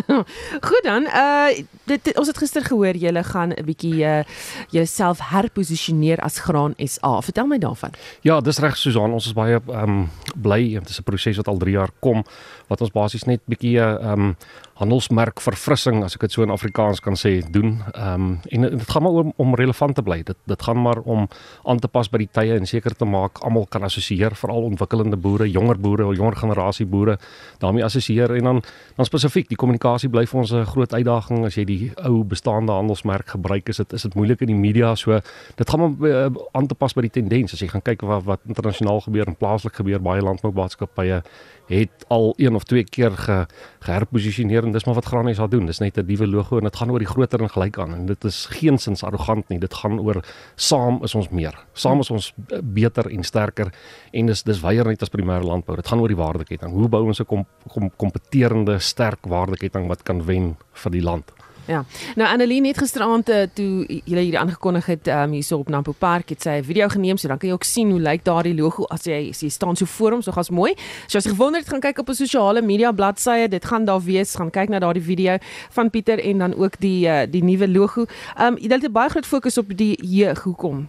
Goed 0.69 0.85
dan, 0.85 1.07
uh 1.09 1.49
dit, 1.89 2.01
dit 2.05 2.17
ons 2.21 2.29
het 2.29 2.37
gister 2.37 2.65
gehoor 2.65 2.97
julle 3.01 3.23
gaan 3.25 3.55
'n 3.57 3.65
bietjie 3.65 4.05
uh 4.05 4.25
jouself 4.69 5.19
herposisioneer 5.33 6.21
as 6.21 6.39
Graan 6.39 6.75
SA. 6.77 7.21
Vertel 7.21 7.47
my 7.47 7.59
daarvan. 7.59 7.97
Ja, 8.21 8.41
dis 8.41 8.59
reg 8.59 8.77
Susan, 8.77 9.13
ons 9.13 9.27
is 9.27 9.33
baie 9.33 9.61
um, 9.69 10.11
bly 10.37 10.77
dit 10.77 10.89
is 10.89 11.01
'n 11.01 11.03
proses 11.03 11.37
wat 11.37 11.49
al 11.49 11.59
3 11.59 11.73
jaar 11.73 11.91
kom 12.01 12.25
wat 12.69 12.81
ons 12.81 12.93
basies 12.93 13.25
net 13.25 13.41
bietjie 13.47 13.81
ehm 13.81 14.21
um, 14.21 14.37
handelsmerk 14.75 15.41
verfrissing 15.41 16.03
as 16.05 16.17
ek 16.17 16.27
dit 16.27 16.33
so 16.33 16.43
in 16.43 16.51
Afrikaans 16.51 17.01
kan 17.01 17.15
sê 17.15 17.41
doen. 17.51 17.79
Ehm 17.95 18.15
um, 18.15 18.41
en 18.51 18.69
dit 18.71 18.91
gaan 18.91 19.03
maar 19.03 19.13
om, 19.23 19.33
om 19.37 19.55
relevant 19.55 19.95
te 19.95 20.03
bly. 20.03 20.23
Dit 20.23 20.37
dit 20.51 20.63
gaan 20.63 20.83
maar 20.83 20.99
om 21.05 21.29
aan 21.63 21.79
te 21.79 21.89
pas 21.89 22.09
by 22.11 22.19
die 22.19 22.31
tye 22.33 22.57
en 22.59 22.67
seker 22.67 22.97
te 22.97 23.05
maak 23.05 23.39
almal 23.47 23.67
kan 23.71 23.83
assosieer, 23.83 24.35
veral 24.35 24.67
ontwikkelende 24.71 25.17
boere, 25.17 25.51
jonger 25.51 25.79
boere, 25.79 26.11
jonger 26.17 26.37
generasie 26.37 26.87
boere 26.87 27.19
daarmee 27.59 27.85
assosieer 27.85 28.35
en 28.35 28.45
dan 28.45 28.63
dan 28.97 29.07
spesifiek 29.07 29.49
die 29.49 29.59
kommunikasie 29.59 30.11
bly 30.11 30.27
vir 30.27 30.41
ons 30.41 30.53
'n 30.53 30.65
groot 30.65 30.93
uitdaging 30.95 31.45
as 31.45 31.55
jy 31.55 31.65
die 31.65 31.93
ou 31.97 32.25
bestaande 32.25 32.73
handelsmerk 32.73 33.29
gebruik 33.29 33.69
is 33.69 33.77
dit 33.77 33.93
is 33.93 34.03
dit 34.03 34.15
moeilik 34.15 34.41
in 34.41 34.47
die 34.47 34.63
media 34.67 34.95
so 34.95 35.21
dit 35.57 35.71
gaan 35.71 35.81
maar 35.81 36.09
uh, 36.11 36.31
aan 36.53 36.67
te 36.67 36.75
pas 36.75 36.95
by 36.95 37.01
die 37.01 37.11
tendens 37.11 37.53
as 37.53 37.61
jy 37.61 37.69
gaan 37.69 37.83
kyk 37.83 38.03
wat 38.03 38.25
wat 38.25 38.41
internasionaal 38.47 39.01
gebeur 39.01 39.27
en 39.27 39.37
plaaslik 39.37 39.75
gebeur 39.75 40.01
baie 40.01 40.23
landboumaatskappye 40.23 41.23
het 41.67 42.05
al 42.09 42.35
een 42.37 42.55
of 42.55 42.65
twee 42.65 42.85
keer 42.85 43.11
ge, 43.11 43.47
geherposisioneer 43.85 44.65
en 44.65 44.73
dis 44.73 44.85
maar 44.85 44.95
wat 44.95 45.05
Graan 45.05 45.35
SA 45.35 45.47
doen. 45.47 45.67
Dis 45.67 45.79
net 45.79 45.99
'n 45.99 46.07
nuwe 46.07 46.27
logo 46.27 46.59
en 46.59 46.65
dit 46.65 46.77
gaan 46.77 46.91
oor 46.91 46.99
die 46.99 47.09
groter 47.09 47.41
en 47.41 47.51
gelyk 47.51 47.79
aan 47.79 47.95
en 47.95 48.07
dit 48.07 48.25
is 48.25 48.47
geensins 48.47 49.03
arrogant 49.03 49.49
nie. 49.49 49.59
Dit 49.59 49.75
gaan 49.75 50.01
oor 50.01 50.25
saam 50.57 51.03
is 51.03 51.15
ons 51.15 51.29
meer. 51.29 51.55
Saam 51.73 52.01
is 52.01 52.11
ons 52.11 52.33
beter 52.63 53.11
en 53.11 53.23
sterker 53.23 53.73
en 54.13 54.27
dis 54.27 54.43
dis 54.43 54.61
weier 54.61 54.85
net 54.85 55.03
as 55.03 55.11
primêre 55.11 55.45
landbou. 55.45 55.77
Dit 55.77 55.89
gaan 55.89 56.01
oor 56.01 56.09
die 56.09 56.17
waardeketting. 56.17 56.73
Hoe 56.73 56.89
bou 56.89 57.07
ons 57.07 57.21
'n 57.21 57.25
kom, 57.25 57.47
kom, 57.69 57.91
kompeterende 57.97 58.79
sterk 58.79 59.27
waardeketting 59.27 59.89
wat 59.89 60.03
kan 60.03 60.25
wen 60.25 60.57
vir 60.73 60.91
die 60.91 61.03
land? 61.03 61.33
Ja. 61.67 61.85
Nou 62.15 62.29
Annelien 62.29 62.65
het 62.65 62.79
gisteraand 62.79 63.29
uh, 63.29 63.43
toe 63.53 63.85
jy 63.89 64.03
hierdie 64.05 64.39
aangekondig 64.39 64.87
het 64.87 65.09
um, 65.09 65.33
hierso 65.33 65.59
op 65.59 65.69
Nampo 65.73 65.95
Park 65.99 66.29
het 66.29 66.43
sy 66.43 66.59
'n 66.61 66.65
video 66.65 66.89
geneem 66.89 67.17
so 67.17 67.29
dan 67.29 67.39
kan 67.39 67.49
jy 67.49 67.55
ook 67.55 67.65
sien 67.65 67.91
hoe 67.91 68.01
lyk 68.01 68.25
daardie 68.25 68.55
logo 68.55 68.85
as 68.85 69.05
jy 69.05 69.29
as 69.31 69.41
jy 69.41 69.49
staan 69.49 69.77
so 69.77 69.87
voor 69.87 70.11
hom 70.13 70.23
so 70.23 70.33
gas 70.33 70.51
mooi. 70.51 70.75
So 71.07 71.19
as 71.19 71.25
jy 71.25 71.31
gewonder 71.31 71.61
het 71.61 71.69
gaan 71.69 71.81
kyk 71.81 71.99
op 71.99 72.09
'n 72.09 72.15
sosiale 72.15 72.63
media 72.63 72.93
bladsye, 72.93 73.49
dit 73.49 73.65
gaan 73.65 73.85
daar 73.85 74.03
wees, 74.03 74.35
gaan 74.35 74.51
kyk 74.51 74.69
na 74.69 74.79
daardie 74.79 75.03
video 75.03 75.37
van 75.71 75.91
Pieter 75.91 76.19
en 76.19 76.39
dan 76.39 76.55
ook 76.55 76.81
die 76.81 77.07
uh, 77.07 77.23
die 77.31 77.45
nuwe 77.45 77.69
logo. 77.69 78.05
Ehm 78.37 78.47
um, 78.47 78.59
jy 78.59 78.69
het 78.69 78.93
baie 78.93 79.11
groot 79.11 79.27
fokus 79.27 79.59
op 79.59 79.77
die 79.77 79.97
jeug 80.07 80.43
hoekom? 80.43 80.89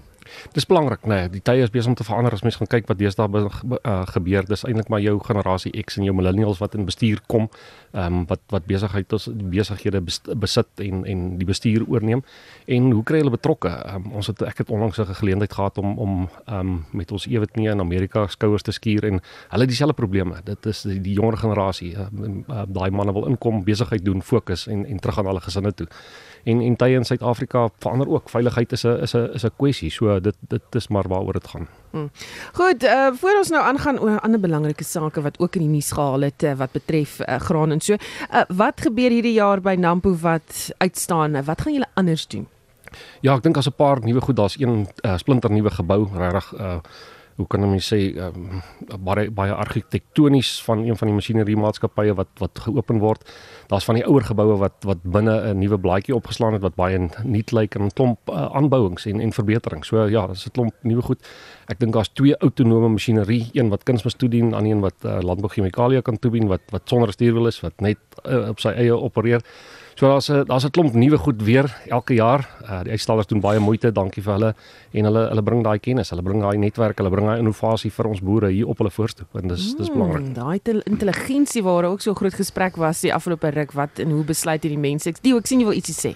Dis 0.53 0.65
belangrik, 0.65 1.03
nê. 1.03 1.15
Nee, 1.15 1.29
die 1.29 1.41
tye 1.41 1.63
is 1.63 1.71
besig 1.73 1.91
om 1.91 1.95
te 1.97 2.05
verander 2.07 2.33
as 2.33 2.43
mens 2.45 2.57
gaan 2.59 2.69
kyk 2.71 2.87
wat 2.89 2.99
deesdae 2.99 3.41
uh, 3.45 3.95
gebeur. 4.11 4.45
Dis 4.47 4.65
eintlik 4.67 4.89
maar 4.91 5.03
jou 5.03 5.15
generasie 5.23 5.71
X 5.83 5.99
en 5.99 6.07
jou 6.07 6.15
millennials 6.15 6.61
wat 6.63 6.75
in 6.75 6.87
bestuur 6.87 7.21
kom, 7.31 7.49
ehm 7.93 8.21
um, 8.21 8.25
wat 8.29 8.41
wat 8.53 8.67
besigheid 8.69 9.13
ons 9.15 9.29
besighede 9.51 10.01
besit 10.35 10.83
en 10.83 11.05
en 11.05 11.25
die 11.39 11.47
bestuur 11.47 11.85
oorneem. 11.87 12.23
En 12.67 12.91
hoe 12.91 13.03
kry 13.03 13.21
hulle 13.23 13.33
betrokke? 13.33 13.71
Um, 13.93 14.11
ons 14.19 14.27
het 14.31 14.41
ek 14.45 14.63
het 14.63 14.69
onlangs 14.69 14.99
'n 14.99 15.19
geleentheid 15.21 15.53
gehad 15.53 15.77
om 15.77 15.97
om 15.97 16.29
ehm 16.45 16.59
um, 16.59 16.85
met 16.91 17.11
ons 17.11 17.27
ewet 17.27 17.55
mee 17.55 17.69
in 17.69 17.79
Amerika 17.79 18.27
skouers 18.27 18.63
te 18.63 18.71
skuur 18.71 19.03
en 19.05 19.21
hulle 19.49 19.65
dieselfde 19.65 19.95
probleme. 19.95 20.41
Dit 20.43 20.65
is 20.65 20.81
die, 20.81 21.01
die 21.01 21.13
jonger 21.13 21.37
generasie. 21.37 21.93
Uh, 21.93 22.07
uh, 22.49 22.63
Daai 22.67 22.91
manne 22.91 23.13
wil 23.13 23.27
inkom, 23.27 23.63
besigheid 23.63 24.05
doen, 24.05 24.21
fokus 24.21 24.67
en 24.67 24.85
en 24.85 24.99
terug 24.99 25.19
aan 25.19 25.25
hulle 25.25 25.41
gesinne 25.41 25.73
toe 25.73 25.87
en 26.45 26.61
en 26.61 26.75
tye 26.75 26.97
in 26.97 27.05
Suid-Afrika 27.05 27.67
verander 27.83 28.09
ook. 28.09 28.29
Veiligheid 28.29 28.71
is 28.71 28.83
'n 28.85 29.01
is 29.01 29.13
'n 29.13 29.29
is 29.33 29.43
'n 29.45 29.51
kwessie. 29.57 29.91
So 29.91 30.19
dit 30.19 30.35
dit 30.47 30.75
is 30.75 30.87
maar 30.87 31.07
waaroor 31.07 31.33
dit 31.33 31.47
gaan. 31.47 31.67
Hmm. 31.91 32.09
Goed, 32.53 32.83
uh 32.83 33.11
voor 33.13 33.37
ons 33.37 33.49
nou 33.49 33.63
aangaan 33.63 33.99
oor 33.99 34.19
ander 34.19 34.39
belangrike 34.39 34.83
sake 34.83 35.21
wat 35.21 35.39
ook 35.39 35.55
in 35.55 35.61
die 35.61 35.69
nuus 35.69 35.91
gehaal 35.91 36.21
het 36.21 36.43
uh, 36.43 36.53
wat 36.53 36.71
betref 36.71 37.19
uh, 37.19 37.35
graan 37.35 37.71
en 37.71 37.81
so. 37.81 37.93
Uh 37.93 38.41
wat 38.47 38.81
gebeur 38.81 39.09
hierdie 39.09 39.33
jaar 39.33 39.61
by 39.61 39.75
Nampo 39.75 40.15
wat 40.21 40.71
uitstaan? 40.77 41.43
Wat 41.43 41.61
gaan 41.61 41.73
julle 41.73 41.89
anders 41.93 42.27
doen? 42.27 42.47
Ja, 43.21 43.35
ek 43.35 43.43
dink 43.43 43.55
daar's 43.55 43.67
'n 43.67 43.75
paar 43.75 43.99
nuwe 43.99 44.21
goed. 44.21 44.35
Daar's 44.35 44.59
een 44.59 44.87
uh, 45.05 45.17
splinter 45.17 45.51
nuwe 45.51 45.71
gebou, 45.71 46.07
regtig 46.17 46.53
uh 46.59 46.77
hoe 47.35 47.47
kan 47.51 47.65
ek 47.67 47.83
sê 47.83 47.99
um, 48.23 48.61
baie 49.03 49.27
baie 49.35 49.51
argitektonies 49.51 50.61
van 50.63 50.85
een 50.87 50.95
van 50.95 51.09
die 51.09 51.15
masjinerie 51.17 51.57
maatskappye 51.59 52.15
wat 52.15 52.31
wat 52.39 52.61
geopen 52.63 53.01
word. 53.03 53.25
Daar's 53.67 53.87
van 53.87 53.99
die 53.99 54.05
ouer 54.07 54.23
geboue 54.23 54.55
wat 54.61 54.87
wat 54.87 55.03
binne 55.03 55.35
'n 55.51 55.59
nuwe 55.59 55.77
blaadjie 55.77 56.15
opgeslaan 56.15 56.53
het 56.53 56.61
wat 56.61 56.75
baie 56.75 57.09
nuut 57.23 57.51
lyk 57.51 57.75
en 57.75 57.85
'n 57.85 57.91
klomp 57.91 58.19
uh, 58.29 58.47
aanbouings 58.55 59.05
en 59.05 59.19
en 59.19 59.31
verbeterings. 59.31 59.87
So 59.87 60.07
ja, 60.07 60.27
dis 60.27 60.45
'n 60.47 60.51
klomp 60.51 60.73
nuwe 60.83 61.01
goed. 61.01 61.19
Ek 61.67 61.79
dink 61.79 61.93
daar's 61.93 62.13
twee 62.13 62.37
autonome 62.37 62.89
masjinerie, 62.89 63.49
een 63.53 63.69
wat 63.69 63.83
kunsmis 63.83 64.15
toedien, 64.15 64.55
aan 64.55 64.65
een 64.65 64.79
wat 64.79 65.03
uh, 65.03 65.19
landbouchemikalie 65.19 66.01
kan 66.01 66.19
toedien 66.19 66.47
wat 66.47 66.61
wat 66.71 66.81
sonder 66.85 67.11
stuurwiel 67.11 67.47
is, 67.47 67.59
wat 67.61 67.81
net 67.81 67.97
uh, 68.23 68.49
op 68.49 68.59
sy 68.59 68.69
eie 68.69 68.95
opereer. 68.95 69.41
So 69.95 70.07
daar's 70.07 70.29
'n 70.29 70.43
daar's 70.43 70.65
'n 70.65 70.71
klomp 70.71 70.93
nuwe 70.93 71.17
goed 71.17 71.41
weer 71.41 71.81
elke 71.87 72.13
jaar. 72.13 72.49
Uh 72.61 72.83
die 72.83 72.91
uitstallers 72.91 73.27
doen 73.27 73.39
baie 73.39 73.59
moeite, 73.59 73.91
dankie 73.91 74.23
vir 74.23 74.33
hulle 74.33 74.55
en 74.91 75.03
hulle 75.03 75.27
hulle 75.29 75.41
bring 75.41 75.63
daai 75.63 75.79
kennis, 75.79 76.09
hulle 76.09 76.21
bring 76.21 76.41
daai 76.41 76.57
netwerk, 76.57 76.97
hulle 76.97 77.09
bring 77.09 77.27
daai 77.27 77.39
innovasie 77.39 77.91
vir 77.91 78.07
ons 78.07 78.19
boere 78.19 78.49
hier 78.49 78.67
op 78.67 78.77
hulle 78.77 78.91
voorstoep 78.91 79.35
en 79.35 79.47
dis 79.47 79.75
dis 79.75 79.87
Hmm, 79.87 79.99
belangrik. 79.99 80.35
Daai 80.35 80.59
intelligensie 80.85 81.63
waar 81.63 81.85
ook 81.85 82.01
so 82.01 82.13
groot 82.13 82.33
gesprek 82.33 82.75
was 82.75 83.01
die 83.01 83.13
afgelope 83.13 83.49
ruk 83.49 83.71
wat 83.71 83.99
en 83.99 84.09
hoe 84.09 84.23
besluit 84.23 84.63
hierdie 84.63 84.79
mense? 84.79 85.09
Ek 85.09 85.21
Dio, 85.21 85.37
ek 85.37 85.47
sien 85.47 85.59
jy 85.59 85.65
wil 85.65 85.75
ietsie 85.75 85.95
sê. 85.95 86.15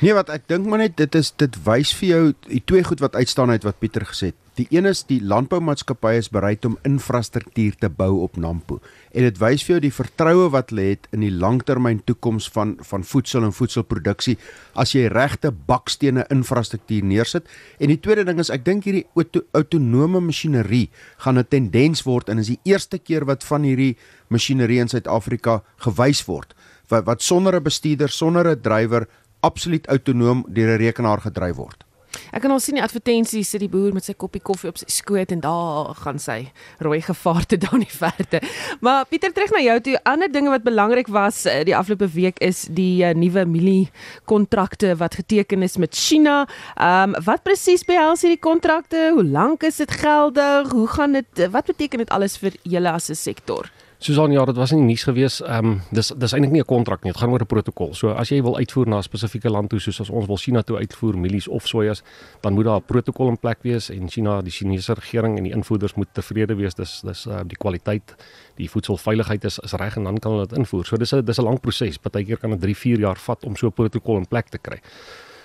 Nee, 0.00 0.14
wat 0.14 0.30
ek 0.30 0.42
dink 0.48 0.66
maar 0.66 0.78
net 0.78 0.96
dit 0.96 1.14
is 1.14 1.32
dit 1.36 1.64
wys 1.64 1.92
vir 1.94 2.08
jou 2.08 2.32
die 2.48 2.62
twee 2.64 2.82
goed 2.82 3.00
wat 3.00 3.14
uitstaan 3.14 3.50
uit 3.50 3.64
wat 3.64 3.78
Pieter 3.78 4.06
gesê 4.06 4.26
het. 4.26 4.34
Die 4.58 4.66
een 4.74 4.88
is 4.90 5.04
die 5.06 5.20
landboumaatskappye 5.22 6.18
is 6.18 6.28
bereid 6.34 6.64
om 6.66 6.74
infrastruktuur 6.82 7.76
te 7.78 7.88
bou 7.94 8.24
op 8.24 8.40
Nampo 8.42 8.80
en 9.14 9.22
dit 9.22 9.38
wys 9.38 9.62
vir 9.62 9.76
jou 9.76 9.82
die 9.84 9.94
vertroue 9.94 10.48
wat 10.50 10.72
hulle 10.72 10.88
het 10.88 11.06
in 11.14 11.22
die 11.22 11.30
langtermyn 11.30 12.00
toekoms 12.08 12.48
van 12.56 12.72
van 12.88 13.06
voedsel 13.06 13.46
en 13.46 13.54
voedselproduksie 13.54 14.34
as 14.74 14.96
jy 14.96 15.06
regte 15.14 15.52
bakstene 15.70 16.26
infrastruktuur 16.34 17.06
neersit. 17.06 17.46
En 17.78 17.92
die 17.94 18.00
tweede 18.02 18.26
ding 18.26 18.42
is 18.42 18.50
ek 18.50 18.66
dink 18.66 18.88
hierdie 18.88 19.06
auto, 19.14 19.44
autonome 19.54 20.24
masjinerie 20.26 20.88
gaan 21.22 21.38
'n 21.38 21.46
tendens 21.46 22.02
word 22.02 22.28
en 22.28 22.38
is 22.38 22.50
die 22.50 22.60
eerste 22.64 22.98
keer 22.98 23.24
wat 23.24 23.44
van 23.44 23.62
hierdie 23.62 23.96
masjinerie 24.28 24.80
in 24.80 24.88
Suid-Afrika 24.88 25.62
gewys 25.86 26.26
word 26.26 26.54
wat 26.88 27.04
wat 27.04 27.22
sonder 27.22 27.54
'n 27.54 27.62
bestuurder, 27.62 28.08
sonder 28.08 28.48
'n 28.50 28.60
drywer 28.60 29.06
absoluut 29.40 29.86
autonoom 29.86 30.44
deur 30.48 30.74
'n 30.74 30.82
rekenaar 30.82 31.20
gedryf 31.20 31.56
word. 31.56 31.87
Ek 32.32 32.42
kan 32.42 32.52
al 32.52 32.60
sien 32.60 32.78
die 32.78 32.84
advertensies 32.84 33.50
sit 33.50 33.62
die 33.64 33.70
boer 33.72 33.94
met 33.96 34.04
sy 34.04 34.14
koppie 34.18 34.42
koffie 34.44 34.70
op 34.70 34.78
sy 34.80 34.88
skoot 34.92 35.32
en 35.34 35.42
daar 35.44 35.94
gaan 36.02 36.20
sy 36.22 36.38
rooi 36.84 37.00
gevaarte 37.04 37.58
daar 37.62 37.78
in 37.78 37.86
die 37.86 37.96
verte. 37.96 38.40
Maar 38.84 39.06
Pieter 39.10 39.32
terug 39.32 39.54
na 39.54 39.62
jou 39.64 39.78
toe. 39.80 39.96
Ander 40.08 40.32
dinge 40.32 40.52
wat 40.52 40.66
belangrik 40.66 41.10
was 41.12 41.44
eh, 41.44 41.64
die 41.68 41.76
afgelope 41.76 42.10
week 42.14 42.38
is 42.44 42.66
die 42.70 43.04
uh, 43.04 43.14
nuwe 43.14 43.44
mielie 43.48 43.88
kontrakte 44.30 44.94
wat 45.00 45.18
geteken 45.20 45.62
is 45.62 45.76
met 45.76 45.94
China. 45.96 46.44
Ehm 46.76 47.14
um, 47.14 47.16
wat 47.24 47.42
presies 47.42 47.84
behels 47.84 48.22
hierdie 48.24 48.40
kontrakte? 48.40 49.10
Hoe 49.14 49.24
lank 49.24 49.62
is 49.66 49.76
dit 49.76 49.90
geldig? 49.90 50.70
Hoe 50.72 50.86
gaan 50.86 51.12
dit 51.18 51.44
wat 51.50 51.66
beteken 51.66 52.04
dit 52.04 52.10
alles 52.14 52.38
vir 52.38 52.56
julle 52.62 52.90
as 52.90 53.10
'n 53.10 53.14
sektor? 53.14 53.70
Susan, 54.00 54.30
ja, 54.30 54.44
dit 54.46 54.54
was 54.56 54.70
nie 54.70 54.82
nuus 54.86 55.02
gewees. 55.02 55.40
Ehm 55.42 55.66
um, 55.66 55.80
dis 55.90 56.12
dis 56.14 56.32
eintlik 56.32 56.52
nie 56.52 56.60
'n 56.60 56.64
kontrak 56.64 57.02
nie. 57.02 57.12
Dit 57.12 57.20
gaan 57.20 57.30
oor 57.30 57.40
'n 57.40 57.46
protokol. 57.46 57.94
So 57.94 58.10
as 58.10 58.28
jy 58.28 58.42
wil 58.42 58.56
uitvoer 58.56 58.86
na 58.86 58.98
'n 58.98 59.02
spesifieke 59.02 59.50
land 59.50 59.70
toe 59.70 59.80
soos 59.80 60.00
as 60.00 60.10
ons 60.10 60.26
wil 60.26 60.36
China 60.36 60.62
toe 60.62 60.76
uitvoer 60.78 61.18
mielies 61.18 61.48
of 61.48 61.66
sojas, 61.66 62.02
dan 62.40 62.52
moet 62.52 62.64
daar 62.64 62.76
'n 62.76 62.84
protokol 62.86 63.28
in 63.28 63.38
plek 63.38 63.58
wees 63.62 63.90
en 63.90 64.08
China, 64.08 64.40
die 64.40 64.52
Chinese 64.52 64.94
regering 64.94 65.36
en 65.36 65.42
die 65.42 65.52
invoerders 65.52 65.94
moet 65.94 66.08
tevrede 66.12 66.54
wees. 66.54 66.74
Dis 66.74 67.00
dis 67.00 67.26
uh, 67.26 67.40
die 67.46 67.56
kwaliteit, 67.56 68.14
die 68.56 68.70
voedselveiligheid 68.70 69.44
is 69.44 69.58
is 69.58 69.72
reg 69.72 69.96
en 69.96 70.04
dan 70.04 70.18
kan 70.18 70.32
hulle 70.32 70.46
dit 70.46 70.58
invoer. 70.58 70.86
So 70.86 70.96
dis 70.96 71.12
'n 71.12 71.24
dis 71.24 71.38
'n 71.38 71.44
lang 71.44 71.60
proses. 71.60 71.98
Partykeer 71.98 72.38
kan 72.38 72.50
dit 72.50 72.60
3, 72.60 72.76
4 72.76 72.98
jaar 72.98 73.16
vat 73.16 73.44
om 73.44 73.56
so 73.56 73.66
'n 73.66 73.72
protokol 73.72 74.16
in 74.16 74.26
plek 74.26 74.48
te 74.48 74.58
kry. 74.58 74.80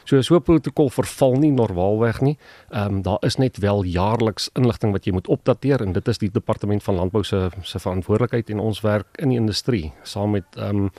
So 0.04 0.22
so 0.22 0.36
'n 0.36 0.44
protokol 0.44 0.90
verval 0.90 1.34
nie 1.40 1.52
normaalweg 1.52 2.22
nie. 2.22 2.38
Ehm 2.70 2.96
um, 2.96 3.02
daar 3.02 3.18
is 3.22 3.36
net 3.36 3.58
wel 3.58 3.84
jaarliks 3.84 4.50
inligting 4.54 4.92
wat 4.92 5.06
jy 5.06 5.12
moet 5.14 5.28
opdateer 5.28 5.82
en 5.82 5.94
dit 5.94 6.08
is 6.08 6.18
die 6.18 6.32
departement 6.32 6.84
van 6.84 6.96
landbou 6.96 7.24
se 7.24 7.50
se 7.62 7.80
verantwoordelikheid 7.80 8.50
en 8.50 8.60
ons 8.60 8.82
werk 8.82 9.08
in 9.18 9.30
die 9.30 9.38
industrie 9.40 9.94
saam 10.04 10.32
met 10.32 10.46
ehm 10.56 10.76
um, 10.76 10.92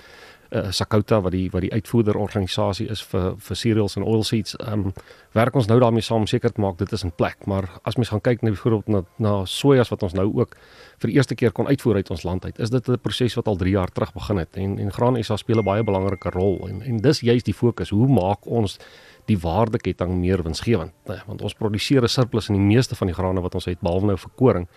uh, 0.55 0.71
Sakouta 0.71 1.21
wat 1.25 1.33
die 1.35 1.49
wat 1.51 1.65
die 1.65 1.73
uitvoerder 1.73 2.17
organisasie 2.17 2.87
is 2.93 3.03
vir 3.11 3.35
vir 3.39 3.59
cereals 3.59 3.97
en 3.99 4.07
oilseeds. 4.07 4.57
Ehm 4.63 4.89
um, 4.89 4.93
werk 5.35 5.57
ons 5.59 5.67
nou 5.67 5.81
daarmee 5.83 6.05
saam 6.07 6.27
seker 6.31 6.53
te 6.55 6.61
maak 6.63 6.79
dit 6.79 6.93
is 6.93 7.03
in 7.03 7.11
plek. 7.11 7.47
Maar 7.51 7.67
as 7.83 7.97
mens 7.99 8.13
gaan 8.13 8.23
kyk 8.23 8.43
na 8.43 8.53
byvoorbeeld 8.55 8.89
na 8.89 9.03
na 9.19 9.33
sojas 9.51 9.91
wat 9.91 10.03
ons 10.03 10.15
nou 10.15 10.29
ook 10.31 10.55
vir 11.03 11.11
die 11.11 11.17
eerste 11.17 11.35
keer 11.35 11.53
kon 11.53 11.67
uitvoer 11.67 11.97
uit 11.97 12.11
ons 12.11 12.23
land 12.23 12.45
uit, 12.45 12.59
is 12.59 12.71
dit 12.71 12.89
'n 12.89 12.99
proses 12.99 13.35
wat 13.35 13.49
al 13.49 13.57
3 13.57 13.73
jaar 13.73 13.91
terug 13.91 14.13
begin 14.15 14.37
het 14.37 14.57
en 14.57 14.79
en 14.79 14.93
Graan 14.93 15.25
SA 15.25 15.37
speel 15.37 15.59
'n 15.59 15.65
baie 15.65 15.83
belangrike 15.83 16.31
rol 16.31 16.69
en 16.69 16.83
en 16.83 16.97
dis 16.97 17.21
juist 17.21 17.45
die 17.45 17.55
fokus. 17.55 17.91
Hoe 17.91 18.09
maak 18.09 18.47
ons 18.47 18.79
die 19.27 19.39
waardeketting 19.39 20.21
meer 20.21 20.43
winsgewend? 20.43 20.93
Nee, 21.07 21.21
want 21.27 21.43
ons 21.43 21.55
produseer 21.55 22.03
'n 22.03 22.09
surplus 22.09 22.49
in 22.49 22.55
die 22.55 22.75
meeste 22.75 22.95
van 22.95 23.07
die 23.07 23.15
grane 23.15 23.41
wat 23.41 23.55
ons 23.55 23.65
het 23.65 23.81
behalwe 23.81 24.07
nou 24.07 24.17
vir 24.17 24.31
koring. 24.37 24.69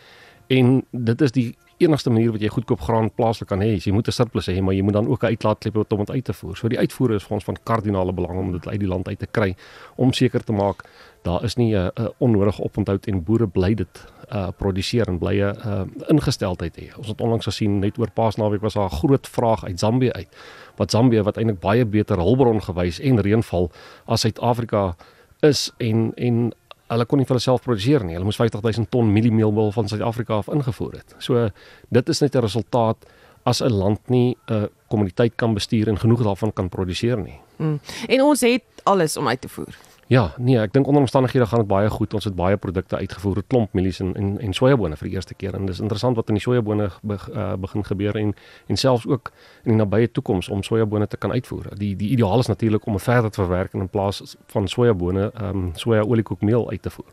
En 0.48 0.86
dit 0.92 1.22
is 1.22 1.32
die 1.32 1.56
enigste 1.78 2.10
manier 2.10 2.32
wat 2.32 2.42
jy 2.42 2.50
goedkoop 2.50 2.82
graan 2.82 3.10
plaaslik 3.14 3.50
kan 3.50 3.62
hê. 3.62 3.78
Jy 3.78 3.92
moet 3.94 4.08
'n 4.08 4.12
surplus 4.12 4.48
hê, 4.50 4.62
maar 4.62 4.74
jy 4.74 4.82
moet 4.82 4.94
dan 4.94 5.08
ook 5.08 5.24
'n 5.24 5.28
uitlaatklep 5.28 5.74
hê 5.74 5.86
om 5.90 5.98
dit 5.98 6.10
uit 6.10 6.26
te 6.26 6.34
voer. 6.34 6.56
So 6.56 6.68
die 6.68 6.80
uitvoer 6.80 7.12
is 7.16 7.24
vir 7.24 7.34
ons 7.34 7.44
van 7.44 7.58
kardinale 7.64 8.14
belang 8.14 8.38
om 8.40 8.52
dit 8.52 8.68
uit 8.68 8.80
die 8.80 8.88
land 8.88 9.08
uit 9.08 9.20
te 9.20 9.28
kry 9.32 9.56
om 9.96 10.14
seker 10.14 10.44
te 10.44 10.54
maak 10.54 10.84
daar 11.24 11.44
is 11.44 11.56
nie 11.56 11.76
'n 11.76 11.92
onnodige 12.18 12.64
oponthoud 12.64 13.06
en 13.06 13.24
boere 13.24 13.48
bly 13.48 13.74
dit 13.74 14.06
uh 14.32 14.48
produseer 14.58 15.08
en 15.08 15.18
bly 15.18 15.36
'n 15.42 15.56
uh, 15.68 15.82
ingesteldheid 16.08 16.76
hê. 16.80 16.98
Ons 16.98 17.08
het 17.08 17.22
onlangs 17.22 17.46
gesien 17.46 17.80
net 17.80 17.98
oor 17.98 18.12
Paasnaweek 18.12 18.62
was 18.62 18.74
daar 18.74 18.90
'n 18.90 19.00
groot 19.02 19.28
vraag 19.28 19.64
uit 19.64 19.80
Zambië 19.80 20.12
uit. 20.12 20.28
Wat 20.76 20.92
Zambië 20.92 21.22
wat 21.24 21.38
eintlik 21.38 21.60
baie 21.60 21.86
beter 21.86 22.18
hulpbron 22.18 22.62
gewys 22.62 23.00
en 23.00 23.22
reënval 23.22 23.72
as 24.06 24.22
Suid-Afrika 24.22 24.96
is 25.40 25.72
en 25.78 26.12
en 26.16 26.52
hulle 26.88 27.06
kon 27.06 27.20
nie 27.20 27.28
vir 27.28 27.38
hulself 27.38 27.64
produseer 27.66 28.04
nie. 28.04 28.16
Hulle 28.16 28.28
moes 28.28 28.40
50000 28.40 28.90
ton 28.92 29.12
mieliemeelmeel 29.14 29.72
van 29.76 29.88
Suid-Afrika 29.88 30.42
af 30.42 30.52
ingevoer 30.54 31.00
het. 31.02 31.16
So 31.20 31.50
dit 31.90 32.10
is 32.10 32.22
net 32.22 32.36
'n 32.36 32.42
resultaat 32.42 32.98
as 33.46 33.62
'n 33.62 33.72
land 33.72 34.00
nie 34.10 34.36
'n 34.48 34.54
uh, 34.54 34.64
kommoditeit 34.90 35.36
kan 35.36 35.54
bestuur 35.54 35.88
en 35.88 36.00
genoeg 36.00 36.24
daarvan 36.24 36.54
kan 36.54 36.70
produseer 36.70 37.18
nie. 37.18 37.40
Mm. 37.58 37.80
En 38.08 38.22
ons 38.22 38.42
het 38.42 38.64
alles 38.84 39.18
om 39.18 39.28
uit 39.28 39.42
te 39.42 39.50
voer. 39.50 39.76
Ja, 40.08 40.30
nee, 40.40 40.56
ek 40.56 40.72
dink 40.72 40.88
onder 40.88 41.02
omstandighede 41.04 41.46
gaan 41.46 41.60
dit 41.60 41.68
baie 41.68 41.90
goed. 41.92 42.14
Ons 42.16 42.24
het 42.24 42.36
baie 42.36 42.58
produkte 42.58 42.96
uitgevoer, 42.96 43.38
'n 43.38 43.48
klomp 43.48 43.74
mielies 43.74 44.00
en 44.00 44.16
en, 44.16 44.40
en 44.40 44.54
sojabone 44.54 44.96
vir 44.96 45.08
die 45.08 45.16
eerste 45.16 45.34
keer. 45.34 45.56
En 45.56 45.66
dis 45.66 45.80
interessant 45.80 46.16
wat 46.16 46.28
in 46.28 46.40
die 46.40 46.44
sojabone 46.44 46.90
be, 47.02 47.18
uh, 47.36 47.56
begin 47.56 47.84
gebeur 47.84 48.16
en 48.16 48.36
en 48.68 48.78
selfs 48.78 49.06
ook 49.06 49.32
in 49.64 49.72
die 49.72 49.78
nabye 49.78 50.12
toekoms 50.12 50.50
om 50.50 50.64
sojabone 50.64 51.08
te 51.08 51.18
kan 51.18 51.32
uitvoer. 51.32 51.76
Die 51.76 51.96
die 51.96 52.10
ideaal 52.10 52.40
is 52.40 52.48
natuurlik 52.48 52.86
om 52.86 52.94
'n 52.94 53.00
verder 53.00 53.32
te 53.32 53.42
verwerk 53.42 53.74
in 53.74 53.90
plaas 53.90 54.36
van 54.48 54.68
sojabone, 54.68 55.32
ehm 55.34 55.50
um, 55.50 55.72
soja 55.74 56.02
oliekoekmeel 56.02 56.70
uit 56.70 56.82
te 56.82 56.90
voer. 56.90 57.12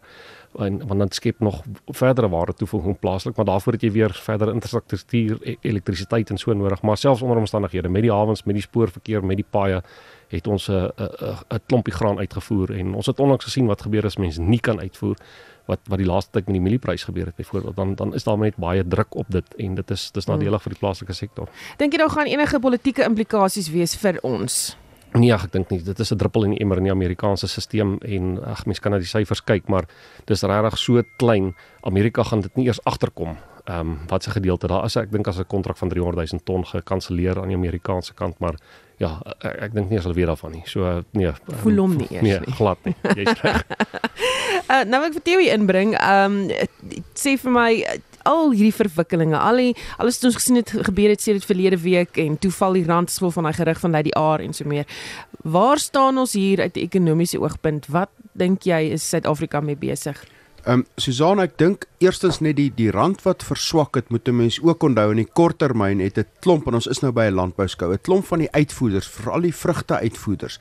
En 0.58 0.86
want 0.86 0.98
dan 0.98 1.10
skep 1.10 1.40
nog 1.40 1.62
verdere 1.86 2.28
waarde 2.28 2.54
toevoeging 2.54 2.98
plaaslik, 2.98 3.36
maar 3.36 3.44
daarvoor 3.44 3.72
het 3.72 3.82
jy 3.82 3.90
weer 3.90 4.12
verder 4.12 4.52
infrastruktuur, 4.52 5.38
e 5.42 5.56
elektrisiteit 5.60 6.30
en 6.30 6.38
so 6.38 6.52
nodig. 6.52 6.82
Maar 6.82 6.96
selfs 6.96 7.22
onder 7.22 7.36
omstandighede 7.36 7.88
met 7.88 8.02
die 8.02 8.12
hawens, 8.12 8.44
met 8.44 8.54
die 8.54 8.62
spoorverkeer, 8.62 9.24
met 9.24 9.36
die 9.36 9.46
paaie 9.50 9.82
het 10.28 10.46
ons 10.46 10.68
'n 10.68 10.72
'n 10.72 11.36
'n 11.54 11.60
klompie 11.66 11.94
graan 11.94 12.18
uitgevoer 12.18 12.70
en 12.78 12.94
ons 12.94 13.06
het 13.06 13.20
onlangs 13.20 13.44
gesien 13.44 13.66
wat 13.66 13.82
gebeur 13.82 14.04
as 14.04 14.16
mense 14.16 14.40
nie 14.40 14.60
kan 14.60 14.80
uitvoer 14.80 15.16
wat 15.66 15.80
wat 15.88 15.98
die 15.98 16.06
laaste 16.06 16.30
tyd 16.30 16.46
met 16.46 16.54
die 16.54 16.64
mielieprys 16.64 17.04
gebeur 17.04 17.26
het 17.26 17.36
byvoorbeeld 17.36 17.76
dan 17.76 17.94
dan 17.94 18.14
is 18.14 18.24
daar 18.24 18.38
net 18.38 18.56
baie 18.56 18.84
druk 18.88 19.14
op 19.14 19.26
dit 19.28 19.54
en 19.54 19.74
dit 19.74 19.90
is 19.90 20.10
dis 20.10 20.26
nadelig 20.26 20.62
vir 20.62 20.72
die 20.72 20.78
plaaslike 20.78 21.12
sektor. 21.12 21.48
Dink 21.76 21.92
jy 21.92 21.98
daar 21.98 22.10
gaan 22.10 22.26
enige 22.26 22.60
politieke 22.60 23.04
implikasies 23.04 23.70
wees 23.70 23.96
vir 23.96 24.18
ons? 24.22 24.76
Nee, 25.14 25.30
ek 25.30 25.52
dink 25.52 25.70
nie. 25.70 25.78
Dit 25.82 25.98
is 25.98 26.10
'n 26.10 26.18
druppel 26.18 26.44
in 26.44 26.50
die 26.50 26.60
emmer 26.60 26.76
in 26.78 26.84
die 26.84 26.92
Amerikaanse 26.92 27.46
stelsel 27.46 27.98
en 28.02 28.44
ag 28.44 28.66
mens 28.66 28.80
kan 28.80 28.92
na 28.92 28.98
die 28.98 29.06
syfers 29.06 29.44
kyk, 29.44 29.68
maar 29.68 29.84
dis 30.26 30.42
regtig 30.42 30.78
so 30.78 31.02
klein. 31.18 31.54
Amerika 31.82 32.22
gaan 32.22 32.40
dit 32.40 32.56
nie 32.56 32.66
eers 32.66 32.84
agterkom. 32.84 33.36
Ehm 33.64 33.80
um, 33.80 33.98
wat 34.06 34.22
se 34.22 34.30
gedeelte 34.30 34.66
daar 34.66 34.84
is 34.84 34.96
ek 34.96 35.12
dink 35.12 35.26
as 35.26 35.38
'n 35.38 35.46
kontrak 35.46 35.76
van 35.76 35.88
300 35.88 36.30
000 36.30 36.42
ton 36.44 36.66
gekanselleer 36.66 37.40
aan 37.40 37.48
die 37.48 37.56
Amerikaanse 37.56 38.14
kant, 38.14 38.38
maar 38.38 38.54
ja, 38.96 39.22
ek, 39.38 39.54
ek 39.62 39.72
dink 39.72 39.90
nie 39.90 39.98
as 39.98 40.04
hulle 40.04 40.14
weer 40.14 40.26
daarvan 40.26 40.52
nie. 40.52 40.62
So 40.64 41.02
nee. 41.10 41.26
Um, 41.26 41.56
Voel 41.62 41.76
hom 41.76 41.96
nie 41.96 42.06
eers 42.10 42.22
nee, 42.22 42.40
nie. 42.40 42.54
glad 42.54 42.78
nie. 42.84 42.94
Jy's 43.14 43.40
reg. 43.40 43.64
uh, 44.68 44.82
nou 44.90 45.00
ek 45.04 45.16
vir 45.16 45.22
teorie 45.22 45.50
inbring. 45.54 45.94
Ehm 45.96 46.36
um, 46.44 46.50
sê 47.14 47.38
vir 47.40 47.50
my 47.50 47.70
al 48.24 48.52
hierdie 48.52 48.74
verwikkelinge, 48.74 49.36
al 49.36 49.56
die 49.60 49.72
alles 50.00 50.20
wat 50.20 50.28
ons 50.30 50.38
gesien 50.40 50.60
het 50.60 50.70
gebeur 50.88 51.12
het 51.12 51.24
sedert 51.24 51.44
verlede 51.44 51.80
week 51.80 52.16
en 52.20 52.38
toe 52.40 52.52
val 52.52 52.76
die 52.76 52.84
rand 52.88 53.12
swel 53.12 53.32
van 53.34 53.48
daai 53.48 53.56
gerig 53.56 53.80
van 53.80 53.96
Lady 53.96 54.12
R 54.16 54.44
en 54.44 54.52
so 54.56 54.68
meer. 54.68 54.84
Waar 55.44 55.78
staan 55.78 56.18
ons 56.18 56.32
hier 56.32 56.60
uit 56.60 56.76
'n 56.76 56.84
ekonomiese 56.84 57.40
oogpunt? 57.40 57.86
Wat 57.86 58.10
dink 58.32 58.62
jy 58.64 58.92
is 58.92 59.08
Suid-Afrika 59.08 59.60
mee 59.60 59.76
besig? 59.76 60.24
Ehm 60.64 60.80
um, 60.80 60.82
Susan, 60.96 61.42
ek 61.44 61.58
dink 61.60 61.82
eerstens 62.00 62.38
net 62.40 62.56
die 62.56 62.70
die 62.72 62.88
rand 62.88 63.20
wat 63.26 63.42
verswak 63.44 63.98
het, 63.98 64.08
moet 64.08 64.28
'n 64.28 64.36
mens 64.36 64.56
ook 64.62 64.82
onthou 64.82 65.10
in 65.10 65.20
die 65.20 65.28
korttermyn 65.28 66.00
het 66.00 66.16
'n 66.18 66.24
klomp 66.40 66.66
en 66.66 66.74
ons 66.74 66.86
is 66.86 67.02
nou 67.02 67.12
by 67.12 67.26
'n 67.28 67.34
landbouskou, 67.34 67.92
'n 67.92 68.00
klomp 68.00 68.24
van 68.24 68.38
die 68.38 68.50
uitvoerders, 68.50 69.08
veral 69.08 69.40
die 69.40 69.54
vrugte 69.54 69.94
uitvoerders. 70.00 70.58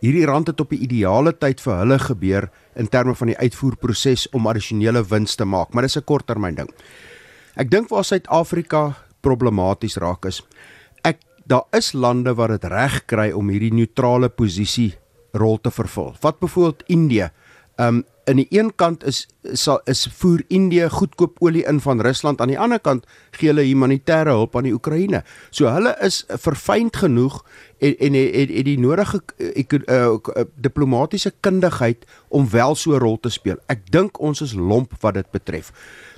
Hierdie 0.00 0.24
rand 0.24 0.46
het 0.46 0.60
op 0.60 0.70
die 0.70 0.78
ideale 0.78 1.36
tyd 1.38 1.60
vir 1.60 1.76
hulle 1.76 1.98
gebeur 1.98 2.50
in 2.74 2.88
terme 2.88 3.14
van 3.14 3.26
die 3.26 3.36
uitvoerproses 3.36 4.28
om 4.30 4.46
addisionele 4.46 5.04
wins 5.04 5.34
te 5.34 5.44
maak, 5.44 5.74
maar 5.74 5.82
dis 5.82 5.96
'n 5.96 6.04
korttermyn 6.04 6.54
ding. 6.54 6.70
Ek 7.56 7.70
dink 7.70 7.88
waar 7.88 8.04
Suid-Afrika 8.04 8.96
problematies 9.20 9.96
raak 9.96 10.24
is, 10.24 10.42
ek 11.04 11.18
daar 11.46 11.64
is 11.72 11.92
lande 11.92 12.34
wat 12.34 12.48
dit 12.48 12.64
reg 12.64 13.04
kry 13.06 13.32
om 13.32 13.48
hierdie 13.48 13.74
neutrale 13.74 14.28
posisie 14.28 14.94
rol 15.32 15.60
te 15.60 15.70
vervul. 15.70 16.14
Wat 16.20 16.38
byvoorbeeld 16.38 16.82
Indië. 16.86 17.30
Um 17.80 18.04
aan 18.30 18.36
die 18.36 18.46
een 18.52 18.68
kant 18.76 19.04
is 19.08 19.24
sal 19.58 19.80
is 19.90 20.04
voer 20.20 20.42
Indië 20.52 20.86
goedkoop 20.92 21.40
olie 21.42 21.64
in 21.66 21.80
van 21.80 22.00
Rusland, 22.00 22.40
aan 22.40 22.52
die 22.52 22.58
ander 22.58 22.78
kant 22.78 23.06
gee 23.34 23.48
hulle 23.50 23.64
humanitêre 23.66 24.30
hulp 24.36 24.54
aan 24.56 24.68
die 24.68 24.74
Oekraïne. 24.76 25.22
So 25.50 25.66
hulle 25.72 25.96
is 26.04 26.20
verfynd 26.28 27.00
genoeg 27.00 27.40
en 27.80 27.96
en 27.98 28.18
het, 28.20 28.52
die 28.68 28.78
nodige 28.78 29.22
ek, 29.38 29.74
uh, 29.80 30.14
uh, 30.14 30.44
diplomatiese 30.54 31.32
kundigheid 31.40 32.06
om 32.28 32.46
wel 32.50 32.74
so 32.74 32.94
'n 32.94 33.02
rol 33.02 33.18
te 33.18 33.30
speel. 33.30 33.56
Ek 33.66 33.90
dink 33.90 34.20
ons 34.20 34.40
is 34.40 34.54
lomp 34.54 34.94
wat 35.00 35.14
dit 35.14 35.30
betref. 35.30 35.72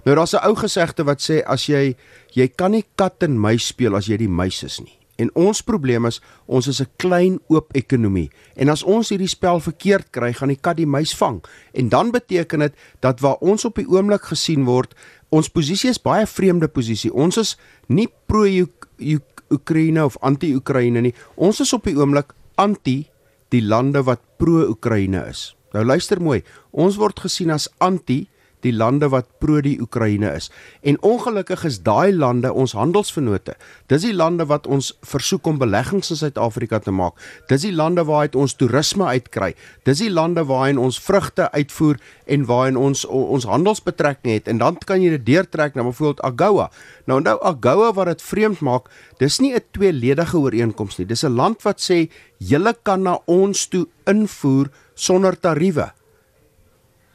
Nou 0.04 0.16
daar's 0.16 0.34
'n 0.34 0.44
ou 0.44 0.54
gesegde 0.54 1.04
wat 1.04 1.22
sê 1.22 1.42
as 1.46 1.66
jy 1.66 1.96
jy 2.34 2.48
kan 2.48 2.70
nie 2.70 2.84
kat 2.94 3.22
en 3.22 3.38
muis 3.38 3.66
speel 3.66 3.96
as 3.96 4.06
jy 4.06 4.16
die 4.16 4.28
muis 4.28 4.62
is 4.62 4.80
nie. 4.80 5.01
En 5.20 5.30
ons 5.36 5.62
probleem 5.62 6.06
is 6.08 6.20
ons 6.46 6.66
is 6.66 6.80
'n 6.80 6.88
klein 6.96 7.38
oop 7.48 7.72
ekonomie 7.76 8.30
en 8.56 8.68
as 8.68 8.82
ons 8.82 9.08
hierdie 9.08 9.28
spel 9.28 9.60
verkeerd 9.60 10.10
kry, 10.10 10.32
gaan 10.32 10.48
die 10.48 10.60
kat 10.60 10.76
die 10.76 10.86
muis 10.86 11.14
vang. 11.14 11.44
En 11.74 11.88
dan 11.88 12.10
beteken 12.10 12.58
dit 12.58 12.74
dat 13.00 13.20
waar 13.20 13.36
ons 13.40 13.64
op 13.64 13.74
die 13.74 13.88
oomblik 13.88 14.22
gesien 14.22 14.64
word, 14.64 14.94
ons 15.28 15.48
posisie 15.48 15.90
is 15.90 16.02
baie 16.02 16.26
vreemde 16.26 16.68
posisie. 16.68 17.12
Ons 17.12 17.36
is 17.36 17.56
nie 17.88 18.08
pro 18.26 18.44
Oekraïne 19.52 20.04
of 20.04 20.16
anti-Oekraïne 20.20 21.00
nie. 21.00 21.14
Ons 21.36 21.60
is 21.60 21.72
op 21.72 21.84
die 21.84 21.96
oomblik 21.96 22.32
anti 22.54 23.08
die 23.48 23.62
lande 23.62 24.02
wat 24.02 24.20
pro 24.38 24.68
Oekraïne 24.68 25.28
is. 25.28 25.54
Nou 25.72 25.84
luister 25.84 26.20
mooi, 26.20 26.42
ons 26.70 26.96
word 26.96 27.20
gesien 27.20 27.50
as 27.50 27.68
anti 27.78 28.26
die 28.62 28.72
lande 28.72 29.08
wat 29.12 29.28
pro 29.42 29.60
die 29.62 29.76
Oekraïne 29.82 30.32
is. 30.36 30.50
En 30.82 30.98
ongelukkig 31.02 31.64
is 31.68 31.80
daai 31.82 32.12
lande 32.14 32.52
ons 32.52 32.74
handelsvennote. 32.78 33.54
Dis 33.90 34.06
die 34.06 34.14
lande 34.14 34.46
wat 34.50 34.66
ons 34.66 34.92
versoek 35.06 35.46
om 35.50 35.58
beleggings 35.60 36.12
in 36.14 36.20
Suid-Afrika 36.20 36.80
te 36.82 36.94
maak. 36.94 37.18
Dis 37.50 37.66
die 37.66 37.74
lande 37.74 38.04
waaruit 38.08 38.36
ons 38.38 38.54
toerisme 38.58 39.08
uitkry. 39.10 39.52
Dis 39.86 40.02
die 40.04 40.10
lande 40.10 40.44
waarin 40.48 40.80
ons 40.82 41.00
vrugte 41.02 41.48
uitvoer 41.52 42.00
en 42.26 42.46
waarin 42.48 42.78
ons 42.80 43.04
ons 43.06 43.48
handelsbetrekking 43.48 44.34
het. 44.34 44.50
En 44.50 44.62
dan 44.62 44.78
kan 44.86 45.02
jy 45.02 45.16
dit 45.16 45.26
deurtrek 45.32 45.74
na 45.74 45.86
byvoorbeeld 45.86 46.22
AGOA. 46.26 46.68
Nou 47.06 47.18
onthou 47.20 47.38
AGOA 47.52 47.92
wat 47.98 48.12
dit 48.12 48.22
vreemd 48.22 48.60
maak, 48.60 48.90
dis 49.18 49.40
nie 49.40 49.54
'n 49.54 49.64
tweeledige 49.72 50.38
ooreenkoms 50.38 50.98
nie. 50.98 51.06
Dis 51.06 51.24
'n 51.24 51.34
land 51.34 51.62
wat 51.62 51.80
sê 51.80 52.10
julle 52.38 52.74
kan 52.82 53.02
na 53.02 53.18
ons 53.26 53.66
toe 53.66 53.86
invoer 54.06 54.70
sonder 54.94 55.38
tariewe 55.38 55.92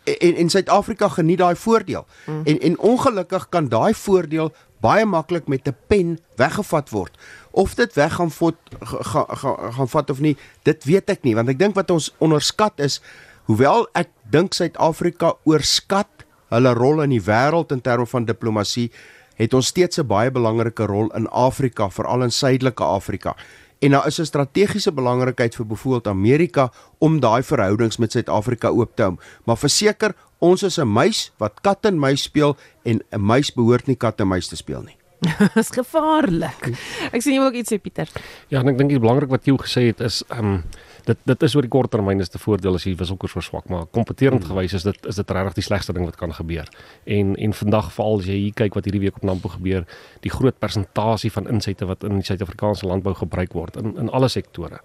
en 0.08 0.36
en 0.36 0.50
Suid-Afrika 0.50 1.10
geniet 1.10 1.38
daai 1.38 1.56
voordeel. 1.56 2.06
Mm. 2.26 2.42
En 2.44 2.60
en 2.60 2.80
ongelukkig 2.80 3.50
kan 3.50 3.68
daai 3.68 3.94
voordeel 3.94 4.54
baie 4.82 5.06
maklik 5.06 5.48
met 5.48 5.68
'n 5.68 5.76
pen 5.88 6.20
weggevat 6.36 6.90
word. 6.90 7.18
Of 7.52 7.76
dit 7.76 7.94
weg 7.94 8.14
gaan 8.14 8.32
vat 8.32 8.56
gaan 8.80 9.26
gaan 9.28 9.74
gaan 9.74 9.90
vat 9.90 10.10
of 10.10 10.20
nie, 10.20 10.38
dit 10.64 10.84
weet 10.84 11.10
ek 11.10 11.24
nie, 11.24 11.36
want 11.36 11.50
ek 11.50 11.60
dink 11.60 11.76
wat 11.76 11.92
ons 11.92 12.16
onderskat 12.18 12.80
is, 12.80 13.02
hoewel 13.44 13.88
ek 13.94 14.10
dink 14.30 14.54
Suid-Afrika 14.54 15.34
oorskat 15.44 16.08
hulle 16.50 16.74
rol 16.74 17.02
in 17.02 17.10
die 17.10 17.22
wêreld 17.22 17.72
in 17.72 17.82
terme 17.82 18.06
van 18.06 18.26
diplomatie, 18.26 18.92
het 19.36 19.54
ons 19.54 19.68
steeds 19.68 19.98
'n 19.98 20.08
baie 20.08 20.32
belangrike 20.32 20.86
rol 20.86 21.12
in 21.16 21.28
Afrika, 21.28 21.90
veral 21.90 22.24
in 22.24 22.32
Suidelike 22.32 22.84
Afrika 22.84 23.36
en 23.80 23.92
daar 23.92 24.08
is 24.08 24.20
'n 24.20 24.26
strategiese 24.26 24.92
belangrikheid 24.92 25.56
vir 25.56 25.66
byvoorbeeld 25.66 26.08
Amerika 26.08 26.72
om 26.98 27.20
daai 27.20 27.44
verhoudings 27.44 27.98
met 27.98 28.12
Suid-Afrika 28.12 28.70
oop 28.70 28.96
te 28.96 29.02
hou. 29.02 29.18
Maar 29.46 29.58
verseker, 29.58 30.16
ons 30.40 30.64
is 30.64 30.78
'n 30.78 30.88
muis 30.88 31.32
wat 31.38 31.62
kat 31.62 31.86
en 31.86 32.00
muis 32.00 32.24
speel 32.24 32.58
en 32.84 33.02
'n 33.12 33.22
muis 33.22 33.54
behoort 33.54 33.88
nie 33.88 33.96
kat 33.96 34.20
en 34.20 34.28
muis 34.28 34.48
te 34.48 34.56
speel 34.56 34.82
nie. 34.82 34.98
Dis 35.56 35.70
gevaarlik. 35.74 36.78
Ek 37.12 37.22
sien 37.22 37.34
jy 37.34 37.40
wil 37.40 37.50
ook 37.50 37.58
iets 37.58 37.74
sê 37.74 37.82
Pieter. 37.82 38.10
Ja, 38.48 38.62
en 38.62 38.68
ek 38.68 38.78
dink 38.78 38.90
dit 38.90 39.02
belangrik 39.02 39.30
wat 39.30 39.46
jy 39.46 39.58
gesê 39.58 39.88
het 39.90 40.00
is 40.00 40.24
ehm 40.30 40.46
um, 40.46 40.64
dit 41.08 41.20
dit 41.24 41.44
is 41.48 41.56
oor 41.56 41.66
die 41.66 41.72
kort 41.72 41.92
termyn 41.94 42.22
is 42.24 42.32
te 42.32 42.40
voordeel 42.42 42.78
as 42.78 42.86
jy 42.88 42.94
wisselkoers 43.00 43.36
verswak, 43.38 43.68
maar 43.72 43.86
kompeterend 43.96 44.44
mm. 44.44 44.50
gewys 44.52 44.76
is 44.78 44.86
dit 44.88 45.10
is 45.12 45.20
dit 45.20 45.34
regtig 45.38 45.60
die 45.60 45.66
slegste 45.68 45.96
ding 45.96 46.08
wat 46.08 46.20
kan 46.20 46.34
gebeur. 46.36 46.70
En 47.18 47.36
en 47.48 47.54
vandag 47.62 47.92
veral 47.96 48.22
as 48.22 48.30
jy 48.30 48.40
hier 48.42 48.56
kyk 48.62 48.78
wat 48.80 48.90
hierdie 48.90 49.04
week 49.06 49.20
op 49.22 49.28
Nampo 49.28 49.52
gebeur, 49.56 49.88
die 50.26 50.34
groot 50.34 50.60
persentasie 50.60 51.32
van 51.32 51.48
insette 51.52 51.88
wat 51.88 52.04
in 52.08 52.20
die 52.20 52.28
Suid-Afrikaanse 52.28 52.90
landbou 52.90 53.16
gebruik 53.18 53.56
word 53.58 53.80
in 53.82 53.96
in 53.98 54.12
alle 54.12 54.30
sektore 54.32 54.82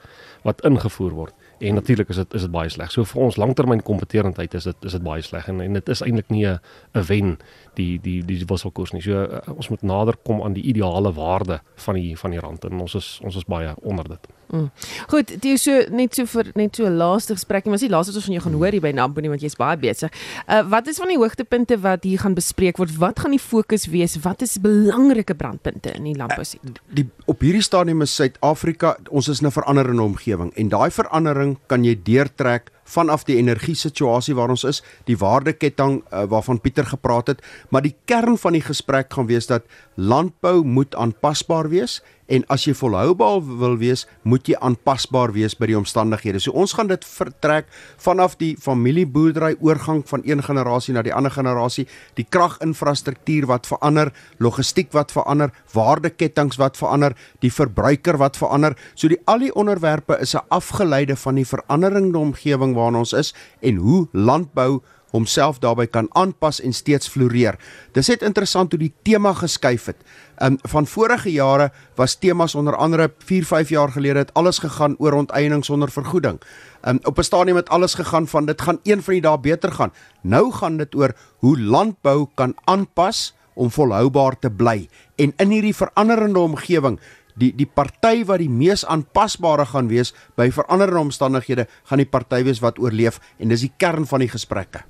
wat 0.47 0.62
ingevoer 0.66 1.16
word. 1.18 1.49
En 1.62 1.75
natuurlik 1.79 2.09
is 2.11 2.16
dit 2.16 2.35
is 2.35 2.47
dit 2.47 2.51
baie 2.51 2.70
sleg. 2.70 2.91
So 2.91 3.07
vir 3.07 3.23
ons 3.23 3.39
langtermyn 3.39 3.83
kompeterendheid 3.87 4.55
is 4.59 4.64
dit 4.70 4.87
is 4.87 4.99
dit 4.99 5.03
baie 5.03 5.23
sleg 5.23 5.49
en 5.51 5.61
en 5.62 5.79
dit 5.79 5.89
is 5.89 6.03
eintlik 6.03 6.31
nie 6.31 6.47
'n 6.47 6.61
wen 7.09 7.39
die 7.75 7.99
die 7.99 8.23
die 8.23 8.45
wisselkoers 8.47 8.93
nie. 8.93 9.03
So 9.03 9.25
uh, 9.25 9.41
ons 9.57 9.68
moet 9.68 9.83
nader 9.83 10.16
kom 10.25 10.43
aan 10.43 10.53
die 10.53 10.62
ideale 10.62 11.12
waarde 11.12 11.61
van 11.77 11.95
die 11.95 12.16
van 12.18 12.31
die 12.31 12.41
rand 12.41 12.64
en 12.64 12.81
ons 12.81 12.95
is 12.95 13.20
ons 13.23 13.37
is 13.37 13.45
baie 13.45 13.75
onder 13.83 14.09
dit. 14.09 14.29
Mm. 14.53 14.68
Goed, 15.09 15.30
dit 15.32 15.44
is 15.55 15.62
so 15.64 15.78
net 15.96 16.12
so 16.14 16.28
vir 16.28 16.50
net 16.61 16.76
so 16.76 16.88
laaste 16.92 17.32
gesprek. 17.32 17.64
Ons 17.70 17.80
is 17.80 17.86
die 17.86 17.92
laaste 17.92 18.12
wat 18.12 18.20
ons 18.20 18.26
van 18.28 18.36
jou 18.36 18.42
gaan 18.44 18.59
hoor 18.61 18.76
hier 18.76 18.84
by 18.84 18.92
Nampo 18.92 19.24
nie 19.24 19.30
want 19.32 19.44
jy's 19.44 19.57
baie 19.57 19.78
besig. 19.80 20.12
Uh 20.44 20.61
wat 20.72 20.90
is 20.92 21.00
van 21.00 21.09
die 21.09 21.16
hoogtepunte 21.16 21.78
wat 21.80 22.05
hier 22.05 22.20
gaan 22.20 22.36
bespreek 22.36 22.76
word? 22.80 22.92
Wat 23.00 23.22
gaan 23.24 23.32
die 23.32 23.40
fokus 23.40 23.88
wees? 23.92 24.18
Wat 24.24 24.44
is 24.44 24.59
belangrike 24.61 25.34
brandpunte 25.38 25.94
in 25.96 26.11
die 26.11 26.14
landbousektor? 26.18 26.76
Uh, 26.84 26.98
die 27.00 27.07
op 27.32 27.40
hierdie 27.40 27.64
stadium 27.64 28.05
is 28.05 28.12
Suid-Afrika, 28.14 28.98
ons 29.09 29.32
is 29.32 29.40
in 29.40 29.48
'n 29.48 29.57
veranderende 29.57 30.03
omgewing 30.03 30.53
en 30.55 30.68
daai 30.68 30.90
verandering 30.90 31.57
kan 31.66 31.84
jy 31.84 31.96
deurtrek 31.96 32.68
vanaf 32.84 33.24
die 33.24 33.38
energie 33.38 33.76
situasie 33.78 34.34
waar 34.34 34.53
ons 34.53 34.64
is, 34.68 34.82
die 35.09 35.16
waardeketting 35.16 36.03
uh, 36.03 36.24
waarvan 36.28 36.61
Pieter 36.61 36.84
gepraat 36.84 37.32
het, 37.32 37.42
maar 37.70 37.82
die 37.82 37.94
kern 38.05 38.36
van 38.38 38.53
die 38.53 38.64
gesprek 38.64 39.12
gaan 39.12 39.26
wees 39.30 39.46
dat 39.46 39.64
landbou 39.96 40.62
moet 40.64 40.94
aanpasbaar 40.94 41.70
wees 41.72 42.03
en 42.33 42.45
as 42.53 42.64
jy 42.66 42.72
volhoubaar 42.76 43.43
wil 43.61 43.76
wees, 43.80 44.07
moet 44.24 44.49
jy 44.49 44.57
aanpasbaar 44.64 45.35
wees 45.37 45.55
by 45.59 45.68
die 45.68 45.76
omstandighede. 45.76 46.41
So 46.41 46.55
ons 46.57 46.72
gaan 46.76 46.89
dit 46.89 47.05
vertrek 47.05 47.68
vanaf 48.01 48.39
die 48.41 48.55
familieboerdery 48.61 49.59
oorgang 49.61 50.03
van 50.09 50.24
een 50.24 50.43
generasie 50.45 50.97
na 50.97 51.05
die 51.05 51.14
ander 51.14 51.33
generasie, 51.35 51.87
die 52.16 52.24
kraginfrastruktuur 52.24 53.49
wat 53.51 53.68
verander, 53.68 54.12
logistiek 54.41 54.93
wat 54.97 55.12
verander, 55.12 55.53
waardeketTINGS 55.74 56.61
wat 56.62 56.80
verander, 56.80 57.16
die 57.45 57.53
verbruiker 57.53 58.18
wat 58.22 58.41
verander. 58.41 58.76
So 58.95 59.12
die 59.12 59.20
al 59.28 59.45
die 59.45 59.53
onderwerpe 59.53 60.18
is 60.20 60.35
'n 60.35 60.47
afgeleide 60.49 61.16
van 61.16 61.35
die 61.35 61.47
veranderende 61.47 62.18
omgewing 62.18 62.74
waarin 62.74 62.97
ons 63.05 63.12
is 63.12 63.35
en 63.61 63.76
hoe 63.76 64.09
landbou 64.12 64.83
homself 65.13 65.61
daarbey 65.63 65.87
kan 65.87 66.09
aanpas 66.19 66.61
en 66.61 66.73
steeds 66.73 67.09
floreer. 67.09 67.59
Dis 67.93 68.09
net 68.09 68.25
interessant 68.27 68.73
hoe 68.73 68.81
die 68.81 68.93
tema 69.05 69.35
geskuif 69.37 69.91
het. 69.93 70.01
Um 70.43 70.59
van 70.73 70.89
vorige 70.89 71.31
jare 71.33 71.71
was 71.97 72.17
temas 72.17 72.55
onder 72.59 72.77
andere 72.77 73.11
4, 73.25 73.45
5 73.45 73.69
jaar 73.69 73.93
gelede 73.93 74.25
het 74.25 74.35
alles 74.35 74.59
gegaan 74.59 74.97
oor 74.99 75.13
onteiening 75.13 75.65
sonder 75.65 75.91
vergoeding. 75.91 76.41
Um 76.89 76.99
op 77.05 77.19
'n 77.19 77.23
stadium 77.23 77.57
het 77.57 77.69
alles 77.69 77.95
gegaan 77.95 78.27
van 78.27 78.47
dit 78.47 78.61
gaan 78.61 78.81
een 78.83 79.03
van 79.03 79.15
die 79.15 79.23
dae 79.23 79.39
beter 79.39 79.73
gaan. 79.73 79.93
Nou 80.23 80.53
gaan 80.53 80.77
dit 80.77 80.95
oor 80.95 81.13
hoe 81.39 81.61
landbou 81.61 82.29
kan 82.35 82.55
aanpas 82.65 83.35
om 83.55 83.71
volhoubaar 83.71 84.39
te 84.39 84.51
bly 84.51 84.89
en 85.17 85.33
in 85.37 85.51
hierdie 85.51 85.77
veranderende 85.77 86.39
omgewing 86.39 86.99
die 87.39 87.53
die 87.57 87.69
party 87.69 88.25
wat 88.29 88.43
die 88.43 88.51
mees 88.51 88.85
aanpasbare 88.85 89.67
gaan 89.73 89.89
wees 89.89 90.13
by 90.37 90.51
veranderende 90.53 91.09
omstandighede 91.09 91.69
gaan 91.89 92.03
die 92.03 92.09
party 92.09 92.43
wees 92.45 92.63
wat 92.65 92.81
oorleef 92.83 93.21
en 93.39 93.53
dis 93.53 93.65
die 93.65 93.73
kern 93.77 94.07
van 94.07 94.25
die 94.25 94.33
gesprekke. 94.33 94.85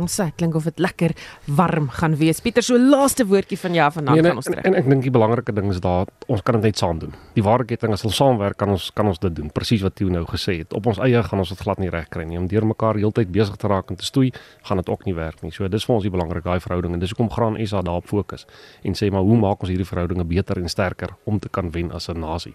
Ons 0.00 0.16
sê 0.20 0.28
klink 0.36 0.54
of 0.58 0.66
dit 0.68 0.82
lekker 0.82 1.14
warm 1.58 1.88
gaan 1.96 2.16
wees. 2.20 2.40
Pieter, 2.44 2.64
so 2.64 2.78
laaste 2.78 3.26
woordjie 3.28 3.58
van 3.60 3.76
jou 3.76 3.88
vanaand 3.98 4.20
nee, 4.20 4.28
gaan 4.28 4.40
ons 4.42 4.48
terug. 4.50 4.64
En, 4.64 4.74
en 4.74 4.80
ek 4.82 4.90
dink 4.92 5.06
die 5.06 5.12
belangrike 5.14 5.54
ding 5.56 5.70
is 5.72 5.80
daar 5.84 6.10
ons 6.32 6.42
kan 6.46 6.58
dit 6.58 6.68
net 6.70 6.80
saam 6.80 7.00
doen. 7.02 7.14
Die 7.36 7.44
waardeketting 7.46 7.94
as 7.96 8.04
ons 8.08 8.18
saamwerk 8.20 8.58
kan 8.60 8.74
ons 8.74 8.90
kan 8.96 9.08
ons 9.10 9.20
dit 9.22 9.34
doen. 9.38 9.50
Presies 9.54 9.84
wat 9.86 9.96
Theo 9.98 10.12
nou 10.12 10.24
gesê 10.28 10.58
het. 10.60 10.76
Op 10.76 10.90
ons 10.92 11.00
eie 11.06 11.22
gaan 11.26 11.42
ons 11.42 11.52
dit 11.52 11.64
glad 11.64 11.82
nie 11.82 11.90
reg 11.92 12.10
kry 12.12 12.26
nie. 12.28 12.38
Om 12.40 12.48
deur 12.52 12.68
mekaar 12.68 13.00
heeltyd 13.00 13.32
besig 13.32 13.56
te 13.60 13.70
raak 13.72 13.90
en 13.92 14.00
te 14.00 14.06
stoei, 14.06 14.32
gaan 14.68 14.82
dit 14.82 14.92
ook 14.92 15.08
nie 15.08 15.16
werk 15.16 15.42
nie. 15.44 15.54
So 15.54 15.68
dis 15.72 15.88
vir 15.88 15.96
ons 15.98 16.06
die 16.06 16.12
belangrike 16.12 16.46
daai 16.46 16.60
verhouding 16.60 16.96
en 16.96 17.02
dis 17.02 17.14
hoekom 17.14 17.32
Graan 17.32 17.58
SA 17.66 17.82
daarop 17.86 18.06
fokus 18.08 18.46
en 18.86 18.94
sê 18.94 19.10
maar 19.12 19.24
hoe 19.26 19.36
maak 19.40 19.64
ons 19.64 19.72
hierdie 19.72 19.88
verhoudinge 19.88 20.24
beter 20.28 20.60
en 20.60 20.68
sterker 20.68 21.16
om 21.24 21.40
te 21.40 21.48
kan 21.52 21.72
wen 21.72 21.92
as 21.92 22.08
'n 22.08 22.20
nasie. 22.20 22.54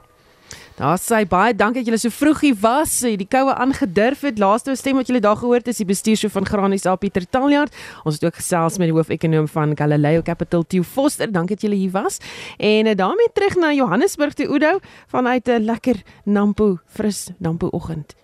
Daar 0.80 0.98
sê 0.98 1.26
baie 1.28 1.54
dankie 1.54 1.82
dat 1.82 1.90
julle 1.90 2.00
so 2.00 2.10
vroegie 2.10 2.54
was. 2.62 3.00
Die 3.04 3.28
koue 3.28 3.54
aangedurf 3.54 4.24
het. 4.28 4.40
Laaste 4.40 4.76
stem 4.80 4.96
wat 4.96 5.10
julle 5.12 5.20
daar 5.24 5.36
gehoor 5.38 5.60
het 5.60 5.68
is 5.68 5.82
die 5.84 5.86
bestuurshoof 5.90 6.32
van 6.32 6.48
Granies 6.48 6.86
Al 6.86 6.98
Pieter 6.98 7.28
Taljaard. 7.30 7.76
Ons 8.04 8.16
het 8.16 8.26
ook 8.26 8.40
gesels 8.40 8.80
met 8.80 8.88
die 8.88 8.96
hoof-ekonoom 8.96 9.50
van 9.52 9.76
Galileo 9.78 10.22
Capital 10.22 10.64
Theo 10.64 10.84
Foster. 10.84 11.32
Dankie 11.32 11.56
dat 11.56 11.68
julle 11.68 11.76
hier 11.76 11.92
was. 11.92 12.18
En 12.58 12.88
uh, 12.88 12.96
daarmee 12.96 13.30
terug 13.34 13.56
na 13.56 13.74
Johannesburg 13.74 14.34
toe 14.34 14.48
Oudo 14.48 14.80
vanuit 15.08 15.48
'n 15.48 15.64
lekker 15.66 16.02
Nampo 16.24 16.80
fris 16.88 17.30
Nampo 17.38 17.68
oggend. 17.68 18.21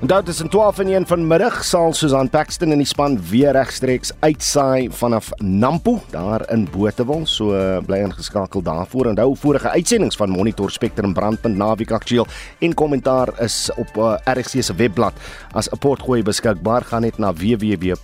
Onthou 0.00 0.22
dit 0.24 0.32
is 0.32 0.40
in 0.40 0.48
12 0.48 0.78
en 0.78 0.88
1 0.88 1.06
vanmiddag 1.06 1.58
sal 1.64 1.92
Susan 1.92 2.28
Paxton 2.32 2.72
in 2.72 2.80
die 2.80 2.88
span 2.88 3.18
weer 3.28 3.52
regstreeks 3.52 4.14
uitsaai 4.24 4.88
vanaf 4.96 5.28
Nampo 5.44 6.00
daar 6.08 6.40
in 6.54 6.64
Botewil. 6.72 7.26
So 7.28 7.52
uh, 7.52 7.84
bly 7.84 7.98
ingeskakel 8.06 8.62
daarvoor. 8.64 9.10
Onthou 9.10 9.36
vorige 9.36 9.68
uitsendings 9.68 10.16
van 10.16 10.32
Monitor 10.32 10.70
Spectrum 10.72 11.12
Brandpunt 11.12 11.56
Naweek 11.56 11.90
Aktueel 11.92 12.26
en 12.64 12.74
kommentaar 12.74 13.28
is 13.44 13.68
op 13.76 13.96
uh, 13.96 14.16
eh, 14.24 14.38
RSG 14.40 14.64
se 14.64 14.74
webblad 14.74 15.12
as 15.52 15.68
'n 15.68 15.78
potgooi 15.78 16.22
beskikbaar. 16.22 16.82
Gaan 16.84 17.00
net 17.02 17.18
na 17.18 17.32
www.rsg.co.za. 17.32 18.00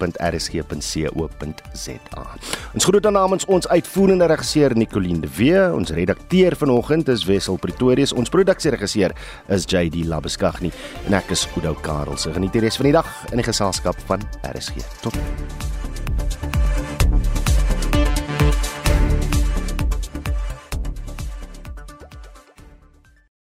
Ons 2.75 2.85
groet 2.85 3.11
namens 3.11 3.45
ons 3.45 3.69
uitvoerende 3.69 4.27
regisseur 4.27 4.77
Nicoline 4.77 5.21
de 5.21 5.29
Wee, 5.37 5.73
ons 5.73 5.91
redakteur 5.91 6.57
vanoggend 6.57 7.09
is 7.09 7.25
Wessel 7.25 7.57
Pretorius, 7.57 8.13
ons 8.13 8.29
produksieregisseur 8.29 9.13
is 9.49 9.65
JD 9.65 10.05
Labeskagni 10.05 10.73
en 11.07 11.13
ek 11.15 11.31
is 11.31 11.49
Oudo 11.57 11.86
Karelse. 11.87 12.33
Geniet 12.35 12.57
die 12.57 12.65
res 12.65 12.79
van 12.81 12.91
die 12.91 12.97
dag 12.97 13.11
in 13.31 13.41
die 13.41 13.47
geselskap 13.47 13.99
van 14.11 14.25
RSG. 14.43 14.83
Tot 15.05 15.15